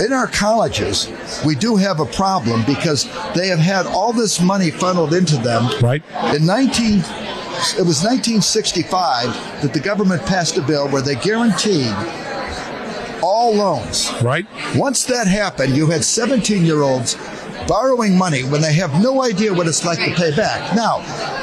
in 0.00 0.12
our 0.12 0.28
colleges, 0.28 1.10
we 1.44 1.54
do 1.54 1.76
have 1.76 2.00
a 2.00 2.06
problem 2.06 2.64
because 2.64 3.04
they 3.34 3.48
have 3.48 3.58
had 3.58 3.84
all 3.86 4.12
this 4.12 4.40
money 4.40 4.70
funneled 4.70 5.12
into 5.12 5.36
them. 5.36 5.68
Right. 5.82 6.02
In 6.34 6.46
19, 6.46 7.00
it 7.00 7.84
was 7.84 8.02
1965 8.02 9.62
that 9.62 9.72
the 9.74 9.80
government 9.80 10.24
passed 10.24 10.56
a 10.56 10.62
bill 10.62 10.88
where 10.88 11.02
they 11.02 11.16
guaranteed 11.16 11.92
all 13.38 13.54
loans. 13.54 14.10
Right. 14.20 14.44
Once 14.74 15.04
that 15.04 15.28
happened, 15.28 15.76
you 15.76 15.86
had 15.86 16.04
17 16.04 16.64
year 16.64 16.82
olds 16.82 17.16
borrowing 17.68 18.16
money 18.16 18.42
when 18.42 18.60
they 18.60 18.72
have 18.72 19.00
no 19.00 19.22
idea 19.22 19.52
what 19.52 19.68
it's 19.68 19.84
like 19.84 19.98
to 19.98 20.12
pay 20.14 20.34
back. 20.34 20.74
Now, 20.74 20.96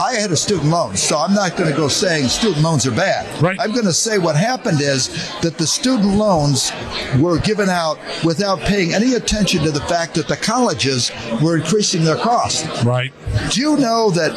I 0.03 0.15
had 0.19 0.31
a 0.31 0.35
student 0.35 0.69
loan, 0.69 0.97
so 0.97 1.17
I'm 1.17 1.33
not 1.33 1.55
going 1.55 1.69
to 1.69 1.77
go 1.77 1.87
saying 1.87 2.27
student 2.27 2.63
loans 2.63 2.85
are 2.85 2.91
bad. 2.91 3.41
Right. 3.41 3.57
I'm 3.61 3.71
going 3.71 3.85
to 3.85 3.93
say 3.93 4.17
what 4.17 4.35
happened 4.35 4.81
is 4.81 5.07
that 5.41 5.57
the 5.57 5.67
student 5.67 6.15
loans 6.15 6.71
were 7.19 7.39
given 7.39 7.69
out 7.69 7.97
without 8.25 8.59
paying 8.59 8.93
any 8.93 9.13
attention 9.13 9.63
to 9.63 9.71
the 9.71 9.81
fact 9.81 10.15
that 10.15 10.27
the 10.27 10.35
colleges 10.35 11.11
were 11.41 11.57
increasing 11.57 12.03
their 12.03 12.17
cost. 12.17 12.83
Right. 12.83 13.13
Do 13.51 13.61
you 13.61 13.77
know 13.77 14.09
that 14.11 14.33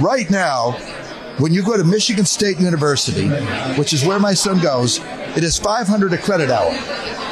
right 0.00 0.28
now, 0.30 0.76
when 1.38 1.52
you 1.52 1.62
go 1.62 1.76
to 1.76 1.84
Michigan 1.84 2.24
State 2.24 2.58
University, 2.58 3.28
which 3.78 3.92
is 3.92 4.04
where 4.04 4.18
my 4.18 4.34
son 4.34 4.60
goes, 4.60 5.00
it 5.36 5.44
is 5.44 5.58
500 5.58 6.12
a 6.12 6.18
credit 6.18 6.50
hour. 6.50 6.70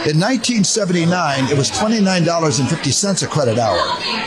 In 0.07 0.21
1979, 0.21 1.45
it 1.51 1.57
was 1.59 1.71
$29.50 1.73 3.23
a 3.23 3.27
credit 3.27 3.59
hour. 3.59 3.79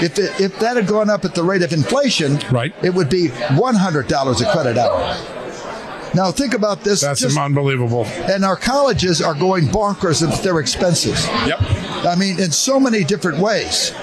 If, 0.03 0.19
it, 0.19 0.39
if 0.41 0.59
that 0.59 0.75
had 0.75 0.87
gone 0.87 1.09
up 1.09 1.23
at 1.23 1.33
the 1.35 1.43
rate 1.43 1.61
of 1.61 1.71
inflation, 1.71 2.39
Right. 2.51 2.73
it 2.83 2.93
would 2.93 3.09
be 3.09 3.27
$100 3.29 4.41
a 4.41 4.51
credit 4.51 4.77
hour. 4.77 5.15
Now 6.15 6.31
think 6.31 6.53
about 6.53 6.83
this. 6.83 7.01
That's 7.01 7.21
just- 7.21 7.37
unbelievable. 7.37 8.05
and 8.05 8.43
our 8.43 8.55
colleges 8.57 9.21
are 9.21 9.33
going 9.35 9.67
bonkers 9.67 10.21
with 10.27 10.41
their 10.43 10.59
expenses. 10.59 11.25
Yep. 11.45 11.61
I 12.05 12.15
mean, 12.15 12.39
in 12.39 12.51
so 12.51 12.79
many 12.79 13.03
different 13.03 13.37
ways. 13.39 13.93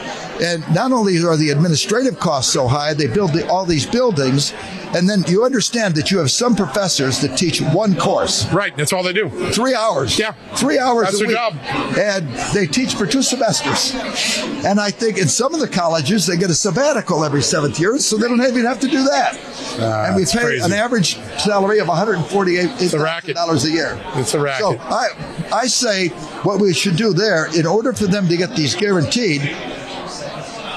And 0.41 0.63
not 0.75 0.93
only 0.93 1.23
are 1.25 1.37
the 1.37 1.51
administrative 1.51 2.21
costs 2.21 2.53
so 2.53 2.69
high, 2.69 2.93
they 2.95 3.07
build 3.07 3.33
the, 3.33 3.49
all 3.49 3.65
these 3.65 3.87
buildings, 3.87 4.53
and 4.97 5.09
then 5.09 5.23
you 5.29 5.45
understand 5.45 5.95
that 5.97 6.11
you 6.11 6.19
have 6.19 6.31
some 6.31 6.57
professors 6.57 7.21
that 7.21 7.37
teach 7.37 7.61
one 7.61 7.95
course, 7.97 8.47
Right. 8.53 8.77
That's 8.77 8.93
all 8.93 9.03
they 9.03 9.13
do. 9.13 9.29
three 9.53 9.75
hours. 9.75 10.19
Yeah. 10.19 10.33
three 10.57 10.79
hours 10.79 11.05
That's 11.07 11.17
a 11.17 11.19
their 11.19 11.29
week, 11.29 11.37
job. 11.37 11.55
and 11.99 12.29
they 12.55 12.67
teach 12.67 12.95
for 12.95 13.07
two 13.07 13.23
semesters. 13.23 13.93
And 14.65 14.81
I 14.81 14.91
think 14.91 15.19
in 15.19 15.29
some 15.29 15.53
of 15.55 15.61
the 15.61 15.69
colleges 15.69 16.27
they 16.27 16.37
get 16.37 16.51
a 16.51 16.55
sabbatical 16.55 17.25
every 17.25 17.43
seventh 17.43 17.79
year, 17.79 17.99
so 17.99 18.17
they 18.17 18.27
don't 18.29 18.41
even 18.43 18.65
have 18.65 18.81
to 18.81 18.89
do 18.89 19.05
that. 19.05 19.39
Ah, 19.79 20.07
and 20.07 20.17
we 20.17 20.25
pay 20.25 20.41
crazy. 20.41 20.65
an 20.65 20.73
average 20.73 21.17
salary 21.39 21.79
of 21.79 21.89
148 21.89 23.35
dollars 23.35 23.65
a 23.65 23.71
year. 23.71 24.01
It's 24.15 24.35
a 24.35 24.41
racket. 24.41 24.61
So 24.61 24.79
I, 24.79 25.09
I 25.53 25.67
say 25.67 26.09
what 26.43 26.61
we 26.61 26.73
should 26.73 26.97
do 26.97 27.13
there, 27.13 27.47
in 27.59 27.67
order 27.67 27.93
for 27.93 28.07
them 28.07 28.29
to 28.29 28.37
get 28.37 28.55
these 28.57 28.75
guaranteed 28.75 29.43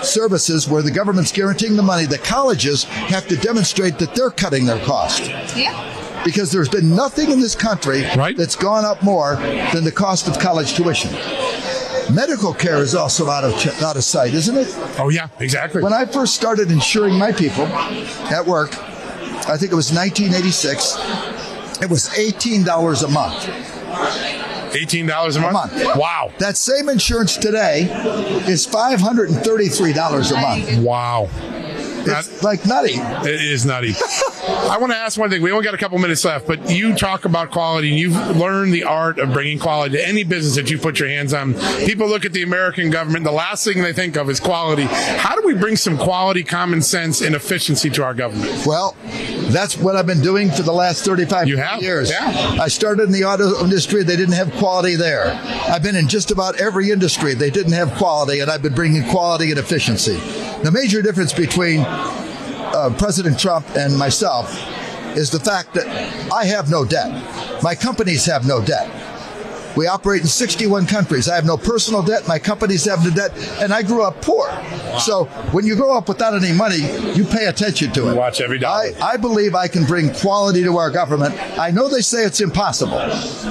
services 0.04 0.68
where 0.68 0.82
the 0.82 0.92
government's 0.92 1.32
guaranteeing 1.32 1.76
the 1.76 1.84
money, 1.84 2.06
the 2.06 2.18
colleges 2.18 2.84
have 2.86 3.28
to 3.28 3.36
demonstrate 3.38 3.98
that 4.00 4.16
they're 4.16 4.30
cutting 4.32 4.66
their 4.66 4.80
cost. 4.86 5.28
Yeah. 5.56 6.22
Because 6.26 6.52
there's 6.52 6.70
been 6.70 6.96
nothing 6.96 7.32
in 7.32 7.40
this 7.40 7.56
country 7.56 8.04
Right. 8.18 8.36
that's 8.36 8.56
gone 8.56 8.84
up 8.86 9.02
more 9.04 9.36
than 9.74 9.84
the 9.86 9.92
cost 9.92 10.28
of 10.28 10.38
college 10.40 10.74
tuition. 10.74 11.12
Medical 12.14 12.54
care 12.54 12.78
is 12.80 12.96
also 12.96 13.30
out 13.30 13.44
of 13.44 13.54
out 13.84 13.96
of 13.96 14.04
sight, 14.04 14.34
isn't 14.34 14.58
it? 14.58 14.68
Oh 14.98 15.10
yeah. 15.10 15.28
Exactly. 15.40 15.84
When 15.84 15.94
I 15.94 16.06
first 16.06 16.34
started 16.36 16.72
insuring 16.72 17.14
my 17.18 17.32
people 17.32 17.66
at 17.68 18.46
work, 18.46 18.76
I 19.48 19.56
think 19.58 19.72
it 19.72 19.76
was 19.76 19.94
1986. 19.94 20.98
It 21.82 21.90
was 21.90 22.10
$18 22.10 23.04
a 23.04 23.08
month. 23.10 24.49
Eighteen 24.74 25.06
dollars 25.06 25.36
a 25.36 25.42
month. 25.42 25.54
month. 25.54 25.96
Wow. 25.98 26.32
That 26.40 26.58
same 26.58 26.90
insurance 26.90 27.38
today 27.38 27.84
is 28.48 28.66
$533 28.68 30.32
a 30.32 30.42
month. 30.42 30.84
Wow. 30.84 31.30
It's 32.06 32.44
like 32.44 32.66
nutty. 32.66 32.94
It 32.96 33.42
is 33.42 33.66
nutty. 33.66 33.94
I 34.48 34.78
want 34.80 34.92
to 34.92 34.98
ask 34.98 35.18
one 35.20 35.30
thing. 35.30 35.42
We 35.42 35.52
only 35.52 35.64
got 35.64 35.74
a 35.74 35.78
couple 35.78 35.98
minutes 36.00 36.24
left, 36.26 36.48
but 36.48 36.70
you 36.70 36.96
talk 36.96 37.26
about 37.26 37.52
quality 37.52 37.90
and 37.90 38.00
you've 38.00 38.38
learned 38.38 38.74
the 38.74 38.84
art 38.84 39.20
of 39.20 39.32
bringing 39.34 39.60
quality 39.60 39.98
to 39.98 40.08
any 40.08 40.24
business 40.24 40.56
that 40.56 40.70
you 40.72 40.78
put 40.80 41.00
your 41.00 41.10
hands 41.10 41.34
on. 41.34 41.54
People 41.86 42.08
look 42.08 42.26
at 42.26 42.34
the 42.34 42.44
American 42.44 42.90
government, 42.90 43.24
the 43.26 43.32
last 43.32 43.64
thing 43.66 43.82
they 43.82 43.94
think 43.94 44.16
of 44.18 44.30
is 44.30 44.40
quality. 44.40 44.84
How 44.84 45.36
do 45.40 45.46
we 45.46 45.54
bring 45.54 45.76
some 45.76 45.98
quality, 45.98 46.44
common 46.44 46.82
sense, 46.82 47.22
and 47.22 47.36
efficiency 47.36 47.90
to 47.92 48.04
our 48.04 48.14
government? 48.14 48.66
Well, 48.66 48.96
that's 49.52 49.78
what 49.78 49.96
I've 49.96 50.08
been 50.08 50.22
doing 50.22 50.52
for 50.52 50.62
the 50.64 50.74
last 50.74 51.06
35 51.06 51.48
You 51.48 51.58
have? 51.58 51.82
years. 51.82 52.10
Yeah. 52.10 52.58
I 52.60 52.68
started 52.68 53.04
in 53.04 53.12
the 53.12 53.24
auto 53.26 53.64
industry. 53.64 54.04
They 54.04 54.16
didn't 54.16 54.36
have 54.36 54.52
quality 54.54 54.96
there. 54.96 55.28
I've 55.70 55.84
been 55.84 55.96
in 55.96 56.08
just 56.08 56.32
about 56.32 56.60
every 56.62 56.92
industry. 56.92 57.34
They 57.34 57.50
didn't 57.50 57.74
have 57.74 57.92
quality, 57.96 58.40
and 58.40 58.50
I've 58.50 58.62
been 58.62 58.76
bringing 58.76 59.04
quality 59.10 59.50
and 59.50 59.60
efficiency. 59.60 60.18
The 60.64 60.72
major 60.72 61.02
difference 61.02 61.32
between 61.34 61.82
uh, 61.90 62.94
President 62.98 63.40
Trump 63.40 63.66
and 63.76 63.98
myself 63.98 64.52
is 65.18 65.30
the 65.32 65.40
fact 65.40 65.74
that 65.74 65.88
I 66.32 66.46
have 66.46 66.70
no 66.70 66.86
debt. 66.86 67.12
My 67.64 67.76
companies 67.76 68.26
have 68.26 68.46
no 68.48 68.64
debt. 68.64 68.99
We 69.80 69.88
operate 69.88 70.20
in 70.20 70.28
61 70.28 70.88
countries. 70.88 71.30
I 71.30 71.36
have 71.36 71.46
no 71.46 71.56
personal 71.56 72.04
debt. 72.04 72.28
My 72.28 72.38
companies 72.38 72.84
have 72.84 73.02
no 73.02 73.12
debt. 73.12 73.32
And 73.62 73.74
I 73.74 73.82
grew 73.82 74.04
up 74.04 74.22
poor. 74.22 74.50
So 75.00 75.24
when 75.54 75.66
you 75.66 75.78
grow 75.78 75.98
up 75.98 76.10
without 76.10 76.34
any 76.36 76.52
money, 76.52 76.80
you 77.16 77.24
pay 77.24 77.46
attention 77.46 77.94
to 77.94 78.12
it. 78.12 78.16
Watch 78.16 78.42
every 78.42 78.60
dollar. 78.60 78.92
I, 79.02 79.14
I 79.14 79.16
believe 79.16 79.56
I 79.56 79.70
can 79.70 79.86
bring 79.86 80.14
quality 80.14 80.64
to 80.64 80.76
our 80.76 80.92
government. 80.92 81.34
I 81.58 81.72
know 81.72 81.88
they 81.88 82.02
say 82.02 82.26
it's 82.26 82.42
impossible, 82.42 82.98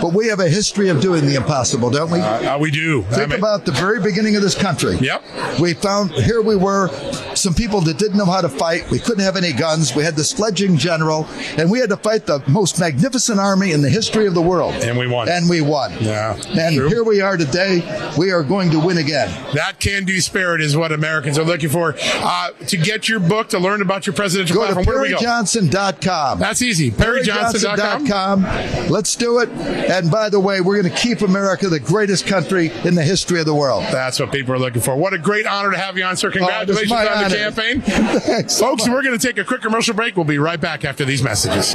but 0.02 0.12
we 0.12 0.26
have 0.26 0.40
a 0.40 0.50
history 0.50 0.90
of 0.90 1.00
doing 1.00 1.24
the 1.24 1.34
impossible, 1.34 1.88
don't 1.88 2.10
we? 2.10 2.20
Uh, 2.20 2.58
we 2.58 2.70
do. 2.70 3.06
I 3.08 3.14
Think 3.14 3.30
mean- 3.30 3.38
about 3.38 3.64
the 3.64 3.72
very 3.72 3.98
beginning 4.02 4.36
of 4.36 4.42
this 4.42 4.54
country. 4.54 4.96
Yep. 4.96 5.24
We 5.58 5.72
found 5.72 6.10
here 6.10 6.42
we 6.42 6.56
were, 6.56 6.90
some 7.34 7.54
people 7.54 7.80
that 7.82 7.96
didn't 7.96 8.18
know 8.18 8.26
how 8.26 8.42
to 8.42 8.50
fight. 8.50 8.90
We 8.90 8.98
couldn't 8.98 9.24
have 9.24 9.36
any 9.36 9.54
guns. 9.54 9.94
We 9.94 10.02
had 10.02 10.14
the 10.14 10.24
sledging 10.24 10.76
general, 10.76 11.26
and 11.56 11.70
we 11.70 11.78
had 11.78 11.88
to 11.88 11.96
fight 11.96 12.26
the 12.26 12.42
most 12.48 12.78
magnificent 12.78 13.40
army 13.40 13.72
in 13.72 13.80
the 13.80 13.88
history 13.88 14.26
of 14.26 14.34
the 14.34 14.42
world. 14.42 14.74
And 14.74 14.98
we 14.98 15.06
won. 15.06 15.30
And 15.30 15.48
we 15.48 15.62
won. 15.62 15.92
Yeah, 16.00 16.17
And 16.18 16.76
true. 16.76 16.88
here 16.88 17.04
we 17.04 17.20
are 17.20 17.36
today. 17.36 18.12
We 18.18 18.30
are 18.30 18.42
going 18.42 18.70
to 18.70 18.80
win 18.80 18.98
again. 18.98 19.28
That 19.54 19.80
can-do 19.80 20.20
spirit 20.20 20.60
is 20.60 20.76
what 20.76 20.92
Americans 20.92 21.38
are 21.38 21.44
looking 21.44 21.68
for. 21.68 21.94
Uh, 21.98 22.50
to 22.66 22.76
get 22.76 23.08
your 23.08 23.20
book, 23.20 23.48
to 23.50 23.58
learn 23.58 23.82
about 23.82 24.06
your 24.06 24.14
presidential 24.14 24.56
Go 24.56 24.66
to 24.66 24.72
platform, 24.74 25.10
go? 25.10 25.16
perryjohnson.com. 25.16 26.38
That's 26.38 26.62
easy. 26.62 26.90
PerryJohnson.com. 26.90 28.44
PerryJohnson.com. 28.44 28.88
Let's 28.90 29.16
do 29.16 29.38
it. 29.38 29.48
And 29.50 30.10
by 30.10 30.28
the 30.28 30.40
way, 30.40 30.60
we're 30.60 30.80
going 30.80 30.92
to 30.94 31.00
keep 31.00 31.20
America 31.22 31.68
the 31.68 31.80
greatest 31.80 32.26
country 32.26 32.70
in 32.84 32.94
the 32.94 33.02
history 33.02 33.40
of 33.40 33.46
the 33.46 33.54
world. 33.54 33.82
That's 33.84 34.18
what 34.20 34.32
people 34.32 34.54
are 34.54 34.58
looking 34.58 34.82
for. 34.82 34.96
What 34.96 35.12
a 35.14 35.18
great 35.18 35.46
honor 35.46 35.70
to 35.70 35.78
have 35.78 35.96
you 35.96 36.04
on, 36.04 36.16
sir. 36.16 36.28
Oh, 36.28 36.32
Congratulations 36.32 36.90
my 36.90 37.06
on 37.06 37.30
the 37.30 37.36
campaign. 37.36 37.80
Thanks 37.82 38.54
so 38.54 38.66
Folks, 38.66 38.86
much. 38.86 38.94
we're 38.94 39.02
going 39.02 39.18
to 39.18 39.26
take 39.26 39.38
a 39.38 39.44
quick 39.44 39.62
commercial 39.62 39.94
break. 39.94 40.16
We'll 40.16 40.24
be 40.24 40.38
right 40.38 40.60
back 40.60 40.84
after 40.84 41.04
these 41.04 41.22
messages. 41.22 41.74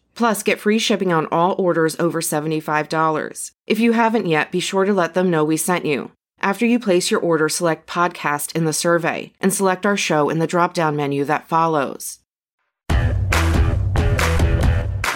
Plus, 0.15 0.43
get 0.43 0.59
free 0.59 0.79
shipping 0.79 1.11
on 1.11 1.27
all 1.31 1.55
orders 1.57 1.99
over 1.99 2.21
$75. 2.21 3.51
If 3.67 3.79
you 3.79 3.91
haven't 3.91 4.25
yet, 4.25 4.51
be 4.51 4.59
sure 4.59 4.85
to 4.85 4.93
let 4.93 5.13
them 5.13 5.29
know 5.29 5.43
we 5.43 5.57
sent 5.57 5.85
you. 5.85 6.11
After 6.39 6.65
you 6.65 6.79
place 6.79 7.11
your 7.11 7.19
order, 7.19 7.49
select 7.49 7.87
podcast 7.87 8.55
in 8.55 8.65
the 8.65 8.73
survey 8.73 9.33
and 9.39 9.53
select 9.53 9.85
our 9.85 9.97
show 9.97 10.29
in 10.29 10.39
the 10.39 10.47
drop 10.47 10.73
down 10.73 10.95
menu 10.95 11.23
that 11.25 11.47
follows. 11.47 12.20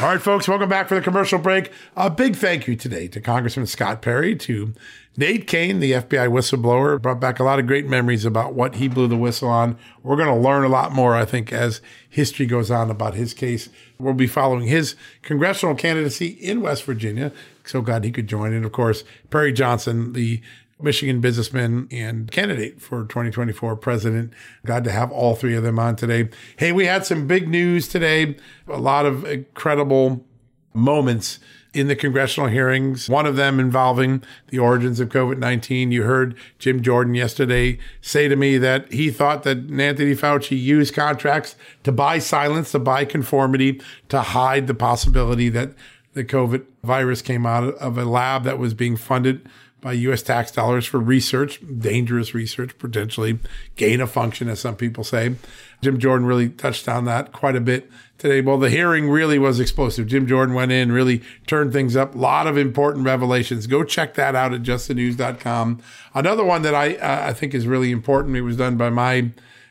All 0.01 0.09
right, 0.09 0.21
folks, 0.21 0.45
welcome 0.45 0.67
back 0.67 0.89
for 0.89 0.95
the 0.95 1.01
commercial 1.01 1.39
break. 1.39 1.71
A 1.95 2.09
big 2.09 2.35
thank 2.35 2.67
you 2.67 2.75
today 2.75 3.07
to 3.07 3.21
Congressman 3.21 3.65
Scott 3.65 4.01
Perry, 4.01 4.35
to 4.35 4.73
Nate 5.15 5.47
Cain, 5.47 5.79
the 5.79 5.93
FBI 5.93 6.27
whistleblower, 6.27 7.01
brought 7.01 7.21
back 7.21 7.39
a 7.39 7.45
lot 7.45 7.59
of 7.59 7.65
great 7.65 7.87
memories 7.87 8.25
about 8.25 8.53
what 8.53 8.75
he 8.75 8.89
blew 8.89 9.07
the 9.07 9.15
whistle 9.15 9.47
on. 9.47 9.77
We're 10.03 10.17
going 10.17 10.27
to 10.27 10.35
learn 10.35 10.65
a 10.65 10.69
lot 10.69 10.91
more, 10.91 11.15
I 11.15 11.23
think, 11.23 11.53
as 11.53 11.79
history 12.09 12.45
goes 12.45 12.69
on 12.69 12.91
about 12.91 13.13
his 13.13 13.33
case. 13.33 13.69
We'll 13.97 14.13
be 14.13 14.27
following 14.27 14.67
his 14.67 14.97
congressional 15.21 15.75
candidacy 15.75 16.27
in 16.27 16.59
West 16.59 16.83
Virginia. 16.83 17.31
So 17.63 17.81
glad 17.81 18.03
he 18.03 18.11
could 18.11 18.27
join. 18.27 18.51
And 18.51 18.65
of 18.65 18.73
course, 18.73 19.05
Perry 19.29 19.53
Johnson, 19.53 20.11
the 20.11 20.41
Michigan 20.81 21.21
businessman 21.21 21.87
and 21.91 22.29
candidate 22.31 22.81
for 22.81 23.03
2024 23.03 23.75
president. 23.77 24.33
Glad 24.65 24.83
to 24.83 24.91
have 24.91 25.11
all 25.11 25.35
three 25.35 25.55
of 25.55 25.63
them 25.63 25.79
on 25.79 25.95
today. 25.95 26.29
Hey, 26.57 26.71
we 26.71 26.85
had 26.85 27.05
some 27.05 27.27
big 27.27 27.47
news 27.47 27.87
today, 27.87 28.35
a 28.67 28.79
lot 28.79 29.05
of 29.05 29.23
incredible 29.25 30.25
moments 30.73 31.39
in 31.73 31.87
the 31.87 31.95
congressional 31.95 32.49
hearings, 32.49 33.09
one 33.09 33.25
of 33.25 33.35
them 33.35 33.59
involving 33.59 34.23
the 34.47 34.57
origins 34.57 34.99
of 34.99 35.09
COVID 35.09 35.37
19. 35.37 35.91
You 35.91 36.03
heard 36.03 36.37
Jim 36.57 36.81
Jordan 36.81 37.15
yesterday 37.15 37.77
say 38.01 38.27
to 38.29 38.35
me 38.35 38.57
that 38.57 38.91
he 38.91 39.11
thought 39.11 39.43
that 39.43 39.57
Anthony 39.57 40.15
Fauci 40.15 40.59
used 40.59 40.93
contracts 40.93 41.55
to 41.83 41.91
buy 41.91 42.19
silence, 42.19 42.71
to 42.71 42.79
buy 42.79 43.03
conformity, 43.03 43.81
to 44.07 44.21
hide 44.21 44.67
the 44.67 44.73
possibility 44.73 45.49
that 45.49 45.73
the 46.13 46.23
COVID 46.23 46.65
virus 46.81 47.21
came 47.21 47.45
out 47.45 47.75
of 47.75 47.97
a 47.97 48.05
lab 48.05 48.43
that 48.45 48.57
was 48.57 48.73
being 48.73 48.95
funded 48.95 49.47
by 49.85 49.93
U.S. 49.93 50.23
tax 50.23 50.49
dollars 50.49 50.87
for 50.87 50.99
research, 50.99 51.61
dangerous 51.77 52.33
research, 52.33 52.75
potentially 52.79 53.37
gain 53.75 54.01
of 54.01 54.09
function, 54.09 54.49
as 54.49 54.59
some 54.59 54.75
people 54.75 55.03
say. 55.03 55.35
Jim 55.83 55.99
Jordan 55.99 56.25
really 56.25 56.49
touched 56.49 56.89
on 56.89 57.05
that 57.05 57.31
quite 57.31 57.55
a 57.55 57.61
bit 57.61 57.91
today. 58.17 58.41
Well, 58.41 58.57
the 58.57 58.71
hearing 58.71 59.11
really 59.11 59.37
was 59.37 59.59
explosive. 59.59 60.07
Jim 60.07 60.25
Jordan 60.25 60.55
went 60.55 60.71
in, 60.71 60.91
really 60.91 61.21
turned 61.45 61.71
things 61.71 61.95
up. 61.95 62.15
A 62.15 62.17
lot 62.17 62.47
of 62.47 62.57
important 62.57 63.05
revelations. 63.05 63.67
Go 63.67 63.83
check 63.83 64.15
that 64.15 64.33
out 64.33 64.55
at 64.55 64.63
justthenews.com. 64.63 65.79
Another 66.15 66.43
one 66.43 66.63
that 66.63 66.73
I, 66.73 66.95
uh, 66.95 67.29
I 67.29 67.33
think 67.33 67.53
is 67.53 67.67
really 67.67 67.91
important. 67.91 68.35
It 68.35 68.41
was 68.41 68.57
done 68.57 68.77
by 68.77 68.89
my 68.89 69.29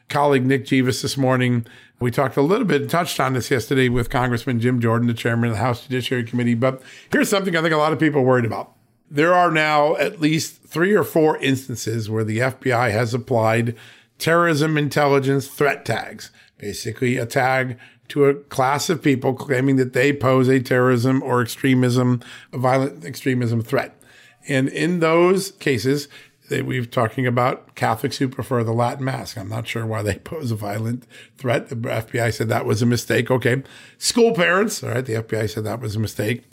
colleague 0.09 0.47
Nick 0.47 0.67
Jeeves 0.67 1.03
this 1.03 1.17
morning. 1.17 1.67
We 1.99 2.13
talked 2.13 2.37
a 2.37 2.43
little 2.43 2.69
bit, 2.69 2.89
touched 2.89 3.19
on 3.19 3.33
this 3.33 3.51
yesterday 3.51 3.89
with 3.89 4.11
Congressman 4.11 4.61
Jim 4.61 4.81
Jordan, 4.81 5.09
the 5.09 5.15
chairman 5.15 5.51
of 5.51 5.57
the 5.57 5.61
House 5.61 5.83
Judiciary 5.83 6.23
Committee. 6.23 6.55
But 6.55 6.83
here's 7.11 7.29
something 7.29 7.57
I 7.57 7.63
think 7.63 7.75
a 7.75 7.79
lot 7.79 7.93
of 7.93 7.99
people 7.99 8.21
are 8.21 8.25
worried 8.25 8.45
about 8.45 8.77
there 9.11 9.35
are 9.35 9.51
now 9.51 9.97
at 9.97 10.21
least 10.21 10.63
three 10.63 10.95
or 10.95 11.05
four 11.05 11.37
instances 11.39 12.11
where 12.11 12.25
the 12.25 12.39
FBI 12.39 12.91
has 12.91 13.15
applied 13.15 13.77
terrorism 14.19 14.77
intelligence 14.77 15.49
threat 15.49 15.85
tags, 15.85 16.31
basically 16.59 17.17
a 17.17 17.27
tag 17.27 17.79
to 18.09 18.27
a 18.27 18.35
class 18.35 18.91
of 18.91 19.03
people 19.03 19.35
claiming 19.35 19.77
that 19.77 19.93
they 19.93 20.13
pose 20.13 20.49
a 20.49 20.61
terrorism 20.61 21.23
or 21.23 21.41
extremism, 21.41 22.21
a 22.53 22.59
violent 22.59 23.05
extremism 23.05 23.63
threat. 23.63 23.99
And 24.47 24.69
in 24.69 25.01
those 25.01 25.53
cases, 25.53 26.09
that 26.49 26.67
we're 26.67 26.85
talking 26.85 27.27
about 27.27 27.75
Catholics 27.75 28.19
who 28.19 28.29
prefer 28.29 28.63
the 28.63 28.73
Latin 28.73 29.05
Mass. 29.05 29.37
I'm 29.37 29.49
not 29.49 29.67
sure 29.67 29.87
why 29.87 30.03
they 30.03 30.17
pose 30.17 30.51
a 30.51 30.57
violent 30.57 31.07
threat. 31.39 31.69
The 31.69 31.77
FBI 31.77 32.35
said 32.35 32.49
that 32.49 32.67
was 32.67 32.83
a 32.83 32.87
mistake. 32.87 33.31
Okay. 33.31 33.63
School 33.97 34.35
parents, 34.35 34.83
all 34.83 34.91
right, 34.91 35.05
the 35.05 35.15
FBI 35.15 35.49
said 35.49 35.65
that 35.65 35.81
was 35.81 35.97
a 35.97 36.01
mistake. 36.01 36.45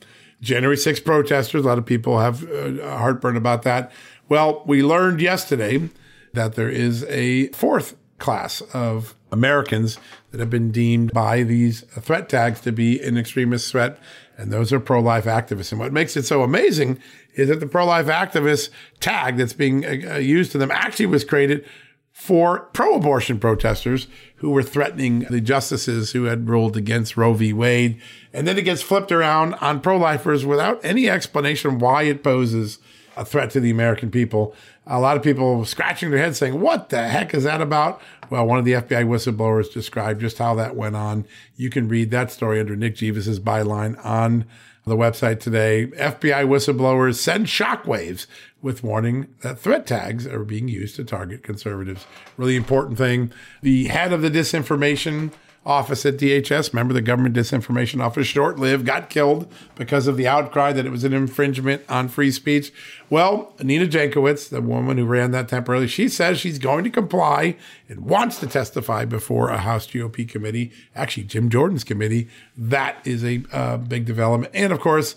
January 0.42 0.78
6 0.78 1.00
protesters. 1.02 1.64
A 1.64 1.68
lot 1.68 1.78
of 1.78 1.86
people 1.86 2.20
have 2.20 2.50
uh, 2.50 2.98
heartburn 2.98 3.38
about 3.38 3.64
that. 3.64 3.92
Well, 4.30 4.64
we 4.66 4.84
learned 4.84 5.22
yesterday 5.22 5.90
that 6.34 6.56
there 6.56 6.70
is 6.70 7.04
a 7.06 7.48
fourth 7.50 7.96
class 8.18 8.62
of 8.74 9.16
Americans 9.32 9.98
that 10.32 10.40
have 10.40 10.50
been 10.50 10.72
deemed 10.72 11.12
by 11.14 11.44
these 11.44 11.82
threat 11.82 12.30
tags 12.30 12.62
to 12.62 12.72
be 12.72 13.02
an 13.02 13.18
extremist 13.18 13.72
threat, 13.72 13.98
and 14.38 14.52
those 14.52 14.72
are 14.72 14.80
pro 14.80 15.00
life 15.00 15.26
activists. 15.26 15.72
And 15.72 15.80
what 15.80 15.92
makes 15.92 16.16
it 16.16 16.24
so 16.24 16.44
amazing 16.44 17.00
is 17.36 17.50
that 17.50 17.60
the 17.60 17.68
pro 17.68 17.86
life 17.86 18.08
activist 18.08 18.70
tag 19.00 19.38
that's 19.38 19.54
being 19.54 19.86
uh, 19.86 20.16
used 20.16 20.52
to 20.54 20.58
them 20.58 20.72
actually 20.72 21.08
was 21.08 21.24
created 21.24 21.66
for 22.12 22.62
pro 22.74 22.96
abortion 22.96 23.40
protesters 23.40 24.08
who 24.42 24.50
were 24.50 24.64
threatening 24.64 25.20
the 25.30 25.40
justices 25.40 26.14
who 26.14 26.24
had 26.24 26.50
ruled 26.50 26.76
against 26.76 27.16
Roe 27.16 27.34
v. 27.34 27.54
Wade. 27.54 28.02
And 28.34 28.48
then 28.48 28.58
it 28.58 28.64
gets 28.64 28.82
flipped 28.82 29.12
around 29.12 29.54
on 29.56 29.82
pro 29.82 29.98
lifers 29.98 30.48
without 30.48 30.84
any 30.84 31.08
explanation 31.08 31.78
why 31.78 32.04
it 32.04 32.24
poses 32.24 32.80
a 33.16 33.24
threat 33.24 33.52
to 33.52 33.60
the 33.60 33.70
American 33.70 34.10
people. 34.10 34.56
A 34.88 35.00
lot 35.00 35.16
of 35.16 35.22
people 35.22 35.64
scratching 35.64 36.10
their 36.10 36.20
heads 36.20 36.40
saying, 36.40 36.60
What 36.60 36.90
the 36.90 37.08
heck 37.08 37.36
is 37.36 37.44
that 37.44 37.62
about? 37.62 38.02
Well, 38.32 38.48
one 38.48 38.58
of 38.58 38.66
the 38.66 38.74
FBI 38.74 39.06
whistleblowers 39.06 39.72
described 39.72 40.22
just 40.22 40.40
how 40.40 40.56
that 40.56 40.76
went 40.76 40.96
on. 40.96 41.26
You 41.56 41.70
can 41.70 41.88
read 41.88 42.10
that 42.10 42.32
story 42.32 42.60
under 42.60 42.76
Nick 42.76 42.96
Jeeves's 42.96 43.40
byline 43.40 44.04
on 44.04 44.46
the 44.86 44.98
website 44.98 45.40
today. 45.40 45.88
FBI 45.96 46.46
whistleblowers 46.46 47.16
send 47.16 47.46
shockwaves 47.46 48.26
with 48.62 48.84
warning 48.84 49.28
that 49.42 49.60
threat 49.60 49.86
tags 49.86 50.26
are 50.26 50.44
being 50.44 50.68
used 50.68 50.96
to 50.96 51.04
target 51.04 51.44
conservatives. 51.44 52.06
Really 52.38 52.56
important 52.56 52.98
thing. 52.98 53.32
The 53.62 53.86
head 53.86 54.14
of 54.14 54.22
the 54.22 54.32
disinformation 54.32 55.32
office 55.64 56.06
at 56.08 56.18
DHS, 56.18 56.74
remember 56.74 56.94
the 56.94 57.02
government 57.02 57.36
disinformation 57.36 58.04
office, 58.04 58.26
short 58.26 58.58
lived, 58.58 58.86
got 58.86 59.10
killed 59.10 59.52
because 59.76 60.08
of 60.08 60.18
the 60.18 60.28
outcry 60.28 60.74
that 60.74 60.86
it 60.86 60.92
was 60.92 61.04
an 61.04 61.14
infringement 61.14 61.84
on 61.88 62.08
free 62.08 62.32
speech. 62.32 62.74
Well, 63.10 63.54
Nina 63.62 63.86
Jankowicz, 63.86 64.50
the 64.50 64.62
woman 64.62 64.98
who 64.98 65.06
ran 65.06 65.32
that 65.32 65.50
temporarily, 65.50 65.88
she 65.88 66.10
says 66.10 66.40
she's 66.40 66.58
going 66.58 66.84
to 66.86 66.90
comply 66.90 67.58
and 67.88 68.02
wants 68.02 68.40
to 68.40 68.48
testify 68.48 69.06
before 69.06 69.50
a 69.50 69.60
House 69.60 69.86
GOP 69.86 70.28
committee, 70.28 70.72
actually 70.96 71.24
Jim 71.24 71.50
Jordan's 71.50 71.84
committee. 71.84 72.28
That 72.58 72.98
is 73.06 73.24
a 73.24 73.44
uh, 73.52 73.78
big 73.78 74.06
development. 74.06 74.52
And 74.56 74.74
of 74.74 74.80
course, 74.80 75.16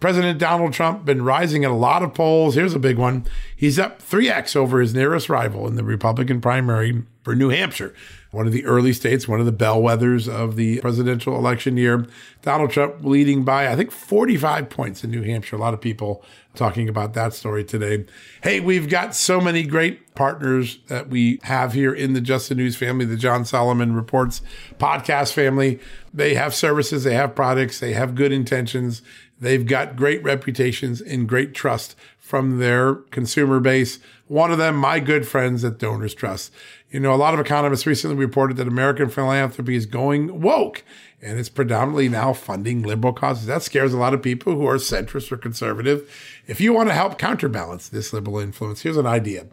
President 0.00 0.38
Donald 0.38 0.72
Trump 0.72 1.04
been 1.04 1.22
rising 1.22 1.62
in 1.62 1.70
a 1.70 1.76
lot 1.76 2.02
of 2.02 2.14
polls. 2.14 2.54
Here's 2.54 2.74
a 2.74 2.78
big 2.78 2.96
one. 2.96 3.26
He's 3.54 3.78
up 3.78 4.00
3x 4.00 4.56
over 4.56 4.80
his 4.80 4.94
nearest 4.94 5.28
rival 5.28 5.66
in 5.66 5.74
the 5.74 5.84
Republican 5.84 6.40
primary 6.40 7.02
for 7.22 7.34
New 7.34 7.50
Hampshire, 7.50 7.94
one 8.30 8.46
of 8.46 8.52
the 8.52 8.64
early 8.64 8.92
states, 8.92 9.26
one 9.26 9.40
of 9.40 9.46
the 9.46 9.52
bellwethers 9.52 10.28
of 10.28 10.56
the 10.56 10.80
presidential 10.80 11.36
election 11.36 11.76
year. 11.76 12.06
Donald 12.42 12.70
Trump 12.70 13.04
leading 13.04 13.44
by, 13.44 13.68
I 13.68 13.76
think, 13.76 13.90
45 13.90 14.70
points 14.70 15.02
in 15.02 15.10
New 15.10 15.22
Hampshire. 15.22 15.56
A 15.56 15.58
lot 15.58 15.74
of 15.74 15.80
people 15.80 16.22
talking 16.54 16.88
about 16.88 17.14
that 17.14 17.32
story 17.32 17.64
today. 17.64 18.04
Hey, 18.42 18.60
we've 18.60 18.88
got 18.88 19.14
so 19.14 19.40
many 19.40 19.62
great 19.64 20.14
partners 20.14 20.78
that 20.88 21.08
we 21.08 21.40
have 21.42 21.72
here 21.72 21.92
in 21.92 22.12
the 22.12 22.20
Just 22.20 22.48
the 22.48 22.54
News 22.54 22.76
family, 22.76 23.04
the 23.04 23.16
John 23.16 23.44
Solomon 23.44 23.94
Reports 23.94 24.42
podcast 24.78 25.32
family. 25.32 25.80
They 26.12 26.34
have 26.34 26.54
services, 26.54 27.04
they 27.04 27.14
have 27.14 27.34
products, 27.34 27.80
they 27.80 27.92
have 27.92 28.14
good 28.14 28.32
intentions. 28.32 29.02
They've 29.40 29.66
got 29.66 29.96
great 29.96 30.22
reputations 30.22 31.00
and 31.00 31.28
great 31.28 31.54
trust 31.54 31.96
from 32.18 32.58
their 32.58 32.94
consumer 32.94 33.58
base. 33.58 33.98
One 34.28 34.52
of 34.52 34.58
them, 34.58 34.76
my 34.76 35.00
good 35.00 35.26
friends 35.26 35.64
at 35.64 35.78
Donors 35.78 36.14
Trust. 36.14 36.52
You 36.90 36.98
know, 36.98 37.14
a 37.14 37.16
lot 37.16 37.34
of 37.34 37.40
economists 37.40 37.86
recently 37.86 38.16
reported 38.16 38.56
that 38.56 38.66
American 38.66 39.10
philanthropy 39.10 39.76
is 39.76 39.86
going 39.86 40.40
woke 40.40 40.82
and 41.22 41.38
it's 41.38 41.48
predominantly 41.48 42.08
now 42.08 42.32
funding 42.32 42.82
liberal 42.82 43.12
causes. 43.12 43.46
That 43.46 43.62
scares 43.62 43.92
a 43.92 43.98
lot 43.98 44.12
of 44.14 44.22
people 44.22 44.54
who 44.54 44.66
are 44.66 44.76
centrist 44.76 45.30
or 45.30 45.36
conservative. 45.36 46.10
If 46.46 46.60
you 46.60 46.72
want 46.72 46.88
to 46.88 46.94
help 46.94 47.18
counterbalance 47.18 47.88
this 47.88 48.12
liberal 48.12 48.38
influence, 48.38 48.80
here's 48.80 48.96
an 48.96 49.06
idea. 49.06 49.46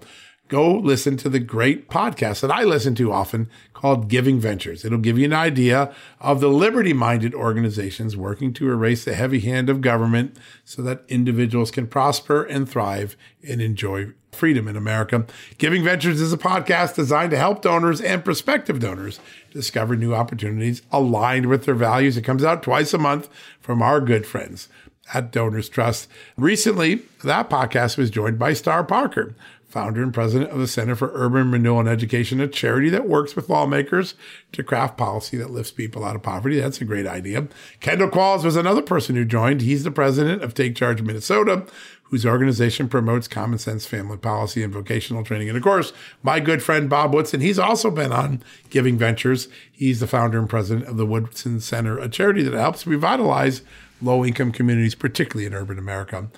Go 0.48 0.74
listen 0.74 1.18
to 1.18 1.30
the 1.30 1.39
great 1.39 1.89
podcast 1.89 2.41
that 2.41 2.52
I 2.52 2.64
listen 2.64 2.95
to 2.95 3.12
often 3.12 3.50
called 3.74 4.08
Giving 4.08 4.39
Ventures. 4.39 4.84
It'll 4.86 4.98
give 4.98 5.18
you 5.18 5.26
an 5.26 5.34
idea 5.34 5.93
of 6.20 6.39
the 6.39 6.50
liberty 6.50 6.93
minded 6.93 7.34
organizations 7.34 8.18
working 8.18 8.54
to 8.54 8.70
erase 8.70 9.06
the 9.06 9.14
heavy 9.14 9.39
hand 9.41 9.70
of 9.70 9.82
government 9.82 10.38
so 10.66 10.82
that 10.82 11.04
individuals 11.08 11.72
can 11.72 11.88
prosper 11.88 12.43
and 12.43 12.68
thrive 12.68 13.16
and 13.48 13.62
enjoy 13.62 14.14
freedom 14.32 14.68
in 14.68 14.76
America. 14.76 15.26
Giving 15.58 15.84
Ventures 15.84 16.22
is 16.22 16.34
a 16.34 16.38
podcast 16.38 16.95
designed 16.95 17.32
to 17.32 17.38
help 17.38 17.62
donors 17.62 18.02
and 18.02 18.24
prospective 18.24 18.80
donors 18.80 19.20
discover 19.52 19.95
new 19.95 20.14
opportunities 20.14 20.82
aligned 20.91 21.48
with 21.48 21.66
their 21.66 21.76
values. 21.76 22.18
It 22.18 22.24
comes 22.24 22.43
out 22.43 22.64
twice 22.64 22.93
a 22.93 22.98
month 22.98 23.30
from 23.60 23.82
our 23.82 24.00
good 24.00 24.26
friends 24.26 24.70
at 25.14 25.32
Donors 25.32 25.70
Trust. 25.70 26.10
Recently, 26.38 27.04
that 27.24 27.50
podcast 27.50 27.98
was 27.98 28.10
joined 28.10 28.38
by 28.38 28.54
Star 28.54 28.84
Parker, 28.84 29.36
founder 29.68 30.01
and 30.01 30.13
president 30.13 30.49
of 30.51 30.59
the 30.59 30.68
Center 30.68 30.95
for 30.95 31.11
Urban 31.13 31.51
Renewal 31.51 31.82
and 31.82 31.89
Education, 31.89 32.39
a 32.39 32.47
charity 32.47 32.89
that 32.89 33.07
works 33.07 33.36
with 33.36 33.49
lawmakers 33.49 34.15
to 34.53 34.63
craft 34.63 34.97
policy 34.97 35.36
that 35.38 35.51
lifts 35.51 35.72
people 35.72 36.05
out 36.05 36.15
of 36.15 36.24
poverty. 36.24 36.59
That's 36.59 36.80
a 36.80 36.86
great 36.86 37.05
idea. 37.05 37.47
Kendall 37.82 38.09
Qualls 38.09 38.45
was 38.45 38.55
another 38.55 38.82
person 38.82 39.15
who 39.15 39.26
joined. 39.26 39.61
He's 39.61 39.84
the 39.84 39.91
president 39.91 40.41
of 40.41 40.53
Take 40.53 40.76
Charge 40.76 41.01
Minnesota, 41.01 41.65
whose 42.03 42.26
organization 42.26 42.88
promotes 42.88 43.28
common 43.28 43.59
sense 43.59 43.86
family 43.86 44.18
policy 44.18 44.63
and 44.63 44.74
vocational 44.74 45.26
training. 45.26 45.49
And 45.49 45.57
of 45.57 45.63
course, 45.63 45.91
my 46.24 46.39
good 46.39 46.63
friend 46.63 46.89
Bob 46.89 47.13
Woodson, 47.13 47.41
he's 47.41 47.59
also 47.59 47.91
been 47.91 48.13
on 48.13 48.41
Giving 48.70 48.97
Ventures. 48.97 49.49
He's 49.70 49.99
the 49.99 50.07
founder 50.07 50.39
and 50.39 50.49
president 50.49 50.88
of 50.88 50.95
the 50.95 51.05
Woodson 51.05 51.59
Center, 51.59 51.99
a 51.99 52.07
charity 52.07 52.43
that 52.43 52.53
helps 52.53 52.88
revitalize 52.88 53.61
low 54.01 54.24
income 54.24 54.51
communities, 54.51 54.95
particularly 54.95 55.45
in 55.45 55.53
urban 55.53 55.78
America. 55.78 56.30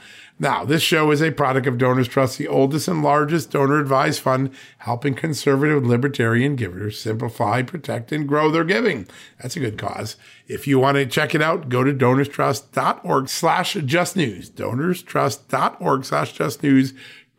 Now, 0.42 0.64
this 0.64 0.82
show 0.82 1.12
is 1.12 1.22
a 1.22 1.32
product 1.32 1.68
of 1.68 1.78
Donors 1.78 2.08
Trust, 2.08 2.38
the 2.38 2.48
oldest 2.48 2.88
and 2.88 3.04
largest 3.04 3.52
donor 3.52 3.78
advised 3.78 4.22
fund, 4.22 4.52
helping 4.78 5.14
conservative 5.14 5.86
libertarian 5.86 6.56
givers 6.56 6.98
simplify, 6.98 7.62
protect, 7.62 8.14
and 8.14 8.26
grow 8.26 8.50
their 8.50 8.64
giving. 8.64 9.06
That's 9.42 9.58
a 9.58 9.60
good 9.60 9.78
cause. 9.78 10.16
If 10.48 10.66
you 10.66 10.80
want 10.80 10.96
to 10.96 11.06
check 11.06 11.36
it 11.36 11.42
out, 11.42 11.68
go 11.68 11.84
to 11.84 11.94
donorstrust.org 11.94 13.28
slash 13.28 13.74
just 13.74 14.16
news. 14.16 14.50
Donorstrust.org 14.50 16.06
slash 16.06 16.32
just 16.32 16.64
news. 16.64 16.94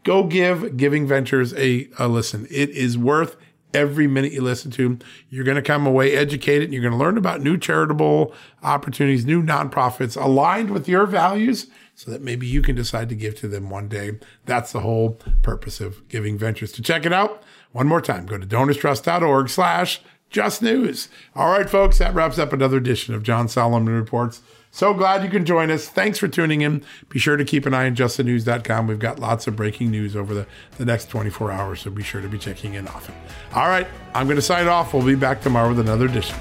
Go 0.05 0.25
give 0.25 0.77
Giving 0.77 1.07
Ventures 1.07 1.55
a, 1.55 1.89
a 1.99 2.07
listen. 2.07 2.47
It 2.51 2.69
is 2.69 2.99
worth 2.99 3.37
every 3.73 4.09
minute 4.09 4.33
you 4.33 4.43
listen 4.43 4.71
to. 4.73 4.99
You're 5.31 5.45
going 5.45 5.57
to 5.57 5.63
come 5.63 5.87
away 5.87 6.15
educated. 6.15 6.71
You're 6.71 6.83
going 6.83 6.93
to 6.93 6.99
learn 6.99 7.17
about 7.17 7.41
new 7.41 7.57
charitable 7.57 8.35
opportunities, 8.63 9.25
new 9.25 9.43
nonprofits 9.43 10.21
aligned 10.21 10.71
with 10.71 10.87
your 10.87 11.07
values 11.07 11.69
so 12.01 12.11
that 12.11 12.23
maybe 12.23 12.47
you 12.47 12.63
can 12.63 12.75
decide 12.75 13.11
to 13.11 13.15
give 13.15 13.39
to 13.39 13.47
them 13.47 13.69
one 13.69 13.87
day. 13.87 14.19
That's 14.47 14.73
the 14.73 14.81
whole 14.81 15.19
purpose 15.43 15.83
of 15.83 16.09
Giving 16.09 16.39
Ventures. 16.39 16.73
To 16.73 16.83
check 16.83 17.05
it 17.05 17.13
out, 17.13 17.43
one 17.73 17.87
more 17.87 18.01
time, 18.01 18.25
go 18.25 18.39
to 18.39 18.47
donorstrust.org 18.47 19.51
slash 19.51 20.01
just 20.31 20.63
news. 20.63 21.11
All 21.37 21.51
right, 21.51 21.69
folks, 21.69 21.99
that 21.99 22.15
wraps 22.15 22.39
up 22.39 22.55
another 22.55 22.79
edition 22.79 23.13
of 23.15 23.23
John 23.23 23.49
Solomon 23.49 23.93
Reports. 23.93 24.41
So 24.71 24.95
glad 24.95 25.23
you 25.23 25.29
can 25.29 25.45
join 25.45 25.71
us. 25.71 25.89
Thanks 25.89 26.19
for 26.19 26.27
tuning 26.27 26.63
in. 26.63 26.83
Be 27.11 27.19
sure 27.19 27.37
to 27.37 27.45
keep 27.45 27.67
an 27.67 27.75
eye 27.75 27.85
on 27.85 27.95
justthenews.com. 27.95 28.87
We've 28.87 28.99
got 28.99 29.19
lots 29.19 29.47
of 29.47 29.55
breaking 29.55 29.91
news 29.91 30.17
over 30.17 30.33
the, 30.33 30.47
the 30.79 30.87
next 30.87 31.11
24 31.11 31.53
hours, 31.53 31.81
so 31.83 31.91
be 31.91 32.03
sure 32.03 32.23
to 32.23 32.29
be 32.29 32.39
checking 32.39 32.73
in 32.73 32.89
often. 32.89 33.15
All 33.53 33.69
right, 33.69 33.87
I'm 34.15 34.27
going 34.27 34.37
to 34.37 34.43
sign 34.43 34.69
off. 34.69 34.95
We'll 34.95 35.05
be 35.05 35.17
back 35.17 35.43
tomorrow 35.43 35.69
with 35.69 35.81
another 35.81 36.07
edition 36.07 36.39